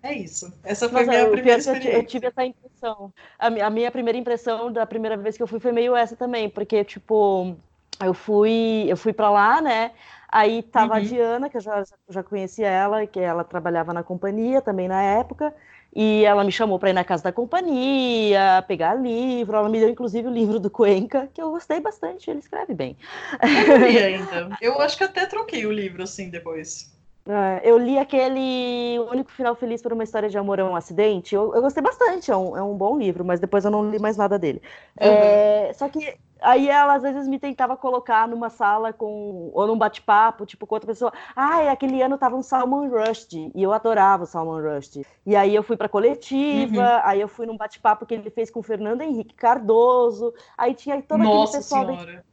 É 0.00 0.14
isso. 0.14 0.52
Essa 0.62 0.88
foi 0.88 1.02
a 1.02 1.06
minha 1.06 1.28
primeira 1.28 1.58
experiência. 1.58 1.96
Eu 1.96 2.06
tive 2.06 2.26
essa 2.28 2.44
impressão. 2.44 3.12
A, 3.36 3.48
a 3.48 3.70
minha 3.70 3.90
primeira 3.90 4.16
impressão 4.16 4.72
da 4.72 4.86
primeira 4.86 5.16
vez 5.16 5.36
que 5.36 5.42
eu 5.42 5.46
fui 5.48 5.58
foi 5.58 5.72
meio 5.72 5.96
essa 5.96 6.14
também, 6.14 6.48
porque, 6.48 6.84
tipo, 6.84 7.56
eu 8.00 8.14
fui, 8.14 8.86
eu 8.86 8.96
fui 8.96 9.12
para 9.12 9.30
lá, 9.30 9.60
né? 9.60 9.90
Aí 10.28 10.62
tava 10.62 10.94
uhum. 10.94 11.00
a 11.00 11.00
Diana, 11.00 11.48
que 11.48 11.56
eu 11.56 11.60
já, 11.60 11.82
já 12.08 12.22
conhecia 12.22 12.68
ela, 12.68 13.06
que 13.06 13.18
ela 13.18 13.44
trabalhava 13.44 13.92
na 13.92 14.02
companhia 14.02 14.60
também 14.60 14.86
na 14.86 15.02
época, 15.02 15.54
e 15.94 16.22
ela 16.24 16.44
me 16.44 16.52
chamou 16.52 16.78
para 16.78 16.90
ir 16.90 16.92
na 16.92 17.04
casa 17.04 17.24
da 17.24 17.32
companhia, 17.32 18.62
pegar 18.68 18.94
livro. 18.94 19.56
Ela 19.56 19.68
me 19.68 19.80
deu 19.80 19.88
inclusive 19.88 20.28
o 20.28 20.32
livro 20.32 20.60
do 20.60 20.70
Cuenca, 20.70 21.28
que 21.32 21.40
eu 21.40 21.50
gostei 21.50 21.80
bastante, 21.80 22.30
ele 22.30 22.40
escreve 22.40 22.74
bem. 22.74 22.96
Eu. 23.40 24.48
Eu 24.60 24.80
acho 24.82 24.98
que 24.98 25.04
até 25.04 25.26
troquei 25.26 25.64
o 25.66 25.72
livro 25.72 26.02
assim 26.02 26.28
depois. 26.30 26.97
É, 27.28 27.60
eu 27.62 27.76
li 27.76 27.98
aquele 27.98 28.98
O 29.00 29.10
Único 29.10 29.30
Final 29.30 29.54
Feliz 29.54 29.82
por 29.82 29.92
uma 29.92 30.02
História 30.02 30.30
de 30.30 30.38
Amor 30.38 30.58
é 30.58 30.64
um 30.64 30.74
Acidente. 30.74 31.34
Eu, 31.34 31.54
eu 31.54 31.60
gostei 31.60 31.82
bastante, 31.82 32.30
é 32.30 32.36
um, 32.36 32.56
é 32.56 32.62
um, 32.62 32.74
bom 32.74 32.98
livro, 32.98 33.24
mas 33.24 33.38
depois 33.38 33.64
eu 33.66 33.70
não 33.70 33.90
li 33.90 33.98
mais 33.98 34.16
nada 34.16 34.38
dele. 34.38 34.62
Uhum. 34.98 35.06
É, 35.06 35.72
só 35.74 35.88
que 35.88 36.16
Aí 36.40 36.68
ela 36.68 36.94
às 36.94 37.02
vezes 37.02 37.26
me 37.26 37.38
tentava 37.38 37.76
colocar 37.76 38.28
numa 38.28 38.48
sala 38.48 38.92
com 38.92 39.50
ou 39.52 39.66
num 39.66 39.76
bate-papo, 39.76 40.46
tipo, 40.46 40.66
com 40.66 40.76
outra 40.76 40.86
pessoa. 40.86 41.12
Ah, 41.34 41.70
aquele 41.70 42.00
ano 42.00 42.16
tava 42.16 42.36
um 42.36 42.42
Salman 42.42 42.88
Rushdie 42.88 43.50
e 43.54 43.62
eu 43.62 43.72
adorava 43.72 44.22
o 44.22 44.26
Salman 44.26 44.62
Rushdie. 44.62 45.04
E 45.26 45.34
aí 45.34 45.54
eu 45.54 45.62
fui 45.62 45.76
para 45.76 45.88
coletiva, 45.88 46.80
uhum. 46.80 47.00
aí 47.02 47.20
eu 47.20 47.28
fui 47.28 47.44
num 47.44 47.56
bate-papo 47.56 48.06
que 48.06 48.14
ele 48.14 48.30
fez 48.30 48.50
com 48.50 48.60
o 48.60 48.62
Fernando 48.62 49.02
Henrique 49.02 49.34
Cardoso. 49.34 50.32
Aí 50.56 50.74
tinha 50.74 51.02
todo 51.02 51.24
Nossa 51.24 51.58
aquele 51.58 51.62
pessoal 51.64 51.86
senhora. 51.86 52.24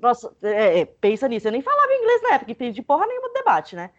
Nossa, 0.00 0.32
é, 0.42 0.80
é, 0.80 0.84
pensa 0.84 1.28
nisso. 1.28 1.48
Eu 1.48 1.52
nem 1.52 1.60
falava 1.60 1.92
inglês 1.92 2.22
na 2.22 2.34
época, 2.34 2.52
entendi 2.52 2.80
porra 2.80 3.06
nenhuma 3.06 3.28
do 3.28 3.34
debate, 3.34 3.76
né? 3.76 3.90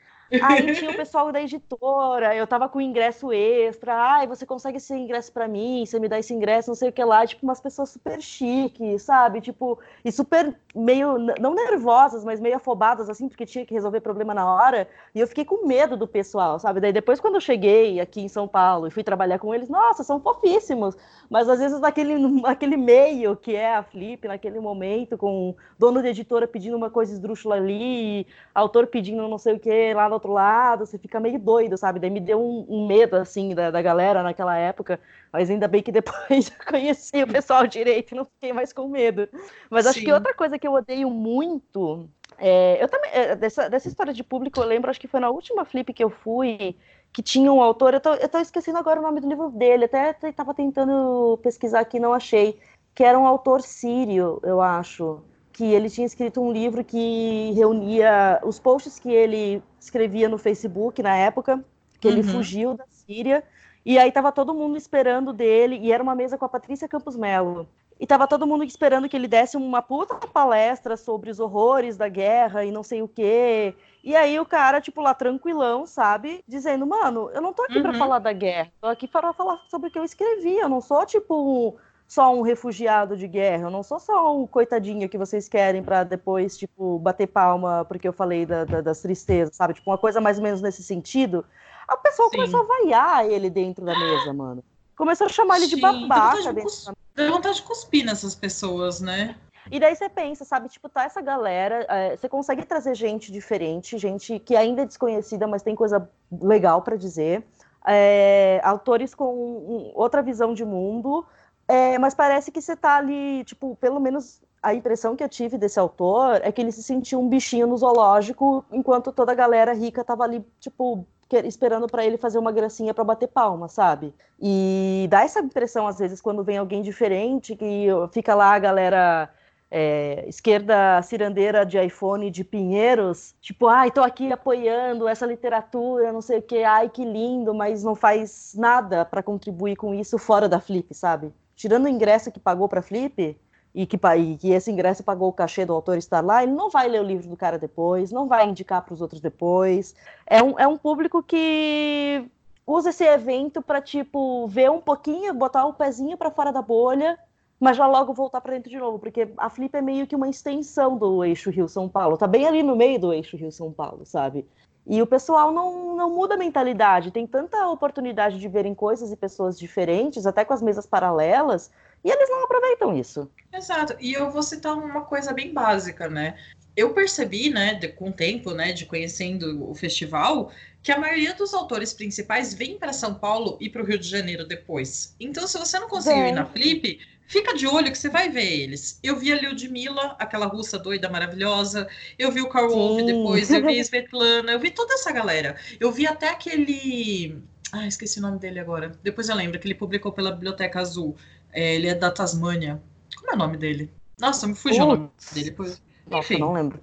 Aí 0.42 0.74
tinha 0.76 0.90
o 0.90 0.96
pessoal 0.96 1.32
da 1.32 1.42
editora, 1.42 2.36
eu 2.36 2.48
tava 2.48 2.68
com 2.68 2.82
ingresso 2.82 3.32
extra, 3.32 3.94
ai, 3.94 4.28
você 4.28 4.46
consegue 4.46 4.78
esse 4.78 4.94
ingresso 4.94 5.32
para 5.32 5.48
mim, 5.48 5.86
você 5.86 6.00
me 6.00 6.08
dá 6.08 6.18
esse 6.18 6.34
ingresso, 6.34 6.70
não 6.70 6.76
sei 6.76 6.90
o 6.90 6.92
que 6.92 7.04
lá, 7.04 7.26
tipo, 7.26 7.46
umas 7.46 7.62
pessoas 7.62 7.90
super 7.90 8.22
chiques, 8.22 9.04
sabe? 9.04 9.42
Tipo, 9.42 9.80
e 10.04 10.12
super 10.12 10.56
meio, 10.76 11.18
não 11.40 11.54
nervosas, 11.54 12.24
mas 12.24 12.40
meio 12.40 12.56
afobadas, 12.56 13.10
assim, 13.10 13.28
porque 13.28 13.46
tinha 13.46 13.66
que 13.66 13.74
resolver 13.74 14.02
problema 14.02 14.34
na 14.34 14.52
hora, 14.52 14.88
e 15.14 15.20
eu 15.20 15.28
fiquei 15.28 15.46
com 15.46 15.68
medo 15.68 15.96
do 15.96 16.08
pessoal, 16.08 16.58
sabe? 16.60 16.80
Daí 16.80 16.92
depois, 16.92 17.20
quando 17.20 17.36
eu 17.36 17.42
cheguei 17.42 18.00
aqui 18.00 18.22
em 18.22 18.28
São 18.28 18.48
Paulo 18.48 18.88
e 18.88 18.92
fui 18.92 19.04
trabalhar 19.04 19.38
com 19.40 19.54
eles, 19.54 19.70
nossa, 19.70 20.04
são 20.04 20.20
fofíssimos, 20.20 20.96
mas 21.30 21.48
às 21.48 21.60
vezes 21.60 21.80
naquele, 21.80 22.18
naquele 22.42 22.78
meio 22.78 23.36
que 23.36 23.56
é 23.56 23.76
a 23.76 23.84
Flip, 23.84 24.28
naquele 24.28 24.60
momento, 24.60 25.18
com 25.18 25.56
dono 25.78 26.02
de 26.02 26.08
editora 26.08 26.48
pedindo 26.48 26.76
uma 26.76 26.90
coisa 26.90 27.14
esdrúxula 27.14 27.56
ali, 27.56 28.26
autor 28.54 28.88
pedindo 28.88 29.28
não 29.28 29.38
sei 29.38 29.54
o 29.56 29.60
que 29.60 29.94
lá 29.94 30.10
no 30.10 30.20
outro 30.24 30.32
lado, 30.32 30.86
você 30.86 30.98
fica 30.98 31.20
meio 31.20 31.38
doido, 31.38 31.78
sabe? 31.78 32.00
Daí 32.00 32.10
me 32.10 32.20
deu 32.20 32.42
um, 32.42 32.66
um 32.70 32.88
medo, 32.88 33.16
assim, 33.16 33.54
da, 33.54 33.70
da 33.70 33.82
galera 33.82 34.24
naquela 34.24 34.58
época, 34.58 35.00
mas 35.32 35.50
ainda 35.50 35.68
bem 35.68 35.84
que 35.84 35.92
depois 35.92 36.50
eu 36.50 36.66
conheci 36.66 37.22
o 37.22 37.28
pessoal 37.28 37.68
direito 37.68 38.14
e 38.14 38.16
não 38.16 38.26
fiquei 38.26 38.54
mais 38.54 38.72
com 38.72 38.88
medo. 38.88 39.28
Mas 39.70 39.84
Sim. 39.84 39.90
acho 39.90 40.00
que 40.00 40.14
outra 40.14 40.34
coisa 40.34 40.58
que 40.58 40.68
eu 40.68 40.74
odeio 40.74 41.10
muito, 41.10 42.10
é, 42.38 42.82
eu 42.82 42.88
também, 42.88 43.12
é, 43.14 43.36
dessa, 43.36 43.70
dessa 43.70 43.88
história 43.88 44.14
de 44.14 44.24
público, 44.24 44.60
eu 44.60 44.66
lembro, 44.66 44.90
acho 44.90 45.00
que 45.00 45.08
foi 45.08 45.20
na 45.20 45.30
última 45.30 45.66
flip 45.66 45.94
que 45.94 46.04
eu 46.04 46.10
fui, 46.10 46.76
que 47.12 47.22
tinha 47.22 47.52
um 47.52 47.62
autor, 47.62 47.94
eu 47.94 48.00
tô, 48.00 48.14
eu 48.14 48.30
tô 48.30 48.40
esquecendo 48.40 48.78
agora 48.78 49.00
o 49.00 49.04
nome 49.04 49.20
do 49.20 49.28
livro 49.28 49.50
dele, 49.50 49.86
até 49.86 50.16
estava 50.24 50.54
tentando 50.54 51.38
pesquisar 51.44 51.82
aqui, 51.82 52.00
não 52.00 52.14
achei, 52.14 52.60
que 52.96 53.04
era 53.04 53.20
um 53.20 53.28
autor 53.28 53.62
sírio, 53.62 54.40
eu 54.44 54.62
acho 54.62 55.22
que 55.54 55.64
ele 55.64 55.90
tinha 55.90 56.08
escrito 56.08 56.42
um 56.42 56.52
livro 56.52 56.84
que 56.84 57.52
reunia 57.56 58.42
os 58.44 58.60
posts 58.60 58.98
que 58.98 59.12
ele 59.12 59.62
escrevia 59.80 60.28
no 60.28 60.40
Facebook 60.40 61.02
na 61.02 61.16
época, 61.16 61.64
que 62.02 62.08
uhum. 62.08 62.14
ele 62.14 62.24
fugiu 62.24 62.74
da 62.74 62.86
Síria, 62.90 63.44
e 63.86 64.00
aí 64.00 64.12
tava 64.12 64.32
todo 64.32 64.54
mundo 64.54 64.76
esperando 64.76 65.32
dele, 65.32 65.78
e 65.78 65.92
era 65.92 66.02
uma 66.02 66.16
mesa 66.16 66.38
com 66.38 66.46
a 66.46 66.50
Patrícia 66.50 66.88
Campos 66.88 67.16
Melo. 67.16 67.68
E 68.00 68.08
tava 68.08 68.28
todo 68.28 68.48
mundo 68.48 68.64
esperando 68.64 69.08
que 69.08 69.16
ele 69.16 69.28
desse 69.28 69.56
uma 69.56 69.82
puta 69.82 70.16
palestra 70.16 70.98
sobre 70.98 71.30
os 71.30 71.40
horrores 71.40 71.96
da 71.96 72.10
guerra 72.10 72.66
e 72.66 72.72
não 72.72 72.82
sei 72.82 73.04
o 73.04 73.08
quê. 73.08 73.76
E 74.04 74.16
aí 74.16 74.40
o 74.40 74.46
cara, 74.46 74.82
tipo, 74.82 75.00
lá 75.00 75.14
tranquilão, 75.14 75.86
sabe? 75.86 76.44
Dizendo, 76.48 76.88
mano, 76.88 77.30
eu 77.32 77.42
não 77.42 77.54
tô 77.54 77.62
aqui 77.64 77.78
uhum. 77.78 77.84
para 77.84 77.94
falar 77.94 78.20
da 78.20 78.34
guerra, 78.34 78.72
tô 78.82 78.88
aqui 78.88 79.08
para 79.08 79.32
falar 79.32 79.62
sobre 79.70 79.90
o 79.90 79.92
que 79.92 80.00
eu 80.00 80.04
escrevi. 80.04 80.58
Eu 80.58 80.68
não 80.68 80.82
sou, 80.82 81.06
tipo, 81.06 81.78
só 82.14 82.32
um 82.32 82.44
refugiado 82.44 83.18
de 83.18 83.28
guerra, 83.28 83.64
eu 83.64 83.72
não 83.72 83.82
sou 83.82 83.98
só 83.98 84.38
um 84.38 84.46
coitadinho 84.46 85.10
que 85.10 85.18
vocês 85.18 85.50
querem 85.50 85.82
para 85.82 86.04
depois, 86.04 86.56
tipo, 86.56 87.00
bater 87.00 87.26
palma 87.26 87.84
porque 87.86 88.08
eu 88.08 88.14
falei 88.14 88.46
da, 88.46 88.66
da, 88.66 88.82
das 88.82 89.02
tristezas, 89.02 89.56
sabe? 89.56 89.74
Tipo, 89.74 89.90
uma 89.90 89.98
coisa 89.98 90.22
mais 90.22 90.38
ou 90.38 90.44
menos 90.44 90.62
nesse 90.62 90.84
sentido. 90.84 91.44
A 91.88 91.98
pessoa 91.98 92.30
Sim. 92.30 92.38
começou 92.38 92.60
a 92.60 92.64
vaiar 92.66 93.26
ele 93.26 93.50
dentro 93.50 93.84
da 93.84 93.98
mesa, 93.98 94.32
mano. 94.32 94.64
Começou 94.96 95.26
a 95.26 95.30
chamar 95.30 95.58
ele 95.58 95.66
de 95.66 95.82
babaca. 95.82 96.54
Deu 96.54 96.64
vontade, 96.64 96.96
de, 97.16 97.28
vontade 97.30 97.56
de 97.56 97.64
cuspir 97.64 98.06
nessas 98.06 98.36
pessoas, 98.36 99.02
né? 99.02 99.36
E 99.72 99.80
daí 99.80 99.96
você 99.96 100.08
pensa, 100.08 100.46
sabe, 100.46 100.70
tipo, 100.70 100.88
tá 100.88 101.06
essa 101.06 101.22
galera, 101.22 101.84
é, 101.90 102.16
você 102.16 102.30
consegue 102.30 102.64
trazer 102.64 102.94
gente 102.94 103.32
diferente, 103.32 103.98
gente 103.98 104.38
que 104.38 104.56
ainda 104.56 104.84
é 104.84 104.86
desconhecida, 104.86 105.48
mas 105.48 105.64
tem 105.64 105.74
coisa 105.74 106.08
legal 106.32 106.84
para 106.84 106.96
dizer, 106.96 107.44
é, 107.88 108.62
autores 108.64 109.16
com 109.16 109.92
outra 109.96 110.22
visão 110.22 110.54
de 110.54 110.64
mundo, 110.64 111.26
É, 111.74 111.98
mas 111.98 112.14
parece 112.14 112.52
que 112.52 112.62
você 112.62 112.76
tá 112.76 112.98
ali, 112.98 113.44
tipo, 113.46 113.76
pelo 113.78 114.00
menos 114.00 114.40
a 114.62 114.76
impressão 114.76 115.16
que 115.16 115.24
eu 115.24 115.28
tive 115.28 115.58
desse 115.58 115.80
autor 115.80 116.40
é 116.44 116.52
que 116.52 116.62
ele 116.62 116.72
se 116.72 116.84
sentiu 116.84 117.20
um 117.20 117.28
bichinho 117.28 117.66
no 117.66 117.76
zoológico, 117.76 118.64
enquanto 118.72 119.12
toda 119.12 119.32
a 119.32 119.36
galera 119.36 119.74
rica 119.74 120.04
tava 120.04 120.24
ali, 120.24 120.46
tipo, 120.60 121.04
esperando 121.44 121.88
para 121.88 122.06
ele 122.06 122.16
fazer 122.16 122.38
uma 122.38 122.52
gracinha 122.52 122.94
para 122.94 123.04
bater 123.04 123.28
palma, 123.28 123.68
sabe? 123.68 124.14
E 124.40 125.08
dá 125.10 125.24
essa 125.24 125.40
impressão 125.40 125.88
às 125.88 125.98
vezes 125.98 126.22
quando 126.22 126.44
vem 126.44 126.60
alguém 126.60 126.84
diferente 126.84 127.56
que 127.56 127.88
fica 128.12 128.36
lá 128.36 128.54
a 128.54 128.60
galera 128.60 129.34
é, 129.72 130.26
esquerda 130.28 131.02
cirandeira 131.02 131.66
de 131.66 131.84
iPhone 131.84 132.30
de 132.30 132.44
Pinheiros, 132.44 133.34
tipo, 133.42 133.66
ai, 133.68 133.90
tô 133.90 134.04
aqui 134.04 134.32
apoiando 134.32 135.08
essa 135.08 135.26
literatura, 135.26 136.14
não 136.14 136.22
sei 136.22 136.38
o 136.38 136.44
que, 136.44 136.64
ai, 136.64 136.88
que 136.88 137.04
lindo, 137.04 137.52
mas 137.52 137.84
não 137.84 137.96
faz 137.96 138.54
nada 138.56 139.04
para 139.04 139.24
contribuir 139.24 139.76
com 139.76 139.92
isso 139.96 140.20
fora 140.20 140.48
da 140.48 140.60
Flip, 140.60 140.94
sabe? 140.94 141.34
Tirando 141.56 141.86
o 141.86 141.90
ingresso 141.90 142.32
que 142.32 142.40
pagou 142.40 142.68
para 142.68 142.82
Flip, 142.82 143.38
e 143.76 143.88
que, 143.88 144.00
e 144.18 144.38
que 144.38 144.52
esse 144.52 144.72
ingresso 144.72 145.04
pagou 145.04 145.30
o 145.30 145.34
cachê 145.34 145.66
do 145.66 145.74
autor 145.74 145.98
estar 145.98 146.24
lá, 146.24 146.44
ele 146.44 146.52
não 146.52 146.70
vai 146.70 146.88
ler 146.88 147.02
o 147.02 147.06
livro 147.06 147.28
do 147.28 147.36
cara 147.36 147.58
depois, 147.58 148.12
não 148.12 148.28
vai 148.28 148.48
indicar 148.48 148.84
para 148.84 148.94
os 148.94 149.02
outros 149.02 149.20
depois. 149.20 149.96
É 150.28 150.44
um, 150.44 150.60
é 150.60 150.68
um 150.68 150.78
público 150.78 151.24
que 151.24 152.24
usa 152.68 152.92
esse 152.92 153.04
evento 153.04 153.62
para 153.62 153.82
tipo 153.82 154.48
ver 154.48 154.70
um 154.70 154.80
pouquinho, 154.80 155.34
botar 155.34 155.66
o 155.66 155.74
pezinho 155.74 156.16
para 156.16 156.30
fora 156.30 156.52
da 156.52 156.62
bolha, 156.62 157.18
mas 157.60 157.76
já 157.76 157.88
logo 157.88 158.14
voltar 158.14 158.42
para 158.42 158.54
dentro 158.54 158.70
de 158.70 158.78
novo, 158.78 159.00
porque 159.00 159.28
a 159.38 159.50
Flip 159.50 159.76
é 159.76 159.82
meio 159.82 160.06
que 160.06 160.16
uma 160.16 160.30
extensão 160.30 160.98
do 160.98 161.24
eixo 161.24 161.50
Rio 161.50 161.68
São 161.68 161.90
Paulo, 161.90 162.18
tá 162.18 162.28
bem 162.28 162.46
ali 162.46 162.62
no 162.62 162.76
meio 162.76 163.00
do 163.00 163.14
eixo 163.14 163.38
Rio 163.38 163.52
São 163.52 163.72
Paulo, 163.72 164.06
sabe? 164.06 164.46
E 164.86 165.02
o 165.02 165.08
pessoal 165.08 165.52
não, 165.52 165.96
não 165.96 166.10
muda 166.10 166.36
a 166.36 166.38
mentalidade, 166.38 167.12
tem 167.12 167.26
tanta 167.26 167.68
oportunidade 167.68 168.38
de 168.38 168.48
verem 168.48 168.76
coisas 168.76 169.12
e 169.12 169.16
pessoas 169.16 169.58
diferentes, 169.58 170.26
até 170.26 170.44
com 170.44 170.54
as 170.54 170.62
mesas 170.62 170.86
paralelas, 170.86 171.72
e 172.04 172.12
eles 172.12 172.30
não 172.30 172.44
aproveitam 172.44 172.98
isso. 172.98 173.30
Exato. 173.52 173.96
E 174.00 174.14
eu 174.14 174.30
vou 174.30 174.44
citar 174.44 174.74
uma 174.74 175.02
coisa 175.02 175.32
bem 175.32 175.54
básica, 175.54 176.10
né? 176.10 176.38
Eu 176.76 176.94
percebi, 176.94 177.50
né, 177.50 177.76
de, 177.76 177.88
com 177.88 178.10
o 178.10 178.12
tempo, 178.12 178.52
né, 178.52 178.74
de 178.74 178.86
conhecendo 178.86 179.70
o 179.70 179.76
festival, 179.76 180.52
que 180.82 180.92
a 180.92 181.00
maioria 181.00 181.34
dos 181.34 181.54
autores 181.54 181.94
principais 181.94 182.54
vem 182.54 182.78
para 182.78 182.92
São 182.92 183.14
Paulo 183.14 183.58
e 183.62 183.70
para 183.70 183.82
o 183.82 183.86
Rio 183.86 183.98
de 183.98 184.08
Janeiro 184.08 184.46
depois. 184.46 185.16
Então, 185.20 185.48
se 185.48 185.58
você 185.58 185.80
não 185.80 185.88
conseguiu 185.88 186.26
ir 186.26 186.34
na 186.34 186.46
Flip, 186.46 187.00
fica 187.28 187.54
de 187.54 187.68
olho 187.68 187.92
que 187.92 187.98
você 187.98 188.10
vai 188.10 188.30
ver 188.30 188.46
eles. 188.46 189.00
Eu 189.04 189.18
vi 189.18 189.32
a 189.32 189.40
Lyudmila, 189.40 190.16
aquela 190.20 190.46
russa 190.46 190.78
doida 190.78 191.10
maravilhosa. 191.10 191.88
Eu 192.18 192.32
vi 192.32 192.42
o 192.42 192.50
Karl 192.50 192.70
Wolf 192.70 193.04
depois, 193.04 193.52
eu 193.52 193.62
vi 193.62 193.80
a 193.80 193.82
Svetlana, 193.84 194.52
eu 194.52 194.60
vi 194.60 194.72
toda 194.72 194.94
essa 194.94 195.12
galera. 195.12 195.56
Eu 195.80 195.92
vi 195.92 196.08
até 196.08 196.30
aquele. 196.30 197.42
Ah, 197.72 197.88
esqueci 197.88 198.20
o 198.20 198.22
nome 198.22 198.40
dele 198.40 198.60
agora. 198.60 198.92
Depois 199.02 199.30
eu 199.30 199.36
lembro 199.36 199.60
que 199.60 199.68
ele 199.68 199.76
publicou 199.76 200.12
pela 200.12 200.32
Biblioteca 200.32 200.80
Azul. 200.80 201.16
É, 201.52 201.76
ele 201.76 201.88
é 201.88 201.96
da 201.96 202.12
Tasmânia. 202.12 202.82
Como 203.16 203.32
é 203.32 203.36
o 203.36 203.38
nome 203.38 203.58
dele? 203.58 203.92
Nossa, 204.20 204.48
me 204.48 204.56
fugiu 204.56 204.86
Putz. 204.86 204.94
o 204.94 204.98
nome 204.98 205.12
dele. 205.34 205.50
Depois... 205.50 205.82
Nossa, 206.10 206.38
não 206.38 206.54
lembro. 206.54 206.80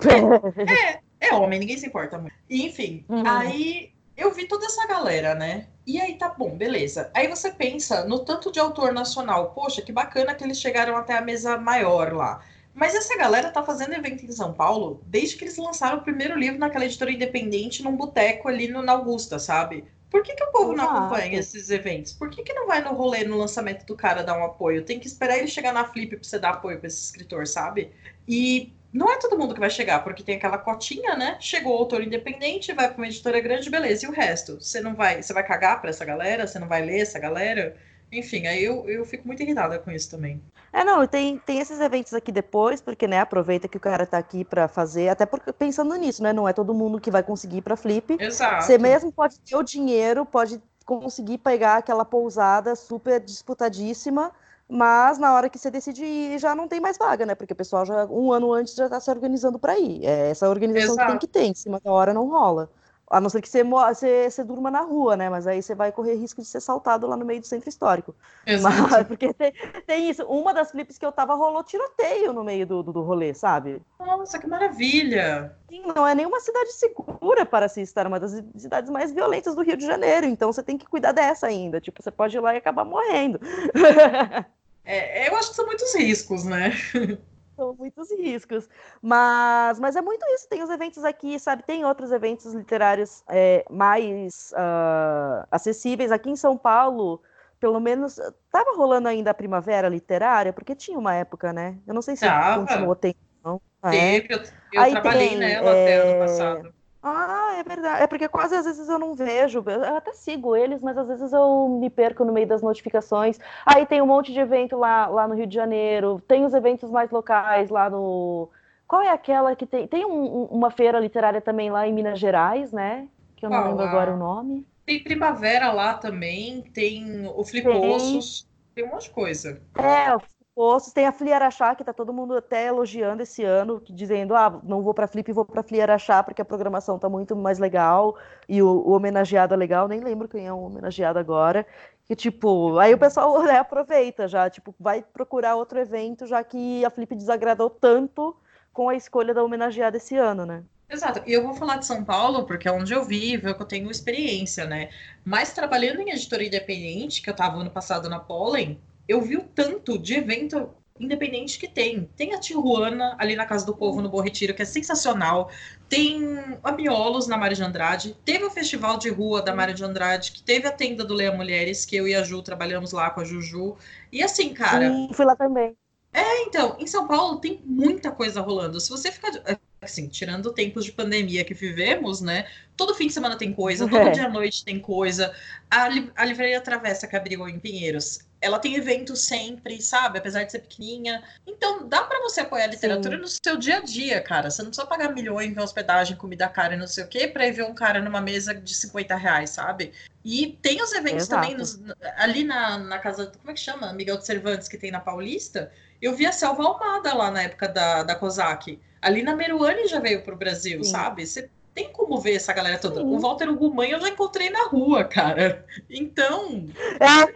É, 0.58 0.72
é, 0.72 1.28
é, 1.28 1.34
homem, 1.34 1.60
ninguém 1.60 1.78
se 1.78 1.86
importa 1.86 2.18
muito. 2.18 2.34
Enfim, 2.48 3.04
uhum. 3.08 3.22
aí 3.26 3.92
eu 4.20 4.32
vi 4.32 4.46
toda 4.46 4.66
essa 4.66 4.86
galera, 4.86 5.34
né? 5.34 5.66
E 5.86 6.00
aí 6.00 6.16
tá 6.16 6.28
bom, 6.28 6.56
beleza. 6.56 7.10
Aí 7.14 7.26
você 7.26 7.50
pensa 7.50 8.04
no 8.04 8.20
tanto 8.20 8.52
de 8.52 8.60
autor 8.60 8.92
nacional. 8.92 9.52
Poxa, 9.52 9.82
que 9.82 9.90
bacana 9.90 10.34
que 10.34 10.44
eles 10.44 10.60
chegaram 10.60 10.96
até 10.96 11.16
a 11.16 11.22
mesa 11.22 11.56
maior 11.56 12.12
lá. 12.12 12.42
Mas 12.74 12.94
essa 12.94 13.16
galera 13.16 13.50
tá 13.50 13.62
fazendo 13.62 13.94
evento 13.94 14.24
em 14.24 14.30
São 14.30 14.52
Paulo 14.52 15.02
desde 15.06 15.36
que 15.36 15.44
eles 15.44 15.56
lançaram 15.56 15.98
o 15.98 16.02
primeiro 16.02 16.38
livro 16.38 16.58
naquela 16.58 16.84
editora 16.84 17.10
independente 17.10 17.82
num 17.82 17.96
boteco 17.96 18.48
ali 18.48 18.68
no, 18.68 18.82
na 18.82 18.92
Augusta, 18.92 19.38
sabe? 19.38 19.84
Por 20.10 20.22
que, 20.22 20.34
que 20.34 20.42
o 20.42 20.50
povo 20.50 20.72
não 20.72 20.84
acompanha 20.84 21.38
esses 21.38 21.70
eventos? 21.70 22.12
Por 22.12 22.30
que, 22.30 22.42
que 22.42 22.52
não 22.52 22.66
vai 22.66 22.82
no 22.82 22.92
rolê, 22.92 23.24
no 23.24 23.36
lançamento 23.36 23.86
do 23.86 23.96
cara 23.96 24.24
dar 24.24 24.36
um 24.36 24.44
apoio? 24.44 24.84
Tem 24.84 24.98
que 24.98 25.06
esperar 25.06 25.38
ele 25.38 25.46
chegar 25.46 25.72
na 25.72 25.84
Flip 25.84 26.16
pra 26.16 26.24
você 26.24 26.38
dar 26.38 26.50
apoio 26.50 26.78
pra 26.78 26.88
esse 26.88 27.00
escritor, 27.00 27.46
sabe? 27.46 27.92
E 28.26 28.72
não 28.92 29.10
é 29.10 29.18
todo 29.18 29.38
mundo 29.38 29.54
que 29.54 29.60
vai 29.60 29.70
chegar, 29.70 30.02
porque 30.02 30.22
tem 30.22 30.36
aquela 30.36 30.58
cotinha, 30.58 31.16
né? 31.16 31.36
Chegou 31.40 31.74
o 31.74 31.78
autor 31.78 32.02
independente, 32.02 32.72
vai 32.72 32.88
pra 32.88 32.96
uma 32.96 33.06
editora 33.06 33.40
grande, 33.40 33.70
beleza. 33.70 34.06
E 34.06 34.08
o 34.08 34.12
resto? 34.12 34.60
Você 34.60 34.80
não 34.80 34.94
vai. 34.94 35.22
Você 35.22 35.32
vai 35.32 35.46
cagar 35.46 35.80
pra 35.80 35.90
essa 35.90 36.04
galera? 36.04 36.46
Você 36.46 36.58
não 36.58 36.66
vai 36.66 36.82
ler 36.82 37.00
essa 37.00 37.18
galera? 37.18 37.76
Enfim, 38.12 38.46
aí 38.46 38.64
eu, 38.64 38.88
eu 38.88 39.04
fico 39.04 39.26
muito 39.26 39.42
irritada 39.42 39.78
com 39.78 39.90
isso 39.90 40.10
também. 40.10 40.42
É, 40.72 40.82
não, 40.82 41.06
tem, 41.06 41.38
tem 41.38 41.60
esses 41.60 41.80
eventos 41.80 42.12
aqui 42.12 42.32
depois, 42.32 42.80
porque, 42.80 43.06
né, 43.06 43.20
aproveita 43.20 43.68
que 43.68 43.76
o 43.76 43.80
cara 43.80 44.04
tá 44.04 44.18
aqui 44.18 44.44
para 44.44 44.66
fazer, 44.66 45.08
até 45.08 45.24
porque 45.24 45.52
pensando 45.52 45.94
nisso, 45.94 46.22
né, 46.22 46.32
não 46.32 46.48
é 46.48 46.52
todo 46.52 46.74
mundo 46.74 47.00
que 47.00 47.10
vai 47.10 47.22
conseguir 47.22 47.58
ir 47.58 47.62
pra 47.62 47.76
Flip. 47.76 48.16
Exato. 48.18 48.64
Você 48.64 48.78
mesmo 48.78 49.12
pode 49.12 49.38
ter 49.40 49.56
o 49.56 49.62
dinheiro, 49.62 50.26
pode 50.26 50.60
conseguir 50.84 51.38
pegar 51.38 51.76
aquela 51.76 52.04
pousada 52.04 52.74
super 52.74 53.20
disputadíssima, 53.20 54.32
mas 54.70 55.18
na 55.18 55.34
hora 55.34 55.50
que 55.50 55.58
você 55.58 55.70
decide 55.70 56.04
ir, 56.04 56.38
já 56.38 56.54
não 56.54 56.68
tem 56.68 56.80
mais 56.80 56.96
vaga, 56.96 57.26
né, 57.26 57.34
porque 57.34 57.52
o 57.52 57.56
pessoal 57.56 57.84
já, 57.84 58.06
um 58.06 58.32
ano 58.32 58.52
antes, 58.52 58.74
já 58.74 58.88
tá 58.88 59.00
se 59.00 59.10
organizando 59.10 59.58
para 59.58 59.78
ir. 59.78 60.04
É 60.04 60.30
essa 60.30 60.48
organização 60.48 60.94
Exato. 60.94 61.06
que 61.06 61.10
tem 61.10 61.18
que 61.18 61.26
ter, 61.26 61.44
em 61.44 61.54
cima 61.54 61.80
da 61.80 61.92
hora 61.92 62.14
não 62.14 62.28
rola. 62.28 62.70
A 63.10 63.20
não 63.20 63.28
ser 63.28 63.42
que 63.42 63.48
você, 63.48 63.64
você, 63.64 64.30
você, 64.30 64.44
durma 64.44 64.70
na 64.70 64.82
rua, 64.82 65.16
né? 65.16 65.28
Mas 65.28 65.44
aí 65.44 65.60
você 65.60 65.74
vai 65.74 65.90
correr 65.90 66.14
risco 66.14 66.40
de 66.40 66.46
ser 66.46 66.60
saltado 66.60 67.08
lá 67.08 67.16
no 67.16 67.24
meio 67.24 67.40
do 67.40 67.46
centro 67.46 67.68
histórico. 67.68 68.14
Exato. 68.46 68.88
Mas, 68.88 69.02
porque 69.08 69.34
tem, 69.34 69.52
tem, 69.84 70.08
isso. 70.08 70.24
Uma 70.26 70.54
das 70.54 70.70
clipes 70.70 70.96
que 70.96 71.04
eu 71.04 71.10
tava 71.10 71.34
rolou 71.34 71.64
tiroteio 71.64 72.32
no 72.32 72.44
meio 72.44 72.64
do, 72.64 72.84
do, 72.84 72.92
do 72.92 73.02
rolê, 73.02 73.34
sabe? 73.34 73.82
Nossa, 73.98 74.38
que 74.38 74.46
maravilha! 74.46 75.56
Sim, 75.68 75.82
não 75.92 76.06
é 76.06 76.14
nenhuma 76.14 76.38
cidade 76.38 76.72
segura 76.72 77.44
para 77.44 77.68
se 77.68 77.80
estar, 77.80 78.06
uma 78.06 78.20
das 78.20 78.44
cidades 78.56 78.88
mais 78.88 79.10
violentas 79.10 79.56
do 79.56 79.62
Rio 79.62 79.76
de 79.76 79.84
Janeiro. 79.84 80.26
Então 80.26 80.52
você 80.52 80.62
tem 80.62 80.78
que 80.78 80.86
cuidar 80.86 81.10
dessa 81.10 81.48
ainda. 81.48 81.80
Tipo, 81.80 82.00
você 82.00 82.12
pode 82.12 82.36
ir 82.36 82.40
lá 82.40 82.54
e 82.54 82.58
acabar 82.58 82.84
morrendo. 82.84 83.40
É, 84.92 85.28
eu 85.28 85.36
acho 85.36 85.50
que 85.50 85.56
são 85.56 85.66
muitos 85.66 85.94
riscos, 85.94 86.44
né? 86.44 86.72
são 87.60 87.74
muitos 87.74 88.10
riscos. 88.10 88.68
Mas, 89.02 89.78
mas 89.78 89.94
é 89.94 90.00
muito 90.00 90.24
isso. 90.34 90.48
Tem 90.48 90.62
os 90.62 90.70
eventos 90.70 91.04
aqui, 91.04 91.38
sabe? 91.38 91.62
Tem 91.62 91.84
outros 91.84 92.10
eventos 92.10 92.54
literários 92.54 93.22
é, 93.28 93.64
mais 93.70 94.52
uh, 94.52 95.46
acessíveis. 95.50 96.10
Aqui 96.10 96.30
em 96.30 96.36
São 96.36 96.56
Paulo, 96.56 97.22
pelo 97.60 97.78
menos, 97.78 98.18
estava 98.18 98.74
rolando 98.76 99.08
ainda 99.08 99.30
a 99.30 99.34
primavera 99.34 99.88
literária, 99.88 100.52
porque 100.52 100.74
tinha 100.74 100.98
uma 100.98 101.14
época, 101.14 101.52
né? 101.52 101.78
Eu 101.86 101.92
não 101.92 102.02
sei 102.02 102.16
se 102.16 102.24
Tava. 102.24 102.60
continuou 102.60 102.96
tendo. 102.96 103.16
Não. 103.44 103.60
Ah, 103.82 103.94
é? 103.94 104.20
Teve, 104.20 104.34
eu, 104.34 104.38
eu 104.72 104.80
Aí 104.80 104.92
trabalhei 104.92 105.28
tem, 105.28 105.38
nela 105.38 105.70
é... 105.70 105.82
até 105.84 105.96
ano 105.96 106.18
passado. 106.18 106.74
Ah, 107.02 107.54
é 107.58 107.62
verdade. 107.62 108.02
É 108.02 108.06
porque 108.06 108.28
quase 108.28 108.54
às 108.54 108.66
vezes 108.66 108.88
eu 108.88 108.98
não 108.98 109.14
vejo. 109.14 109.64
Eu 109.66 109.96
até 109.96 110.12
sigo 110.12 110.54
eles, 110.54 110.82
mas 110.82 110.98
às 110.98 111.08
vezes 111.08 111.32
eu 111.32 111.68
me 111.80 111.88
perco 111.88 112.24
no 112.24 112.32
meio 112.32 112.46
das 112.46 112.62
notificações. 112.62 113.38
Aí 113.64 113.86
tem 113.86 114.02
um 114.02 114.06
monte 114.06 114.32
de 114.32 114.40
evento 114.40 114.76
lá, 114.76 115.06
lá 115.06 115.26
no 115.26 115.34
Rio 115.34 115.46
de 115.46 115.54
Janeiro. 115.54 116.22
Tem 116.28 116.44
os 116.44 116.52
eventos 116.52 116.90
mais 116.90 117.10
locais 117.10 117.70
lá 117.70 117.88
no. 117.88 118.50
Qual 118.86 119.00
é 119.00 119.08
aquela 119.08 119.56
que 119.56 119.66
tem? 119.66 119.86
Tem 119.86 120.04
um, 120.04 120.44
uma 120.44 120.70
feira 120.70 121.00
literária 121.00 121.40
também 121.40 121.70
lá 121.70 121.86
em 121.86 121.92
Minas 121.92 122.18
Gerais, 122.18 122.70
né? 122.72 123.08
Que 123.36 123.46
eu 123.46 123.50
não 123.50 123.68
lembro 123.68 123.84
agora 123.84 124.12
o 124.12 124.18
nome. 124.18 124.66
Tem 124.84 125.02
Primavera 125.02 125.72
lá 125.72 125.94
também. 125.94 126.62
Tem 126.74 127.26
o 127.26 127.42
Flipossos. 127.44 128.46
Tem, 128.74 128.82
tem 128.82 128.90
um 128.90 128.94
monte 128.94 129.04
de 129.04 129.10
coisa. 129.10 129.62
É, 129.78 130.39
postos. 130.54 130.92
Tem 130.92 131.06
a 131.06 131.12
Fliarachá, 131.12 131.74
que 131.74 131.84
tá 131.84 131.92
todo 131.92 132.12
mundo 132.12 132.36
até 132.36 132.66
elogiando 132.66 133.22
esse 133.22 133.42
ano, 133.44 133.82
dizendo, 133.88 134.34
ah, 134.34 134.60
não 134.62 134.82
vou 134.82 134.94
pra 134.94 135.06
Flip, 135.06 135.32
vou 135.32 135.44
pra 135.44 135.62
Fliarachá, 135.62 136.22
porque 136.22 136.42
a 136.42 136.44
programação 136.44 136.98
tá 136.98 137.08
muito 137.08 137.34
mais 137.36 137.58
legal, 137.58 138.16
e 138.48 138.62
o, 138.62 138.68
o, 138.68 138.92
homenageado 138.92 139.54
é 139.54 139.56
legal, 139.56 139.88
nem 139.88 140.00
lembro 140.00 140.28
quem 140.28 140.46
é 140.46 140.52
o 140.52 140.62
homenageado 140.62 141.18
agora, 141.18 141.66
que 142.04 142.14
tipo, 142.14 142.78
aí 142.78 142.92
o 142.92 142.98
pessoal 142.98 143.40
né, 143.44 143.58
aproveita 143.58 144.28
já, 144.28 144.50
tipo, 144.50 144.74
vai 144.78 145.02
procurar 145.02 145.56
outro 145.56 145.78
evento, 145.78 146.26
já 146.26 146.42
que 146.42 146.84
a 146.84 146.90
Flip 146.90 147.14
desagradou 147.14 147.70
tanto 147.70 148.36
com 148.72 148.88
a 148.88 148.94
escolha 148.94 149.34
da 149.34 149.42
homenageada 149.42 149.96
esse 149.96 150.16
ano, 150.16 150.46
né? 150.46 150.62
Exato. 150.88 151.22
E 151.24 151.32
eu 151.32 151.42
vou 151.44 151.54
falar 151.54 151.76
de 151.76 151.86
São 151.86 152.04
Paulo 152.04 152.44
porque 152.44 152.68
é 152.68 152.72
onde 152.72 152.92
eu 152.92 153.04
vivo, 153.04 153.48
é 153.48 153.54
que 153.54 153.62
eu 153.62 153.66
tenho 153.66 153.90
experiência, 153.90 154.66
né? 154.66 154.90
Mas 155.24 155.52
trabalhando 155.52 156.00
em 156.00 156.10
editora 156.10 156.44
independente, 156.44 157.22
que 157.22 157.30
eu 157.30 157.32
estava 157.32 157.58
ano 157.58 157.70
passado 157.70 158.08
na 158.08 158.18
Pollen, 158.18 158.80
eu 159.10 159.20
vi 159.20 159.36
o 159.36 159.42
tanto 159.42 159.98
de 159.98 160.14
evento 160.14 160.70
independente 161.00 161.58
que 161.58 161.66
tem. 161.66 162.08
Tem 162.16 162.32
a 162.34 162.38
Tijuana 162.38 163.16
ali 163.18 163.34
na 163.34 163.44
Casa 163.44 163.66
do 163.66 163.74
Povo, 163.74 164.00
no 164.00 164.08
Bom 164.08 164.20
Retiro, 164.20 164.54
que 164.54 164.62
é 164.62 164.64
sensacional. 164.64 165.50
Tem 165.88 166.22
a 166.62 166.70
Miolos 166.70 167.26
na 167.26 167.36
Mário 167.36 167.56
de 167.56 167.62
Andrade. 167.62 168.16
Teve 168.24 168.44
o 168.44 168.50
Festival 168.50 168.98
de 168.98 169.08
Rua 169.08 169.42
da 169.42 169.54
Mário 169.54 169.74
de 169.74 169.82
Andrade, 169.82 170.30
que 170.30 170.42
teve 170.42 170.68
a 170.68 170.72
tenda 170.72 171.02
do 171.02 171.14
Leia 171.14 171.32
Mulheres, 171.32 171.84
que 171.84 171.96
eu 171.96 172.06
e 172.06 172.14
a 172.14 172.22
Ju 172.22 172.40
trabalhamos 172.42 172.92
lá 172.92 173.10
com 173.10 173.20
a 173.20 173.24
Juju. 173.24 173.76
E 174.12 174.22
assim, 174.22 174.52
cara. 174.52 174.88
Sim, 174.88 175.08
fui 175.12 175.24
lá 175.24 175.34
também. 175.34 175.74
É, 176.12 176.42
então, 176.42 176.76
em 176.78 176.86
São 176.86 177.08
Paulo 177.08 177.40
tem 177.40 177.60
muita 177.64 178.12
coisa 178.12 178.40
rolando. 178.40 178.80
Se 178.80 178.90
você 178.90 179.10
ficar. 179.10 179.32
Assim, 179.80 180.08
tirando 180.08 180.52
tempos 180.52 180.84
de 180.84 180.92
pandemia 180.92 181.42
que 181.42 181.54
vivemos, 181.54 182.20
né? 182.20 182.46
Todo 182.76 182.94
fim 182.94 183.06
de 183.06 183.14
semana 183.14 183.36
tem 183.36 183.50
coisa, 183.50 183.88
todo 183.88 184.08
é. 184.08 184.10
dia 184.10 184.26
à 184.26 184.28
noite 184.28 184.62
tem 184.62 184.78
coisa. 184.78 185.34
A, 185.70 185.88
a 186.16 186.24
Livraria 186.26 186.60
Travessa, 186.60 187.06
que 187.06 187.16
abriu 187.16 187.48
em 187.48 187.58
Pinheiros, 187.58 188.20
ela 188.40 188.58
tem 188.58 188.74
evento 188.74 189.14
sempre, 189.14 189.82
sabe? 189.82 190.18
Apesar 190.18 190.44
de 190.44 190.52
ser 190.52 190.60
pequenininha. 190.60 191.22
Então, 191.46 191.86
dá 191.86 192.02
para 192.02 192.20
você 192.20 192.40
apoiar 192.40 192.64
a 192.64 192.68
literatura 192.68 193.16
Sim. 193.16 193.22
no 193.22 193.28
seu 193.28 193.56
dia 193.56 193.78
a 193.78 193.80
dia, 193.80 194.20
cara. 194.20 194.50
Você 194.50 194.62
não 194.62 194.70
precisa 194.70 194.86
pagar 194.86 195.12
milhões 195.12 195.54
em 195.54 195.60
hospedagem, 195.60 196.16
comida 196.16 196.48
cara 196.48 196.74
e 196.74 196.78
não 196.78 196.86
sei 196.86 197.04
o 197.04 197.08
quê, 197.08 197.28
pra 197.28 197.46
ir 197.46 197.52
ver 197.52 197.64
um 197.64 197.74
cara 197.74 198.00
numa 198.00 198.20
mesa 198.20 198.54
de 198.54 198.74
50 198.74 199.14
reais, 199.14 199.50
sabe? 199.50 199.92
E 200.24 200.58
tem 200.62 200.82
os 200.82 200.92
eventos 200.92 201.24
Exato. 201.24 201.42
também 201.42 201.56
nos, 201.56 201.80
ali 202.16 202.44
na, 202.44 202.78
na 202.78 202.98
casa, 202.98 203.30
como 203.38 203.50
é 203.50 203.54
que 203.54 203.60
chama? 203.60 203.92
Miguel 203.92 204.16
de 204.16 204.24
Cervantes, 204.24 204.68
que 204.68 204.78
tem 204.78 204.90
na 204.90 205.00
Paulista. 205.00 205.70
Eu 206.00 206.14
vi 206.14 206.24
a 206.24 206.32
Selva 206.32 206.64
Almada 206.64 207.12
lá 207.12 207.30
na 207.30 207.42
época 207.42 207.68
da, 207.68 208.02
da 208.02 208.14
COSAC. 208.14 208.80
Ali 209.02 209.22
na 209.22 209.36
Meruane 209.36 209.86
já 209.86 210.00
veio 210.00 210.22
pro 210.22 210.36
Brasil, 210.36 210.82
Sim. 210.82 210.90
sabe? 210.90 211.26
Você 211.26 211.50
tem 211.74 211.92
como 211.92 212.18
ver 212.18 212.36
essa 212.36 212.54
galera 212.54 212.78
toda. 212.78 213.00
Sim. 213.00 213.06
O 213.06 213.18
Walter 213.18 213.52
Gumanha 213.52 213.96
eu 213.96 214.00
já 214.00 214.08
encontrei 214.08 214.48
na 214.48 214.64
rua, 214.64 215.04
cara. 215.04 215.64
Então. 215.88 216.66
É, 216.98 217.34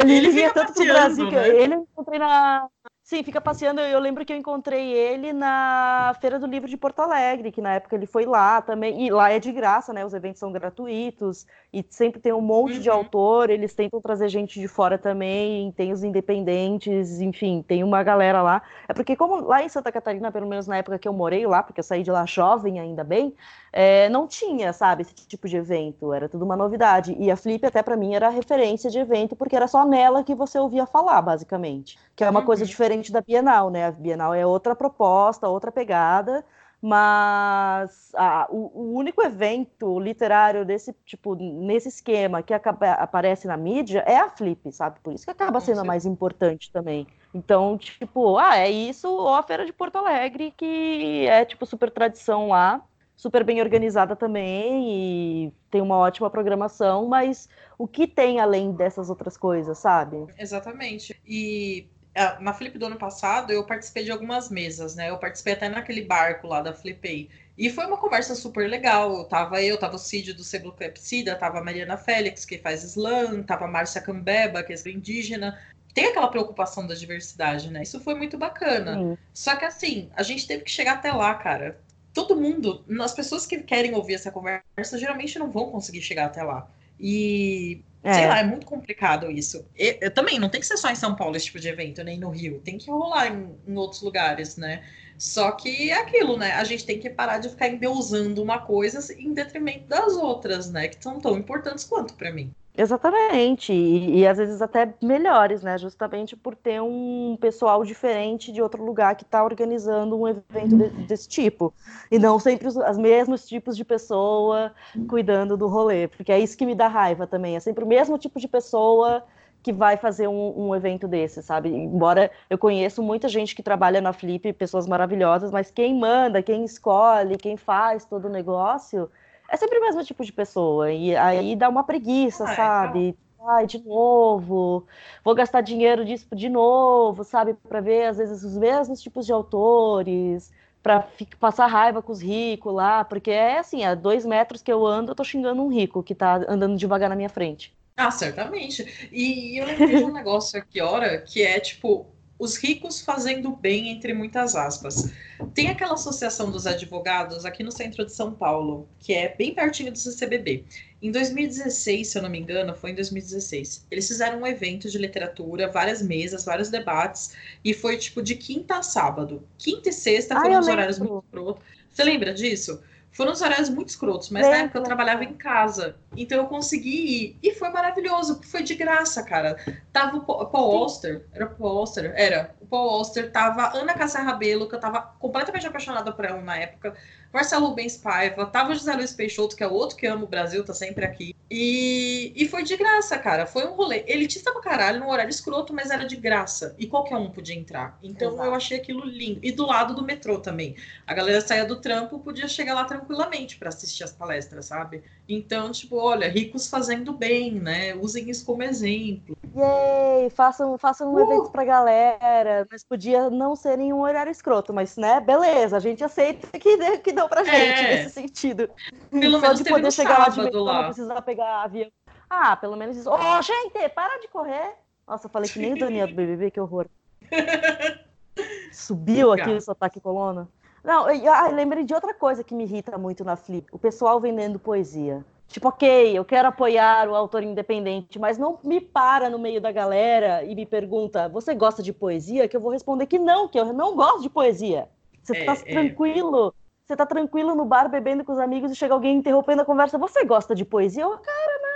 ele, 0.00 0.16
ele 0.16 0.30
vinha 0.30 0.52
tanto 0.52 0.72
pro 0.72 0.84
Brasil 0.84 1.28
que 1.28 1.34
né? 1.34 1.48
ele 1.48 1.74
encontrei 1.74 2.18
na. 2.18 2.68
Sim, 3.02 3.22
fica 3.22 3.38
passeando. 3.38 3.82
Eu 3.82 4.00
lembro 4.00 4.24
que 4.24 4.32
eu 4.32 4.36
encontrei 4.36 4.92
ele 4.92 5.30
na 5.34 6.16
Feira 6.22 6.38
do 6.38 6.46
Livro 6.46 6.66
de 6.66 6.76
Porto 6.76 7.00
Alegre, 7.00 7.52
que 7.52 7.60
na 7.60 7.74
época 7.74 7.94
ele 7.94 8.06
foi 8.06 8.24
lá 8.24 8.62
também. 8.62 9.06
E 9.06 9.10
lá 9.10 9.30
é 9.30 9.38
de 9.38 9.52
graça, 9.52 9.92
né? 9.92 10.06
Os 10.06 10.14
eventos 10.14 10.40
são 10.40 10.50
gratuitos 10.50 11.46
e 11.70 11.84
sempre 11.90 12.18
tem 12.18 12.32
um 12.32 12.40
monte 12.40 12.76
uhum. 12.76 12.80
de 12.80 12.88
autor. 12.88 13.50
Eles 13.50 13.74
tentam 13.74 14.00
trazer 14.00 14.28
gente 14.30 14.58
de 14.58 14.66
fora 14.66 14.96
também, 14.96 15.70
tem 15.72 15.92
os 15.92 16.02
independentes, 16.02 17.20
enfim, 17.20 17.62
tem 17.62 17.84
uma 17.84 18.02
galera 18.02 18.40
lá. 18.40 18.62
É 18.88 18.94
porque, 18.94 19.14
como 19.14 19.40
lá 19.40 19.62
em 19.62 19.68
Santa 19.68 19.92
Catarina, 19.92 20.32
pelo 20.32 20.46
menos 20.46 20.66
na 20.66 20.78
época 20.78 20.98
que 20.98 21.06
eu 21.06 21.12
morei 21.12 21.46
lá, 21.46 21.62
porque 21.62 21.80
eu 21.80 21.84
saí 21.84 22.02
de 22.02 22.10
lá 22.10 22.24
jovem 22.24 22.80
ainda 22.80 23.04
bem, 23.04 23.34
é, 23.76 24.08
não 24.08 24.28
tinha, 24.28 24.72
sabe, 24.72 25.02
esse 25.02 25.12
tipo 25.26 25.48
de 25.48 25.56
evento, 25.56 26.12
era 26.12 26.28
tudo 26.28 26.44
uma 26.44 26.54
novidade. 26.54 27.16
E 27.18 27.28
a 27.28 27.36
Flip, 27.36 27.66
até 27.66 27.82
para 27.82 27.96
mim, 27.96 28.14
era 28.14 28.28
referência 28.28 28.88
de 28.88 29.00
evento, 29.00 29.34
porque 29.34 29.56
era 29.56 29.66
só 29.66 29.84
nela 29.84 30.22
que 30.22 30.32
você 30.32 30.60
ouvia 30.60 30.86
falar, 30.86 31.20
basicamente. 31.20 31.98
Que 32.14 32.22
é 32.22 32.30
uma 32.30 32.38
uhum. 32.38 32.46
coisa 32.46 32.64
diferente 32.64 33.10
da 33.10 33.20
Bienal, 33.20 33.70
né? 33.70 33.86
A 33.86 33.90
Bienal 33.90 34.32
é 34.32 34.46
outra 34.46 34.76
proposta, 34.76 35.48
outra 35.48 35.72
pegada, 35.72 36.44
mas 36.80 38.12
ah, 38.14 38.46
o, 38.48 38.70
o, 38.74 38.94
único 38.94 39.20
evento 39.20 39.98
literário 39.98 40.64
desse 40.64 40.94
tipo, 41.04 41.34
nesse 41.34 41.88
esquema 41.88 42.44
que 42.44 42.54
acaba, 42.54 42.92
aparece 42.92 43.48
na 43.48 43.56
mídia 43.56 44.04
é 44.06 44.18
a 44.18 44.28
Flip, 44.28 44.70
sabe? 44.70 45.00
Por 45.02 45.12
isso 45.12 45.24
que 45.24 45.32
acaba 45.32 45.60
sendo 45.60 45.80
a 45.80 45.84
mais 45.84 46.06
importante 46.06 46.70
também. 46.70 47.08
Então, 47.34 47.76
tipo, 47.76 48.38
ah, 48.38 48.56
é 48.56 48.70
isso 48.70 49.08
ou 49.08 49.34
a 49.34 49.42
Feira 49.42 49.66
de 49.66 49.72
Porto 49.72 49.96
Alegre, 49.96 50.54
que 50.56 51.26
é, 51.26 51.44
tipo, 51.44 51.66
super 51.66 51.90
tradição 51.90 52.50
lá 52.50 52.80
super 53.24 53.42
bem 53.42 53.62
organizada 53.62 54.14
também 54.14 55.46
e 55.46 55.52
tem 55.70 55.80
uma 55.80 55.96
ótima 55.96 56.28
programação, 56.28 57.06
mas 57.06 57.48
o 57.78 57.88
que 57.88 58.06
tem 58.06 58.38
além 58.38 58.70
dessas 58.70 59.08
outras 59.08 59.34
coisas, 59.34 59.78
sabe? 59.78 60.26
Exatamente. 60.38 61.18
E 61.26 61.86
é, 62.14 62.38
na 62.38 62.52
Flip 62.52 62.76
do 62.76 62.84
ano 62.84 62.98
passado 62.98 63.50
eu 63.50 63.64
participei 63.64 64.04
de 64.04 64.10
algumas 64.10 64.50
mesas, 64.50 64.94
né? 64.94 65.08
Eu 65.08 65.16
participei 65.16 65.54
até 65.54 65.70
naquele 65.70 66.02
barco 66.02 66.46
lá 66.46 66.60
da 66.60 66.74
Flipei. 66.74 67.30
E 67.56 67.70
foi 67.70 67.86
uma 67.86 67.96
conversa 67.96 68.34
super 68.34 68.68
legal. 68.68 69.24
Tava 69.24 69.62
eu, 69.62 69.78
tava 69.78 69.96
o 69.96 69.98
Cid 69.98 70.34
do 70.34 70.44
Seblo 70.44 70.72
Clepsida, 70.72 71.34
tava 71.34 71.60
a 71.60 71.64
Mariana 71.64 71.96
Félix, 71.96 72.44
que 72.44 72.58
faz 72.58 72.84
slam, 72.84 73.42
tava 73.42 73.64
a 73.64 73.68
Márcia 73.68 74.02
Cambeba, 74.02 74.62
que 74.62 74.74
é 74.74 74.90
indígena. 74.90 75.58
Tem 75.94 76.08
aquela 76.08 76.28
preocupação 76.28 76.86
da 76.86 76.94
diversidade, 76.94 77.70
né? 77.70 77.84
Isso 77.84 77.98
foi 78.00 78.16
muito 78.16 78.36
bacana. 78.36 78.98
Sim. 78.98 79.18
Só 79.32 79.56
que 79.56 79.64
assim, 79.64 80.10
a 80.14 80.22
gente 80.22 80.46
teve 80.46 80.64
que 80.64 80.70
chegar 80.70 80.96
até 80.96 81.10
lá, 81.10 81.34
cara 81.36 81.82
todo 82.14 82.40
mundo, 82.40 82.84
as 83.00 83.12
pessoas 83.12 83.44
que 83.44 83.58
querem 83.58 83.94
ouvir 83.94 84.14
essa 84.14 84.30
conversa, 84.30 84.96
geralmente 84.96 85.38
não 85.38 85.50
vão 85.50 85.70
conseguir 85.70 86.00
chegar 86.00 86.26
até 86.26 86.42
lá. 86.42 86.70
E, 86.98 87.82
é. 88.04 88.14
sei 88.14 88.26
lá, 88.28 88.38
é 88.38 88.44
muito 88.44 88.64
complicado 88.64 89.30
isso. 89.30 89.66
Eu, 89.76 89.98
eu, 90.00 90.14
também, 90.14 90.38
não 90.38 90.48
tem 90.48 90.60
que 90.60 90.66
ser 90.66 90.76
só 90.76 90.90
em 90.90 90.94
São 90.94 91.16
Paulo 91.16 91.36
esse 91.36 91.46
tipo 91.46 91.58
de 91.58 91.68
evento, 91.68 92.04
nem 92.04 92.18
no 92.18 92.30
Rio. 92.30 92.60
Tem 92.64 92.78
que 92.78 92.88
rolar 92.88 93.26
em, 93.26 93.50
em 93.66 93.76
outros 93.76 94.00
lugares, 94.00 94.56
né? 94.56 94.84
Só 95.18 95.50
que 95.52 95.90
é 95.90 96.00
aquilo, 96.00 96.36
né? 96.36 96.52
A 96.52 96.64
gente 96.64 96.86
tem 96.86 96.98
que 96.98 97.10
parar 97.10 97.38
de 97.38 97.48
ficar 97.48 97.68
endeusando 97.68 98.42
uma 98.42 98.60
coisa 98.60 99.12
em 99.14 99.32
detrimento 99.32 99.86
das 99.88 100.14
outras, 100.14 100.70
né? 100.70 100.88
Que 100.88 101.02
são 101.02 101.20
tão 101.20 101.36
importantes 101.36 101.84
quanto 101.84 102.14
para 102.14 102.32
mim. 102.32 102.52
Exatamente, 102.76 103.72
e, 103.72 104.18
e, 104.18 104.26
às 104.26 104.36
vezes 104.36 104.60
até 104.60 104.92
melhores, 105.00 105.62
né? 105.62 105.78
Justamente 105.78 106.34
por 106.36 106.56
ter 106.56 106.82
um 106.82 107.36
pessoal 107.40 107.84
diferente 107.84 108.50
de 108.50 108.60
outro 108.60 108.84
lugar 108.84 109.14
que 109.14 109.22
está 109.22 109.44
organizando 109.44 110.20
um 110.20 110.26
evento 110.26 110.76
de, 110.76 110.88
desse 111.06 111.28
tipo. 111.28 111.72
E 112.10 112.18
não 112.18 112.36
sempre 112.40 112.66
os, 112.66 112.74
os 112.74 112.98
mesmos 112.98 113.46
tipos 113.46 113.76
de 113.76 113.84
pessoa 113.84 114.74
cuidando 115.06 115.56
do 115.56 115.68
rolê, 115.68 116.08
porque 116.08 116.32
é 116.32 116.40
isso 116.40 116.58
que 116.58 116.66
me 116.66 116.74
dá 116.74 116.88
raiva 116.88 117.28
também. 117.28 117.54
É 117.54 117.60
sempre 117.60 117.84
o 117.84 117.86
mesmo 117.86 118.18
tipo 118.18 118.40
de 118.40 118.48
pessoa 118.48 119.24
que 119.62 119.72
vai 119.72 119.96
fazer 119.96 120.26
um, 120.26 120.66
um 120.68 120.74
evento 120.74 121.06
desse, 121.06 121.42
sabe? 121.44 121.68
Embora 121.70 122.28
eu 122.50 122.58
conheço 122.58 123.00
muita 123.02 123.28
gente 123.28 123.54
que 123.54 123.62
trabalha 123.62 124.00
na 124.00 124.12
Flip, 124.12 124.52
pessoas 124.52 124.86
maravilhosas, 124.88 125.52
mas 125.52 125.70
quem 125.70 125.96
manda, 125.96 126.42
quem 126.42 126.64
escolhe, 126.64 127.38
quem 127.38 127.56
faz 127.56 128.04
todo 128.04 128.24
o 128.26 128.28
negócio 128.30 129.08
é 129.48 129.56
sempre 129.56 129.78
o 129.78 129.82
mesmo 129.82 130.04
tipo 130.04 130.24
de 130.24 130.32
pessoa. 130.32 130.92
E 130.92 131.14
aí 131.16 131.56
dá 131.56 131.68
uma 131.68 131.84
preguiça, 131.84 132.44
ah, 132.44 132.56
sabe? 132.56 133.08
Então... 133.08 133.48
Ai, 133.48 133.66
de 133.66 133.78
novo, 133.78 134.86
vou 135.22 135.34
gastar 135.34 135.60
dinheiro 135.60 136.04
disso 136.04 136.26
de 136.34 136.48
novo, 136.48 137.24
sabe? 137.24 137.54
Para 137.54 137.80
ver, 137.80 138.06
às 138.06 138.16
vezes, 138.16 138.42
os 138.42 138.56
mesmos 138.56 139.02
tipos 139.02 139.26
de 139.26 139.32
autores, 139.32 140.50
para 140.82 141.06
passar 141.38 141.66
raiva 141.66 142.02
com 142.02 142.12
os 142.12 142.22
ricos 142.22 142.74
lá, 142.74 143.04
porque 143.04 143.30
é 143.30 143.58
assim, 143.58 143.84
a 143.84 143.94
dois 143.94 144.24
metros 144.24 144.62
que 144.62 144.72
eu 144.72 144.86
ando, 144.86 145.10
eu 145.10 145.14
tô 145.14 145.24
xingando 145.24 145.62
um 145.62 145.68
rico 145.68 146.02
que 146.02 146.14
tá 146.14 146.36
andando 146.48 146.76
devagar 146.76 147.10
na 147.10 147.16
minha 147.16 147.28
frente. 147.28 147.74
Ah, 147.96 148.10
certamente. 148.10 149.08
E 149.12 149.60
eu 149.60 149.66
lembrei 149.66 149.96
de 149.96 150.04
um 150.04 150.12
negócio 150.12 150.58
aqui, 150.58 150.80
hora, 150.80 151.20
que 151.20 151.42
é 151.42 151.60
tipo, 151.60 152.13
os 152.38 152.56
ricos 152.56 153.00
fazendo 153.00 153.50
bem, 153.50 153.90
entre 153.90 154.12
muitas 154.12 154.56
aspas. 154.56 155.10
Tem 155.54 155.68
aquela 155.68 155.94
associação 155.94 156.50
dos 156.50 156.66
advogados 156.66 157.44
aqui 157.44 157.62
no 157.62 157.70
centro 157.70 158.04
de 158.04 158.12
São 158.12 158.32
Paulo, 158.32 158.88
que 158.98 159.12
é 159.12 159.34
bem 159.36 159.54
pertinho 159.54 159.92
do 159.92 159.98
CCBB. 159.98 160.64
Em 161.00 161.10
2016, 161.10 162.08
se 162.08 162.18
eu 162.18 162.22
não 162.22 162.30
me 162.30 162.38
engano, 162.38 162.74
foi 162.74 162.90
em 162.90 162.94
2016, 162.94 163.86
eles 163.90 164.08
fizeram 164.08 164.40
um 164.40 164.46
evento 164.46 164.90
de 164.90 164.98
literatura, 164.98 165.70
várias 165.70 166.02
mesas, 166.02 166.44
vários 166.44 166.70
debates, 166.70 167.34
e 167.64 167.72
foi 167.72 167.96
tipo 167.96 168.22
de 168.22 168.34
quinta 168.34 168.78
a 168.78 168.82
sábado. 168.82 169.46
Quinta 169.58 169.90
e 169.90 169.92
sexta 169.92 170.34
foram 170.34 170.58
os 170.58 170.66
horários 170.66 170.98
muito 170.98 171.58
Você 171.90 172.02
lembra 172.02 172.32
disso? 172.32 172.82
Foram 173.12 173.32
os 173.32 173.40
horários 173.40 173.68
muito 173.68 173.90
escrotos, 173.90 174.30
mas 174.30 174.44
na 174.44 174.56
época 174.56 174.78
eu 174.78 174.82
trabalhava 174.82 175.22
em 175.22 175.34
casa. 175.34 175.94
Então 176.16 176.38
eu 176.38 176.46
consegui 176.46 176.90
ir. 176.90 177.38
E 177.42 177.52
foi 177.54 177.70
maravilhoso, 177.70 178.34
porque 178.34 178.48
foi 178.48 178.62
de 178.62 178.74
graça, 178.74 179.22
cara. 179.22 179.56
Tava 179.92 180.16
o 180.16 180.46
Paul 180.46 180.76
Auster, 180.76 181.26
era 181.32 181.46
o 181.46 181.50
Paul 181.50 181.78
Auster? 181.78 182.12
Era. 182.16 182.54
O 182.60 182.66
Paul 182.66 182.90
Auster, 182.90 183.30
tava 183.30 183.76
Ana 183.76 183.94
Cássia 183.94 184.20
Rabelo, 184.20 184.68
que 184.68 184.74
eu 184.74 184.80
tava 184.80 185.00
completamente 185.18 185.66
apaixonada 185.66 186.12
por 186.12 186.24
ela 186.24 186.40
na 186.40 186.56
época. 186.56 186.94
Marcelo 187.32 187.66
Rubens 187.66 187.96
Paiva, 187.96 188.46
tava 188.46 188.70
o 188.70 188.74
José 188.74 188.94
Luiz 188.94 189.12
Peixoto, 189.12 189.56
que 189.56 189.64
é 189.64 189.66
outro 189.66 189.96
que 189.96 190.06
ama 190.06 190.22
o 190.22 190.28
Brasil, 190.28 190.64
tá 190.64 190.72
sempre 190.72 191.04
aqui. 191.04 191.34
E, 191.50 192.32
e 192.34 192.48
foi 192.48 192.62
de 192.62 192.76
graça, 192.76 193.18
cara. 193.18 193.44
Foi 193.44 193.66
um 193.66 193.74
rolê. 193.74 194.04
Elitista 194.06 194.52
pra 194.52 194.62
caralho, 194.62 195.00
num 195.00 195.10
horário 195.10 195.30
escroto, 195.30 195.74
mas 195.74 195.90
era 195.90 196.04
de 196.04 196.16
graça. 196.16 196.74
E 196.78 196.86
qualquer 196.86 197.16
um 197.16 197.30
podia 197.30 197.54
entrar. 197.54 197.98
Então 198.02 198.34
Exato. 198.34 198.48
eu 198.48 198.54
achei 198.54 198.78
aquilo 198.78 199.04
lindo. 199.04 199.40
E 199.42 199.52
do 199.52 199.66
lado 199.66 199.94
do 199.94 200.04
metrô 200.04 200.38
também. 200.38 200.76
A 201.06 201.12
galera 201.12 201.40
saía 201.40 201.64
do 201.64 201.80
trampo, 201.80 202.20
podia 202.20 202.48
chegar 202.48 202.74
lá 202.74 202.84
tranquilamente 202.84 203.56
para 203.56 203.68
assistir 203.68 204.04
as 204.04 204.12
palestras, 204.12 204.66
sabe? 204.66 205.02
Então, 205.28 205.72
tipo, 205.72 205.96
olha, 205.96 206.28
ricos 206.28 206.68
fazendo 206.68 207.12
bem, 207.12 207.52
né? 207.52 207.94
Usem 207.94 208.28
isso 208.28 208.44
como 208.44 208.62
exemplo. 208.62 209.36
Yay! 209.56 210.28
Façam, 210.30 210.76
façam 210.76 211.10
um 211.10 211.14
uh! 211.14 211.20
evento 211.20 211.50
pra 211.50 211.64
galera. 211.64 212.66
Mas 212.70 212.84
podia 212.84 213.30
não 213.30 213.56
ser 213.56 213.78
em 213.78 213.92
um 213.92 214.00
horário 214.00 214.30
escroto, 214.30 214.72
mas, 214.74 214.96
né? 214.96 215.20
Beleza, 215.20 215.78
a 215.78 215.80
gente 215.80 216.04
aceita 216.04 216.46
que, 216.58 216.98
que 216.98 217.12
deu 217.12 217.28
pra 217.28 217.42
gente 217.42 217.56
é. 217.56 218.02
nesse 218.02 218.10
sentido. 218.10 218.68
Pelo 219.10 219.38
Só 219.38 219.40
menos 219.40 219.58
de 219.58 219.70
poder 219.70 219.92
chegar 219.92 220.18
lá 220.18 220.28
de 220.28 220.42
metrô, 220.42 220.64
não 220.66 220.84
precisar 220.84 221.22
pegar 221.22 221.62
avião. 221.62 221.90
Ah, 222.28 222.56
pelo 222.56 222.76
menos 222.76 222.96
isso. 222.96 223.08
Ô, 223.08 223.14
oh, 223.14 223.42
gente, 223.42 223.88
para 223.90 224.18
de 224.20 224.28
correr! 224.28 224.74
Nossa, 225.06 225.26
eu 225.26 225.30
falei 225.30 225.48
que 225.48 225.58
nem 225.58 225.74
o 225.74 225.78
Daniel 225.78 226.08
do 226.08 226.14
BBB, 226.14 226.50
que 226.50 226.60
horror. 226.60 226.86
Subiu 228.72 229.32
aqui 229.32 229.50
o 229.50 229.60
sotaque 229.60 230.00
colona. 230.00 230.48
Não, 230.84 231.10
eu, 231.10 231.32
ah, 231.32 231.48
eu 231.48 231.56
lembrei 231.56 231.82
de 231.82 231.94
outra 231.94 232.12
coisa 232.12 232.44
que 232.44 232.54
me 232.54 232.64
irrita 232.64 232.98
muito 232.98 233.24
na 233.24 233.36
Flip: 233.36 233.66
o 233.72 233.78
pessoal 233.78 234.20
vendendo 234.20 234.58
poesia. 234.58 235.24
Tipo, 235.48 235.68
ok, 235.68 236.16
eu 236.16 236.24
quero 236.24 236.48
apoiar 236.48 237.08
o 237.08 237.14
autor 237.14 237.42
independente, 237.42 238.18
mas 238.18 238.36
não 238.36 238.58
me 238.64 238.80
para 238.80 239.30
no 239.30 239.38
meio 239.38 239.60
da 239.60 239.72
galera 239.72 240.44
e 240.44 240.54
me 240.54 240.66
pergunta: 240.66 241.28
você 241.28 241.54
gosta 241.54 241.82
de 241.82 241.92
poesia? 241.92 242.46
Que 242.46 242.56
eu 242.56 242.60
vou 242.60 242.70
responder 242.70 243.06
que 243.06 243.18
não, 243.18 243.48
que 243.48 243.58
eu 243.58 243.72
não 243.72 243.96
gosto 243.96 244.22
de 244.22 244.28
poesia. 244.28 244.88
Você 245.22 245.38
é, 245.38 245.44
tá 245.44 245.52
é. 245.52 245.72
tranquilo, 245.72 246.54
você 246.84 246.94
tá 246.94 247.06
tranquilo 247.06 247.54
no 247.54 247.64
bar 247.64 247.88
bebendo 247.88 248.24
com 248.24 248.32
os 248.32 248.38
amigos 248.38 248.70
e 248.70 248.76
chega 248.76 248.92
alguém 248.92 249.16
interrompendo 249.16 249.62
a 249.62 249.64
conversa: 249.64 249.96
você 249.96 250.24
gosta 250.24 250.54
de 250.54 250.64
poesia? 250.64 251.04
Eu, 251.04 251.16
cara, 251.16 251.60
não, 251.62 251.73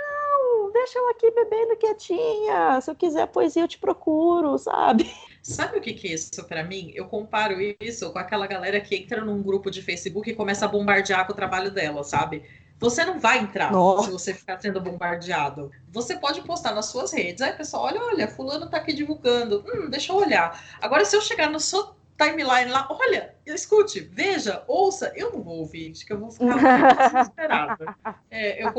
deixa 0.71 0.97
eu 0.97 1.09
aqui 1.09 1.31
bebendo 1.31 1.75
quietinha. 1.77 2.79
Se 2.81 2.91
eu 2.91 2.95
quiser 2.95 3.27
poesia, 3.27 3.63
eu 3.63 3.67
te 3.67 3.77
procuro, 3.77 4.57
sabe? 4.57 5.09
Sabe 5.41 5.77
o 5.77 5.81
que, 5.81 5.93
que 5.93 6.07
é 6.07 6.13
isso 6.13 6.43
para 6.47 6.63
mim? 6.63 6.91
Eu 6.93 7.05
comparo 7.05 7.55
isso 7.79 8.11
com 8.11 8.19
aquela 8.19 8.45
galera 8.45 8.79
que 8.81 8.95
entra 8.95 9.23
num 9.23 9.41
grupo 9.41 9.71
de 9.71 9.81
Facebook 9.81 10.29
e 10.29 10.35
começa 10.35 10.65
a 10.65 10.67
bombardear 10.67 11.25
com 11.25 11.33
o 11.33 11.35
trabalho 11.35 11.71
dela, 11.71 12.03
sabe? 12.03 12.43
Você 12.79 13.03
não 13.03 13.19
vai 13.19 13.39
entrar 13.39 13.71
Nossa. 13.71 14.05
se 14.05 14.11
você 14.11 14.33
ficar 14.33 14.57
sendo 14.59 14.79
bombardeado. 14.79 15.69
Você 15.91 16.17
pode 16.17 16.41
postar 16.41 16.73
nas 16.73 16.85
suas 16.85 17.11
redes. 17.11 17.41
Aí, 17.41 17.51
pessoal, 17.51 17.83
olha, 17.83 18.01
olha, 18.01 18.27
fulano 18.27 18.69
tá 18.69 18.77
aqui 18.77 18.93
divulgando. 18.93 19.65
Hum, 19.67 19.89
deixa 19.89 20.13
eu 20.13 20.17
olhar. 20.17 20.63
Agora, 20.81 21.03
se 21.03 21.15
eu 21.15 21.21
chegar 21.21 21.49
no 21.49 21.59
seu 21.59 21.93
timeline 22.19 22.69
lá, 22.69 22.85
olha, 22.89 23.33
escute, 23.45 24.01
veja, 24.01 24.63
ouça, 24.67 25.11
eu 25.15 25.31
não 25.31 25.41
vou 25.41 25.59
ouvir, 25.59 25.91
acho 25.91 26.05
que 26.05 26.11
eu 26.11 26.19
vou 26.19 26.29
ficar 26.29 27.09
desesperada. 27.13 27.95
É, 28.29 28.63
eu, 28.63 28.73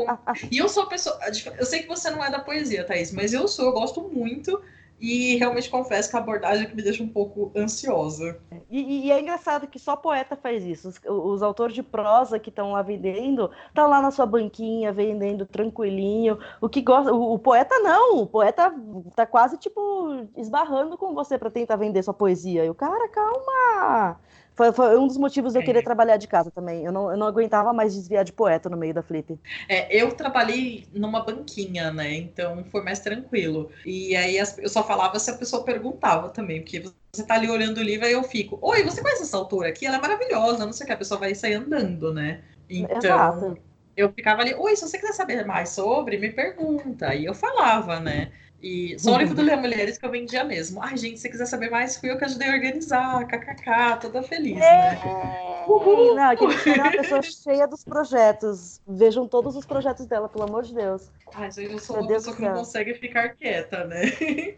e 0.51 0.59
eu 0.59 0.69
sou 0.69 0.83
a 0.83 0.85
pessoa. 0.85 1.19
Eu 1.57 1.65
sei 1.65 1.81
que 1.81 1.87
você 1.87 2.11
não 2.11 2.23
é 2.23 2.29
da 2.29 2.39
poesia, 2.39 2.83
Thaís, 2.83 3.11
mas 3.11 3.33
eu 3.33 3.47
sou, 3.47 3.65
eu 3.65 3.73
gosto 3.73 4.01
muito 4.07 4.61
e 5.01 5.35
realmente 5.37 5.69
confesso 5.69 6.11
que 6.11 6.15
a 6.15 6.19
abordagem 6.19 6.65
é 6.65 6.69
que 6.69 6.75
me 6.75 6.83
deixa 6.83 7.03
um 7.03 7.07
pouco 7.07 7.51
ansiosa. 7.55 8.39
E, 8.69 9.07
e 9.07 9.11
é 9.11 9.19
engraçado 9.19 9.67
que 9.67 9.79
só 9.79 9.95
poeta 9.95 10.35
faz 10.35 10.63
isso. 10.63 10.87
Os, 10.89 11.01
os 11.07 11.41
autores 11.41 11.73
de 11.73 11.81
prosa 11.81 12.37
que 12.37 12.49
estão 12.49 12.73
lá 12.73 12.83
vendendo, 12.83 13.49
estão 13.67 13.89
lá 13.89 13.99
na 13.99 14.11
sua 14.11 14.27
banquinha, 14.27 14.93
vendendo 14.93 15.45
tranquilinho. 15.45 16.37
O 16.61 16.69
que 16.69 16.81
gosta. 16.81 17.11
O, 17.11 17.33
o, 17.33 17.39
poeta 17.39 17.79
não. 17.79 18.19
O 18.19 18.27
poeta 18.27 18.71
tá 19.15 19.25
quase 19.25 19.57
tipo 19.57 20.27
esbarrando 20.37 20.95
com 20.97 21.15
você 21.15 21.35
para 21.37 21.49
tentar 21.49 21.77
vender 21.77 22.03
sua 22.03 22.13
poesia. 22.13 22.63
E 22.63 22.69
o 22.69 22.75
cara, 22.75 23.09
calma! 23.09 24.19
Foi, 24.55 24.71
foi, 24.73 24.97
um 24.97 25.07
dos 25.07 25.17
motivos 25.17 25.53
de 25.53 25.59
eu 25.59 25.63
querer 25.63 25.79
é. 25.79 25.81
trabalhar 25.81 26.17
de 26.17 26.27
casa 26.27 26.51
também. 26.51 26.83
Eu 26.83 26.91
não, 26.91 27.09
eu 27.11 27.17
não 27.17 27.27
aguentava 27.27 27.71
mais 27.71 27.93
desviar 27.93 28.23
de 28.23 28.33
poeta 28.33 28.69
no 28.69 28.77
meio 28.77 28.93
da 28.93 29.01
flip. 29.01 29.39
É, 29.67 29.95
eu 29.95 30.11
trabalhei 30.13 30.85
numa 30.93 31.23
banquinha, 31.23 31.91
né? 31.91 32.13
Então 32.15 32.63
foi 32.65 32.83
mais 32.83 32.99
tranquilo. 32.99 33.71
E 33.85 34.15
aí 34.15 34.37
eu 34.37 34.69
só 34.69 34.83
falava 34.83 35.17
se 35.19 35.31
a 35.31 35.35
pessoa 35.35 35.63
perguntava 35.63 36.29
também, 36.29 36.61
porque 36.61 36.83
você 37.13 37.23
tá 37.23 37.35
ali 37.35 37.49
olhando 37.49 37.77
o 37.77 37.83
livro 37.83 38.07
e 38.07 38.11
eu 38.11 38.23
fico, 38.23 38.57
oi, 38.61 38.83
você 38.83 39.01
conhece 39.01 39.23
essa 39.23 39.37
autora 39.37 39.69
aqui? 39.69 39.85
Ela 39.85 39.97
é 39.97 40.01
maravilhosa, 40.01 40.65
não 40.65 40.73
sei 40.73 40.83
o 40.83 40.87
que, 40.87 40.93
a 40.93 40.97
pessoa 40.97 41.19
vai 41.19 41.33
sair 41.33 41.55
andando, 41.55 42.13
né? 42.13 42.41
Então. 42.69 42.97
Exato. 42.97 43.57
Eu 43.95 44.11
ficava 44.13 44.41
ali, 44.41 44.53
oi, 44.55 44.75
se 44.75 44.87
você 44.87 44.97
quiser 44.97 45.13
saber 45.13 45.45
mais 45.45 45.69
sobre, 45.69 46.17
me 46.17 46.31
pergunta. 46.31 47.13
E 47.13 47.25
eu 47.25 47.33
falava, 47.33 47.99
né? 47.99 48.31
E 48.61 48.97
só 48.99 49.15
o 49.15 49.17
livro 49.19 49.35
do 49.35 49.41
Leia 49.41 49.57
Mulheres 49.57 49.97
que 49.97 50.05
eu 50.05 50.11
vendia 50.11 50.43
mesmo. 50.43 50.81
Ai, 50.81 50.95
gente, 50.97 51.19
se 51.19 51.29
quiser 51.29 51.45
saber 51.45 51.69
mais, 51.69 51.97
fui 51.97 52.11
eu 52.11 52.17
que 52.17 52.25
ajudei 52.25 52.49
a 52.49 52.53
organizar, 52.53 53.25
kkk, 53.27 53.99
toda 54.01 54.21
feliz, 54.23 54.57
né? 54.57 54.95
É... 54.95 55.65
Uhul. 55.67 56.15
Não, 56.15 56.35
que 56.35 56.69
é 56.69 56.73
uma 56.73 56.91
pessoa 56.91 57.21
cheia 57.21 57.67
dos 57.67 57.83
projetos. 57.83 58.81
Vejam 58.87 59.27
todos 59.27 59.55
os 59.55 59.65
projetos 59.65 60.05
dela, 60.05 60.29
pelo 60.29 60.45
amor 60.45 60.63
de 60.63 60.73
Deus. 60.73 61.09
Ai, 61.33 61.51
gente, 61.51 61.73
eu 61.73 61.79
sou 61.79 61.95
Meu 61.97 62.03
uma 62.03 62.09
Deus 62.09 62.23
pessoa 62.23 62.35
que 62.35 62.41
não 62.43 62.53
consegue 62.53 62.93
ficar 62.95 63.29
quieta, 63.29 63.85
né? 63.85 64.01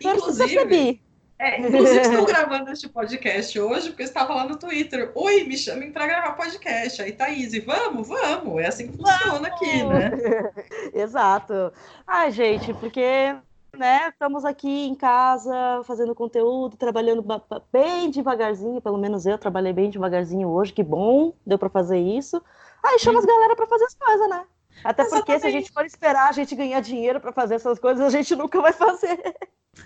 Inclusive. 0.00 1.00
É, 1.44 1.60
inclusive, 1.68 2.00
estou 2.00 2.24
gravando 2.24 2.70
este 2.70 2.88
podcast 2.88 3.60
hoje 3.60 3.90
porque 3.90 4.02
eu 4.02 4.06
estava 4.06 4.34
lá 4.34 4.48
no 4.48 4.58
Twitter. 4.58 5.12
Oi, 5.14 5.44
me 5.44 5.58
chamem 5.58 5.92
para 5.92 6.06
gravar 6.06 6.32
podcast. 6.32 7.02
Aí, 7.02 7.12
Thaís, 7.12 7.52
vamos, 7.62 8.08
vamos. 8.08 8.62
É 8.62 8.68
assim 8.68 8.88
que 8.88 8.96
funciona 8.96 9.48
aqui, 9.48 9.84
né? 9.84 10.10
Exato. 10.94 11.70
Ai, 12.06 12.30
gente, 12.30 12.72
porque 12.72 13.36
né, 13.76 14.08
estamos 14.08 14.42
aqui 14.42 14.86
em 14.86 14.94
casa 14.94 15.82
fazendo 15.84 16.14
conteúdo, 16.14 16.78
trabalhando 16.78 17.22
bem 17.70 18.10
devagarzinho, 18.10 18.80
pelo 18.80 18.96
menos 18.96 19.26
eu 19.26 19.36
trabalhei 19.36 19.74
bem 19.74 19.90
devagarzinho 19.90 20.48
hoje, 20.48 20.72
que 20.72 20.82
bom, 20.82 21.34
deu 21.46 21.58
para 21.58 21.68
fazer 21.68 21.98
isso. 21.98 22.42
Aí 22.82 22.98
chama 22.98 23.18
as 23.18 23.26
galera 23.26 23.54
para 23.54 23.66
fazer 23.66 23.84
as 23.84 23.94
coisas, 23.94 24.30
né? 24.30 24.44
Até 24.82 25.02
Exatamente. 25.02 25.26
porque 25.26 25.40
se 25.40 25.46
a 25.46 25.50
gente 25.50 25.72
for 25.72 25.84
esperar 25.84 26.30
a 26.30 26.32
gente 26.32 26.54
ganhar 26.56 26.80
dinheiro 26.80 27.20
para 27.20 27.32
fazer 27.32 27.56
essas 27.56 27.78
coisas, 27.78 28.02
a 28.02 28.10
gente 28.10 28.34
nunca 28.34 28.62
vai 28.62 28.72
fazer. 28.72 29.36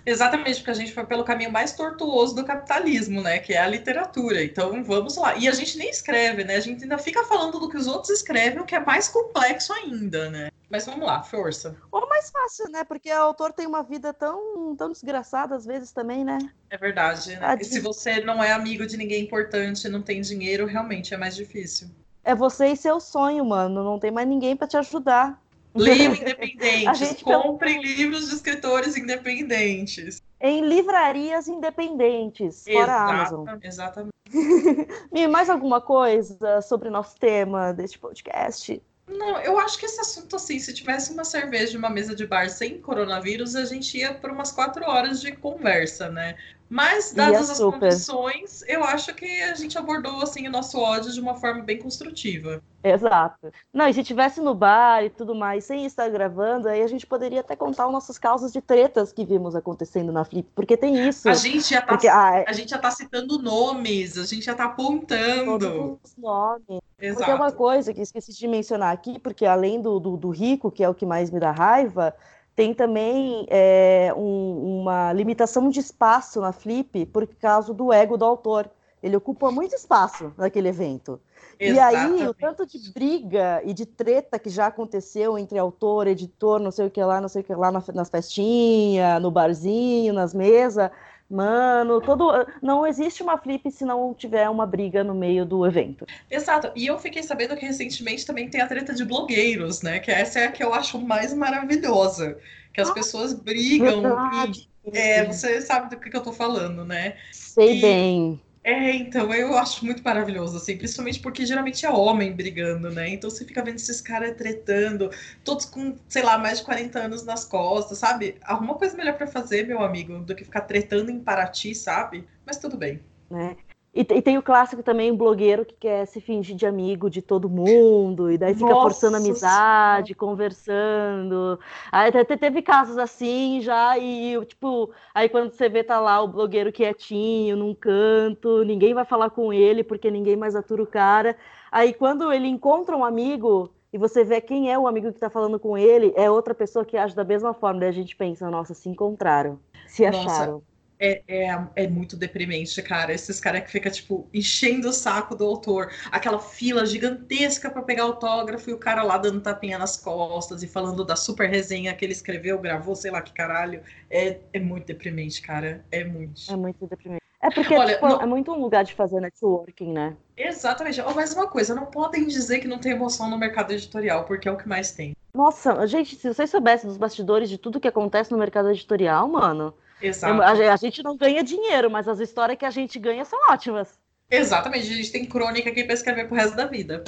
Exatamente, 0.05 0.57
porque 0.57 0.71
a 0.71 0.75
gente 0.75 0.93
foi 0.93 1.05
pelo 1.05 1.23
caminho 1.23 1.51
mais 1.51 1.73
tortuoso 1.73 2.35
do 2.35 2.45
capitalismo, 2.45 3.21
né? 3.21 3.39
Que 3.39 3.53
é 3.53 3.59
a 3.59 3.67
literatura. 3.67 4.43
Então 4.43 4.83
vamos 4.83 5.17
lá. 5.17 5.35
E 5.35 5.47
a 5.47 5.51
gente 5.51 5.77
nem 5.77 5.89
escreve, 5.89 6.43
né? 6.43 6.55
A 6.55 6.59
gente 6.59 6.83
ainda 6.83 6.97
fica 6.97 7.23
falando 7.23 7.59
do 7.59 7.69
que 7.69 7.77
os 7.77 7.87
outros 7.87 8.09
escrevem, 8.09 8.59
o 8.59 8.65
que 8.65 8.75
é 8.75 8.79
mais 8.79 9.07
complexo 9.07 9.73
ainda, 9.73 10.29
né? 10.29 10.49
Mas 10.69 10.85
vamos 10.85 11.05
lá, 11.05 11.23
força. 11.23 11.75
Ou 11.91 12.07
mais 12.07 12.29
fácil, 12.29 12.69
né? 12.69 12.83
Porque 12.83 13.11
o 13.11 13.17
autor 13.17 13.51
tem 13.51 13.65
uma 13.65 13.81
vida 13.81 14.13
tão, 14.13 14.75
tão 14.75 14.91
desgraçada 14.91 15.55
às 15.55 15.65
vezes 15.65 15.91
também, 15.91 16.23
né? 16.23 16.37
É 16.69 16.77
verdade. 16.77 17.35
Né? 17.35 17.57
E 17.59 17.65
se 17.65 17.79
você 17.79 18.21
não 18.21 18.43
é 18.43 18.51
amigo 18.51 18.85
de 18.85 18.95
ninguém 18.95 19.23
importante, 19.23 19.89
não 19.89 20.01
tem 20.01 20.21
dinheiro, 20.21 20.67
realmente 20.67 21.13
é 21.13 21.17
mais 21.17 21.35
difícil. 21.35 21.89
É 22.23 22.35
você 22.35 22.67
e 22.67 22.77
seu 22.77 22.99
sonho, 22.99 23.43
mano. 23.43 23.83
Não 23.83 23.97
tem 23.97 24.11
mais 24.11 24.27
ninguém 24.27 24.55
para 24.55 24.67
te 24.67 24.77
ajudar. 24.77 25.41
Leiam 25.75 26.15
independentes, 26.15 27.21
comprem 27.21 27.81
livros 27.81 28.29
de 28.29 28.35
escritores 28.35 28.97
independentes. 28.97 30.21
Em 30.41 30.67
livrarias 30.67 31.47
independentes, 31.47 32.63
fora 32.63 32.79
Exata, 32.79 32.93
a 32.93 33.09
Amazon. 33.09 33.47
Exatamente. 33.61 34.13
Me 35.11 35.27
mais 35.27 35.49
alguma 35.49 35.81
coisa 35.81 36.61
sobre 36.61 36.87
o 36.87 36.91
nosso 36.91 37.17
tema 37.17 37.73
deste 37.73 37.99
podcast? 37.99 38.81
Não, 39.07 39.39
eu 39.41 39.57
acho 39.57 39.77
que 39.79 39.85
esse 39.85 39.99
assunto, 39.99 40.35
assim, 40.35 40.59
se 40.59 40.71
tivesse 40.71 41.11
uma 41.11 41.23
cerveja 41.23 41.73
e 41.73 41.77
uma 41.77 41.89
mesa 41.89 42.15
de 42.15 42.27
bar 42.27 42.47
sem 42.49 42.79
coronavírus, 42.79 43.55
a 43.55 43.65
gente 43.65 43.97
ia 43.97 44.13
por 44.13 44.29
umas 44.29 44.51
quatro 44.51 44.85
horas 44.85 45.19
de 45.19 45.31
conversa, 45.31 46.09
né? 46.09 46.37
Mas, 46.69 47.11
dadas 47.13 47.49
as 47.49 47.57
super. 47.57 47.79
condições, 47.79 48.63
eu 48.67 48.83
acho 48.83 49.13
que 49.15 49.41
a 49.41 49.55
gente 49.55 49.75
abordou 49.75 50.21
assim 50.21 50.47
o 50.47 50.51
nosso 50.51 50.77
ódio 50.77 51.11
de 51.11 51.19
uma 51.19 51.35
forma 51.35 51.63
bem 51.63 51.79
construtiva. 51.79 52.61
Exato. 52.83 53.51
Não, 53.73 53.87
e 53.87 53.93
se 53.93 54.03
tivesse 54.03 54.39
no 54.39 54.53
bar 54.53 55.03
e 55.03 55.09
tudo 55.09 55.33
mais, 55.33 55.63
sem 55.63 55.83
estar 55.85 56.07
gravando, 56.09 56.69
aí 56.69 56.83
a 56.83 56.87
gente 56.87 57.07
poderia 57.07 57.39
até 57.39 57.55
contar 57.55 57.87
os 57.87 57.91
nossos 57.91 58.19
causas 58.19 58.53
de 58.53 58.61
tretas 58.61 59.11
que 59.11 59.25
vimos 59.25 59.55
acontecendo 59.55 60.11
na 60.11 60.23
Flip, 60.23 60.47
porque 60.53 60.77
tem 60.77 61.07
isso. 61.07 61.27
A 61.27 61.33
gente 61.33 61.71
já 61.71 61.81
tá, 61.81 61.87
porque, 61.87 62.07
ah, 62.07 62.45
a 62.47 62.53
gente 62.53 62.69
já 62.69 62.77
tá 62.77 62.91
citando 62.91 63.41
nomes, 63.41 64.15
a 64.17 64.25
gente 64.25 64.45
já 64.45 64.53
tá 64.53 64.65
apontando. 64.65 65.99
Os 66.03 66.15
nomes. 66.15 66.81
Exato. 67.01 67.17
Porque 67.17 67.31
é 67.31 67.35
uma 67.35 67.51
coisa 67.51 67.93
que 67.93 68.01
esqueci 68.01 68.31
de 68.31 68.47
mencionar 68.47 68.93
aqui, 68.93 69.17
porque 69.17 69.45
além 69.45 69.81
do, 69.81 69.99
do, 69.99 70.15
do 70.15 70.29
rico, 70.29 70.69
que 70.69 70.83
é 70.83 70.89
o 70.89 70.93
que 70.93 71.05
mais 71.05 71.31
me 71.31 71.39
dá 71.39 71.51
raiva, 71.51 72.15
tem 72.59 72.73
também 72.73 73.45
é, 73.49 74.13
um, 74.17 74.81
uma 74.81 75.13
limitação 75.13 75.69
de 75.69 75.79
espaço 75.79 76.41
na 76.41 76.51
Flip 76.51 77.05
por 77.05 77.25
causa 77.25 77.73
do 77.73 77.93
ego 77.93 78.17
do 78.17 78.25
autor. 78.25 78.69
Ele 79.01 79.15
ocupa 79.15 79.49
muito 79.49 79.73
espaço 79.73 80.33
naquele 80.37 80.67
evento. 80.67 81.21
Exatamente. 81.57 82.19
E 82.19 82.21
aí, 82.21 82.27
o 82.27 82.33
tanto 82.33 82.65
de 82.65 82.91
briga 82.91 83.61
e 83.63 83.73
de 83.73 83.85
treta 83.85 84.37
que 84.37 84.49
já 84.49 84.67
aconteceu 84.67 85.37
entre 85.37 85.57
autor, 85.57 86.05
editor, 86.05 86.59
não 86.59 86.69
sei 86.69 86.87
o 86.87 86.89
que 86.89 87.01
lá, 87.01 87.21
não 87.21 87.29
sei 87.29 87.43
o 87.43 87.45
que 87.45 87.55
lá, 87.55 87.71
nas 87.71 88.09
festinhas, 88.09 89.21
no 89.21 89.31
barzinho, 89.31 90.13
nas 90.13 90.33
mesas, 90.33 90.91
Mano, 91.29 92.01
todo 92.01 92.31
não 92.59 92.87
existe 92.87 93.21
uma 93.21 93.37
flip 93.37 93.69
se 93.69 93.85
não 93.85 94.15
tiver 94.15 94.49
uma 94.49 94.65
briga 94.65 95.03
no 95.03 95.13
meio 95.13 95.45
do 95.45 95.63
evento. 95.63 96.07
Exato. 96.29 96.71
E 96.75 96.87
eu 96.87 96.97
fiquei 96.97 97.21
sabendo 97.21 97.55
que 97.55 97.65
recentemente 97.65 98.25
também 98.25 98.49
tem 98.49 98.61
a 98.61 98.67
treta 98.67 98.95
de 98.95 99.05
blogueiros, 99.05 99.83
né? 99.83 99.99
Que 99.99 100.09
essa 100.09 100.39
é 100.39 100.45
a 100.45 100.51
que 100.51 100.63
eu 100.63 100.73
acho 100.73 100.99
mais 100.99 101.31
maravilhosa, 101.31 102.39
que 102.73 102.81
as 102.81 102.89
ah, 102.89 102.93
pessoas 102.93 103.33
brigam 103.33 104.01
verdade. 104.01 104.67
e 104.91 104.97
é, 104.97 105.25
você 105.25 105.61
sabe 105.61 105.91
do 105.91 105.99
que, 105.99 106.09
que 106.09 106.17
eu 106.17 106.23
tô 106.23 106.33
falando, 106.33 106.83
né? 106.83 107.15
Sei 107.31 107.77
e... 107.77 107.81
bem. 107.81 108.41
É, 108.63 108.93
então, 108.93 109.33
eu 109.33 109.57
acho 109.57 109.85
muito 109.85 110.03
maravilhoso, 110.03 110.57
assim, 110.57 110.77
principalmente 110.77 111.19
porque 111.21 111.45
geralmente 111.45 111.85
é 111.85 111.89
homem 111.89 112.35
brigando, 112.35 112.91
né? 112.91 113.09
Então 113.09 113.29
você 113.29 113.45
fica 113.45 113.63
vendo 113.63 113.77
esses 113.77 114.01
caras 114.01 114.35
tretando, 114.35 115.09
todos 115.45 115.65
com, 115.65 115.97
sei 116.09 116.21
lá, 116.23 116.37
mais 116.37 116.59
de 116.59 116.65
40 116.65 116.99
anos 116.99 117.23
nas 117.25 117.45
costas, 117.45 117.97
sabe? 117.97 118.37
Arruma 118.43 118.75
coisa 118.75 118.97
melhor 118.97 119.17
para 119.17 119.27
fazer, 119.27 119.65
meu 119.65 119.81
amigo, 119.81 120.19
do 120.19 120.35
que 120.35 120.43
ficar 120.43 120.61
tretando 120.61 121.09
em 121.09 121.23
Paraty, 121.23 121.73
sabe? 121.73 122.27
Mas 122.45 122.57
tudo 122.57 122.77
bem. 122.77 123.01
Né? 123.29 123.55
E, 123.93 124.01
e, 124.01 124.21
tem 124.21 124.37
o 124.37 124.43
clássico 124.43 124.83
também, 124.83 125.11
um 125.11 125.17
blogueiro 125.17 125.65
que 125.65 125.73
quer 125.73 126.05
se 126.05 126.21
fingir 126.21 126.55
de 126.55 126.65
amigo 126.65 127.09
de 127.09 127.23
todo 127.23 127.49
mundo, 127.49 128.31
e 128.31 128.37
daí 128.37 128.53
fica 128.53 128.67
Nossa, 128.67 128.81
forçando 128.81 129.17
amizade, 129.17 130.13
conversando. 130.13 131.59
Aí 131.91 132.11
teve 132.11 132.61
casos 132.61 132.99
assim 132.99 133.61
já, 133.61 133.97
e 133.97 134.39
tipo, 134.45 134.91
aí 135.13 135.27
quando 135.27 135.51
você 135.51 135.67
vê, 135.67 135.83
tá 135.83 135.99
lá 135.99 136.21
o 136.21 136.27
blogueiro 136.27 136.71
quietinho, 136.71 137.57
num 137.57 137.73
canto, 137.73 138.63
ninguém 138.63 138.93
vai 138.93 139.05
falar 139.05 139.31
com 139.31 139.51
ele, 139.51 139.83
porque 139.83 140.11
ninguém 140.11 140.35
mais 140.35 140.55
atura 140.55 140.83
o 140.83 140.87
cara. 140.87 141.35
Aí 141.71 141.91
quando 141.91 142.31
ele 142.31 142.47
encontra 142.47 142.95
um 142.95 143.03
amigo, 143.03 143.71
e 143.91 143.97
você 143.97 144.23
vê 144.23 144.39
quem 144.39 144.71
é 144.71 144.77
o 144.77 144.87
amigo 144.87 145.11
que 145.11 145.19
tá 145.19 145.31
falando 145.31 145.59
com 145.59 145.75
ele, 145.75 146.13
é 146.15 146.29
outra 146.29 146.53
pessoa 146.53 146.85
que 146.85 146.95
age 146.95 147.15
da 147.15 147.23
mesma 147.23 147.55
forma. 147.55 147.79
Daí 147.79 147.89
a 147.89 147.93
gente 147.93 148.15
pensa, 148.15 148.49
nossa, 148.51 148.75
se 148.75 148.87
encontraram, 148.87 149.59
se 149.87 150.05
acharam. 150.05 150.61
É, 150.99 151.23
é, 151.27 151.67
é, 151.75 151.87
muito 151.87 152.17
deprimente, 152.17 152.81
cara. 152.81 153.13
Esses 153.13 153.39
caras 153.39 153.63
que 153.63 153.71
ficam, 153.71 153.89
tipo, 153.89 154.27
enchendo 154.33 154.89
o 154.89 154.93
saco 154.93 155.33
do 155.33 155.45
autor. 155.45 155.91
Aquela 156.11 156.39
fila 156.39 156.85
gigantesca 156.85 157.69
para 157.69 157.81
pegar 157.81 158.03
autógrafo 158.03 158.69
e 158.69 158.73
o 158.73 158.77
cara 158.77 159.01
lá 159.01 159.17
dando 159.17 159.39
tapinha 159.39 159.77
nas 159.77 159.95
costas 159.95 160.61
e 160.61 160.67
falando 160.67 161.05
da 161.05 161.15
super 161.15 161.49
resenha 161.49 161.95
que 161.95 162.03
ele 162.03 162.11
escreveu, 162.11 162.59
gravou, 162.59 162.95
sei 162.95 163.11
lá 163.11 163.21
que 163.21 163.31
caralho. 163.31 163.81
É, 164.09 164.39
é 164.51 164.59
muito 164.59 164.87
deprimente, 164.87 165.41
cara. 165.41 165.85
É 165.89 166.03
muito. 166.03 166.41
É 166.51 166.55
muito 166.57 166.85
deprimente. 166.85 167.23
É 167.41 167.49
porque 167.49 167.73
Olha, 167.73 167.93
tipo, 167.93 168.07
não... 168.07 168.21
é 168.21 168.25
muito 168.25 168.51
um 168.51 168.59
lugar 168.59 168.83
de 168.83 168.93
fazer 168.93 169.21
networking, 169.21 169.93
né? 169.93 170.17
Exatamente. 170.35 170.99
Oh, 170.99 171.13
mas 171.13 171.33
uma 171.33 171.47
coisa, 171.47 171.73
não 171.73 171.85
podem 171.85 172.27
dizer 172.27 172.59
que 172.59 172.67
não 172.67 172.79
tem 172.79 172.91
emoção 172.91 173.29
no 173.29 173.37
mercado 173.37 173.71
editorial, 173.71 174.25
porque 174.25 174.49
é 174.49 174.51
o 174.51 174.57
que 174.57 174.67
mais 174.67 174.91
tem. 174.91 175.15
Nossa, 175.33 175.87
gente, 175.87 176.17
se 176.17 176.27
vocês 176.27 176.49
soubessem 176.49 176.89
dos 176.89 176.97
bastidores 176.97 177.49
de 177.49 177.57
tudo 177.57 177.79
que 177.79 177.87
acontece 177.87 178.31
no 178.31 178.37
mercado 178.37 178.69
editorial, 178.69 179.27
mano. 179.29 179.73
Exato. 180.01 180.41
A, 180.41 180.75
gente 180.75 181.03
não 181.03 181.17
ganha 181.17 181.43
dinheiro, 181.43 181.89
mas 181.89 182.07
as 182.07 182.19
histórias 182.19 182.57
que 182.57 182.65
a 182.65 182.69
gente 182.69 182.97
ganha 182.97 183.25
são 183.25 183.39
ótimas. 183.49 183.99
Exatamente, 184.31 184.91
a 184.91 184.95
gente 184.95 185.11
tem 185.11 185.25
crônica 185.25 185.69
aqui 185.69 185.83
para 185.83 185.93
escrever 185.93 186.27
pro 186.27 186.35
resto 186.35 186.55
da 186.55 186.65
vida. 186.65 187.03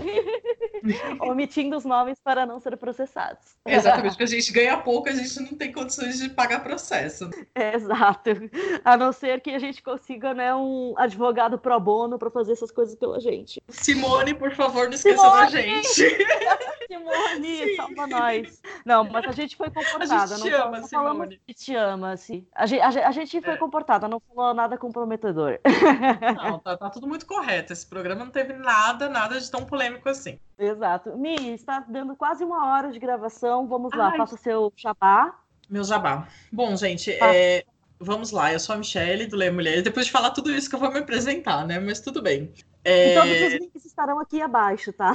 Omitindo 1.20 1.76
os 1.76 1.84
nomes 1.84 2.18
para 2.22 2.46
não 2.46 2.58
ser 2.58 2.76
processados. 2.76 3.56
Exatamente, 3.66 4.12
porque 4.12 4.24
a 4.24 4.26
gente 4.26 4.52
ganha 4.52 4.76
pouco, 4.78 5.08
a 5.08 5.12
gente 5.12 5.40
não 5.40 5.56
tem 5.56 5.72
condições 5.72 6.18
de 6.18 6.28
pagar 6.30 6.60
processo. 6.60 7.28
Exato. 7.54 8.30
A 8.84 8.96
não 8.96 9.12
ser 9.12 9.40
que 9.40 9.50
a 9.50 9.58
gente 9.58 9.82
consiga 9.82 10.32
né, 10.34 10.54
um 10.54 10.94
advogado 10.96 11.58
pro 11.58 11.78
bono 11.78 12.18
para 12.18 12.30
fazer 12.30 12.52
essas 12.52 12.70
coisas 12.70 12.94
pela 12.94 13.20
gente. 13.20 13.62
Simone, 13.68 14.34
por 14.34 14.52
favor, 14.52 14.86
não 14.86 14.94
esqueça 14.94 15.22
Simone! 15.22 15.40
da 15.40 15.46
gente. 15.46 16.16
Simone, 16.90 17.56
Sim. 17.56 17.76
salva 17.76 18.06
nós. 18.06 18.62
Não, 18.84 19.04
mas 19.04 19.24
a 19.26 19.32
gente 19.32 19.56
foi 19.56 19.70
comportada. 19.70 20.34
A 20.34 20.38
gente 20.38 20.42
te 20.42 20.50
não, 20.50 20.66
ama, 20.66 20.80
não 20.80 20.88
Simone. 20.88 21.40
que 21.46 21.54
te 21.54 21.74
ama, 21.74 22.12
assim. 22.12 22.46
A 22.54 22.66
gente, 22.66 22.80
a, 22.80 23.08
a 23.08 23.12
gente 23.12 23.40
foi 23.40 23.54
é. 23.54 23.56
comportada, 23.56 24.08
não 24.08 24.20
falou 24.20 24.54
nada 24.54 24.76
comprometedor. 24.76 25.60
Não, 26.36 26.58
tá, 26.58 26.76
tá 26.76 26.90
tudo 26.90 27.06
muito 27.06 27.26
correto. 27.26 27.72
Esse 27.72 27.86
programa 27.86 28.24
não 28.24 28.32
teve 28.32 28.52
nada, 28.52 29.08
nada 29.08 29.38
de 29.38 29.50
tão 29.50 29.64
polêmico 29.64 29.99
assim. 30.08 30.38
Exato. 30.58 31.16
Mi, 31.16 31.54
está 31.54 31.80
dando 31.80 32.16
quase 32.16 32.44
uma 32.44 32.66
hora 32.66 32.90
de 32.90 32.98
gravação. 32.98 33.66
Vamos 33.66 33.92
lá, 33.94 34.10
Ai. 34.10 34.16
faça 34.16 34.34
o 34.34 34.38
seu 34.38 34.72
jabá. 34.76 35.38
Meu 35.68 35.84
jabá. 35.84 36.26
Bom, 36.52 36.76
gente, 36.76 37.12
é, 37.12 37.64
vamos 37.98 38.30
lá. 38.30 38.52
Eu 38.52 38.58
sou 38.58 38.74
a 38.74 38.78
Michelle, 38.78 39.26
do 39.26 39.36
Leia 39.36 39.52
Mulheres. 39.52 39.82
Depois 39.82 40.06
de 40.06 40.12
falar 40.12 40.30
tudo 40.30 40.50
isso 40.50 40.68
que 40.68 40.74
eu 40.74 40.80
vou 40.80 40.90
me 40.90 40.98
apresentar, 40.98 41.66
né? 41.66 41.78
Mas 41.78 42.00
tudo 42.00 42.22
bem. 42.22 42.52
É... 42.84 43.12
E 43.12 43.14
todos 43.14 43.42
os 43.42 43.60
links 43.60 43.84
estarão 43.84 44.18
aqui 44.18 44.40
abaixo, 44.40 44.92
tá? 44.92 45.12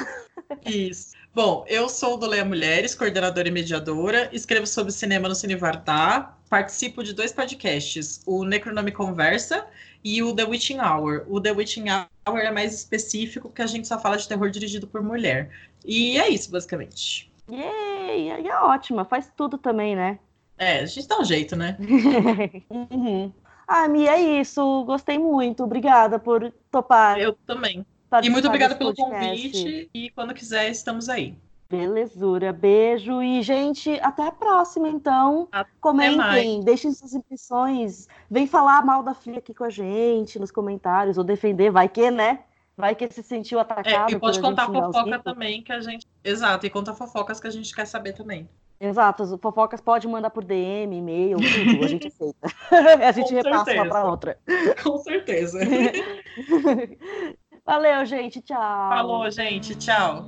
Isso. 0.66 1.14
Bom, 1.36 1.66
eu 1.68 1.90
sou 1.90 2.16
do 2.16 2.26
Leia 2.26 2.46
Mulheres, 2.46 2.96
coordenadora 2.96 3.46
e 3.46 3.52
mediadora. 3.52 4.30
Escrevo 4.32 4.66
sobre 4.66 4.94
cinema 4.94 5.28
no 5.28 5.36
Cine 5.36 5.54
Vartar. 5.54 6.40
Participo 6.50 7.04
de 7.04 7.12
dois 7.12 7.34
podcasts, 7.34 8.22
o 8.26 8.46
Necronome 8.46 8.90
Conversa 8.90 9.68
e 10.02 10.24
o 10.24 10.34
The 10.34 10.46
Witching 10.46 10.80
Hour. 10.80 11.26
O 11.28 11.42
The 11.42 11.52
Witching 11.52 11.88
Hour 11.90 12.40
é 12.40 12.52
mais 12.52 12.74
específico, 12.74 13.50
porque 13.50 13.62
a 13.62 13.68
gente 13.68 13.86
só 13.86 14.00
fala 14.00 14.16
de 14.16 14.26
terror 14.30 14.50
dirigido 14.50 14.88
por 14.88 15.04
mulher. 15.04 15.52
E 15.84 16.18
é 16.18 16.30
isso, 16.30 16.50
basicamente. 16.50 17.30
Yay! 17.52 18.30
É 18.30 18.56
ótima, 18.62 19.04
faz 19.04 19.30
tudo 19.36 19.58
também, 19.58 19.94
né? 19.94 20.18
É, 20.58 20.80
a 20.80 20.86
gente 20.86 21.06
dá 21.06 21.20
um 21.20 21.26
jeito, 21.26 21.54
né? 21.58 21.76
uhum. 22.72 23.34
Ah, 23.68 23.90
Mi, 23.90 24.08
é 24.08 24.40
isso. 24.40 24.86
Gostei 24.86 25.20
muito. 25.20 25.66
Obrigada 25.66 26.18
por 26.18 26.50
topar. 26.72 27.20
Eu 27.20 27.34
também. 27.46 27.86
E 28.24 28.30
muito 28.30 28.48
obrigada 28.48 28.76
pelo 28.76 28.94
convite. 28.94 29.90
E 29.94 30.10
quando 30.12 30.34
quiser, 30.34 30.70
estamos 30.70 31.10
aí. 31.10 31.36
Belezura, 31.70 32.54
beijo. 32.54 33.22
E, 33.22 33.42
gente, 33.42 34.00
até 34.02 34.28
a 34.28 34.32
próxima, 34.32 34.88
então. 34.88 35.48
Até 35.52 35.70
Comentem, 35.82 36.18
mais. 36.18 36.66
deixem 36.66 36.92
suas 36.94 37.14
impressões. 37.14 38.08
Vem 38.30 38.46
falar 38.46 38.86
mal 38.86 39.02
da 39.02 39.14
filha 39.14 39.40
aqui 39.40 39.54
com 39.54 39.64
a 39.64 39.70
gente 39.70 40.38
nos 40.38 40.52
comentários, 40.52 41.18
ou 41.18 41.24
defender, 41.24 41.72
vai 41.72 41.90
que, 41.90 42.12
né? 42.12 42.40
Vai 42.78 42.94
que 42.94 43.10
se 43.10 43.24
sentiu 43.24 43.60
atacado. 43.60 44.12
É, 44.12 44.16
e 44.16 44.20
pode 44.20 44.40
contar 44.40 44.68
fofoca 44.68 45.20
também, 45.20 45.62
que 45.64 45.72
a 45.72 45.80
gente. 45.80 46.06
Exato, 46.24 46.66
e 46.66 46.70
contar 46.70 46.94
fofocas 46.94 47.40
que 47.40 47.48
a 47.48 47.52
gente 47.52 47.74
quer 47.74 47.86
saber 47.86 48.14
também. 48.14 48.48
Exato, 48.80 49.24
as 49.24 49.34
fofocas 49.40 49.80
pode 49.80 50.06
mandar 50.08 50.30
por 50.30 50.44
DM, 50.44 50.98
e-mail, 50.98 51.38
tudo, 51.40 51.86
a 51.86 51.88
gente 51.88 52.08
aceita. 52.08 52.48
a 53.08 53.12
gente 53.14 53.30
Com 53.30 53.36
repassa 53.36 53.66
certeza. 53.66 53.84
uma 53.84 53.90
para 53.90 54.06
outra. 54.06 54.38
Com 54.84 54.98
certeza. 54.98 55.60
Valeu, 57.66 58.06
gente. 58.06 58.42
Tchau. 58.42 58.90
Falou, 58.90 59.32
gente. 59.32 59.76
Tchau. 59.76 60.28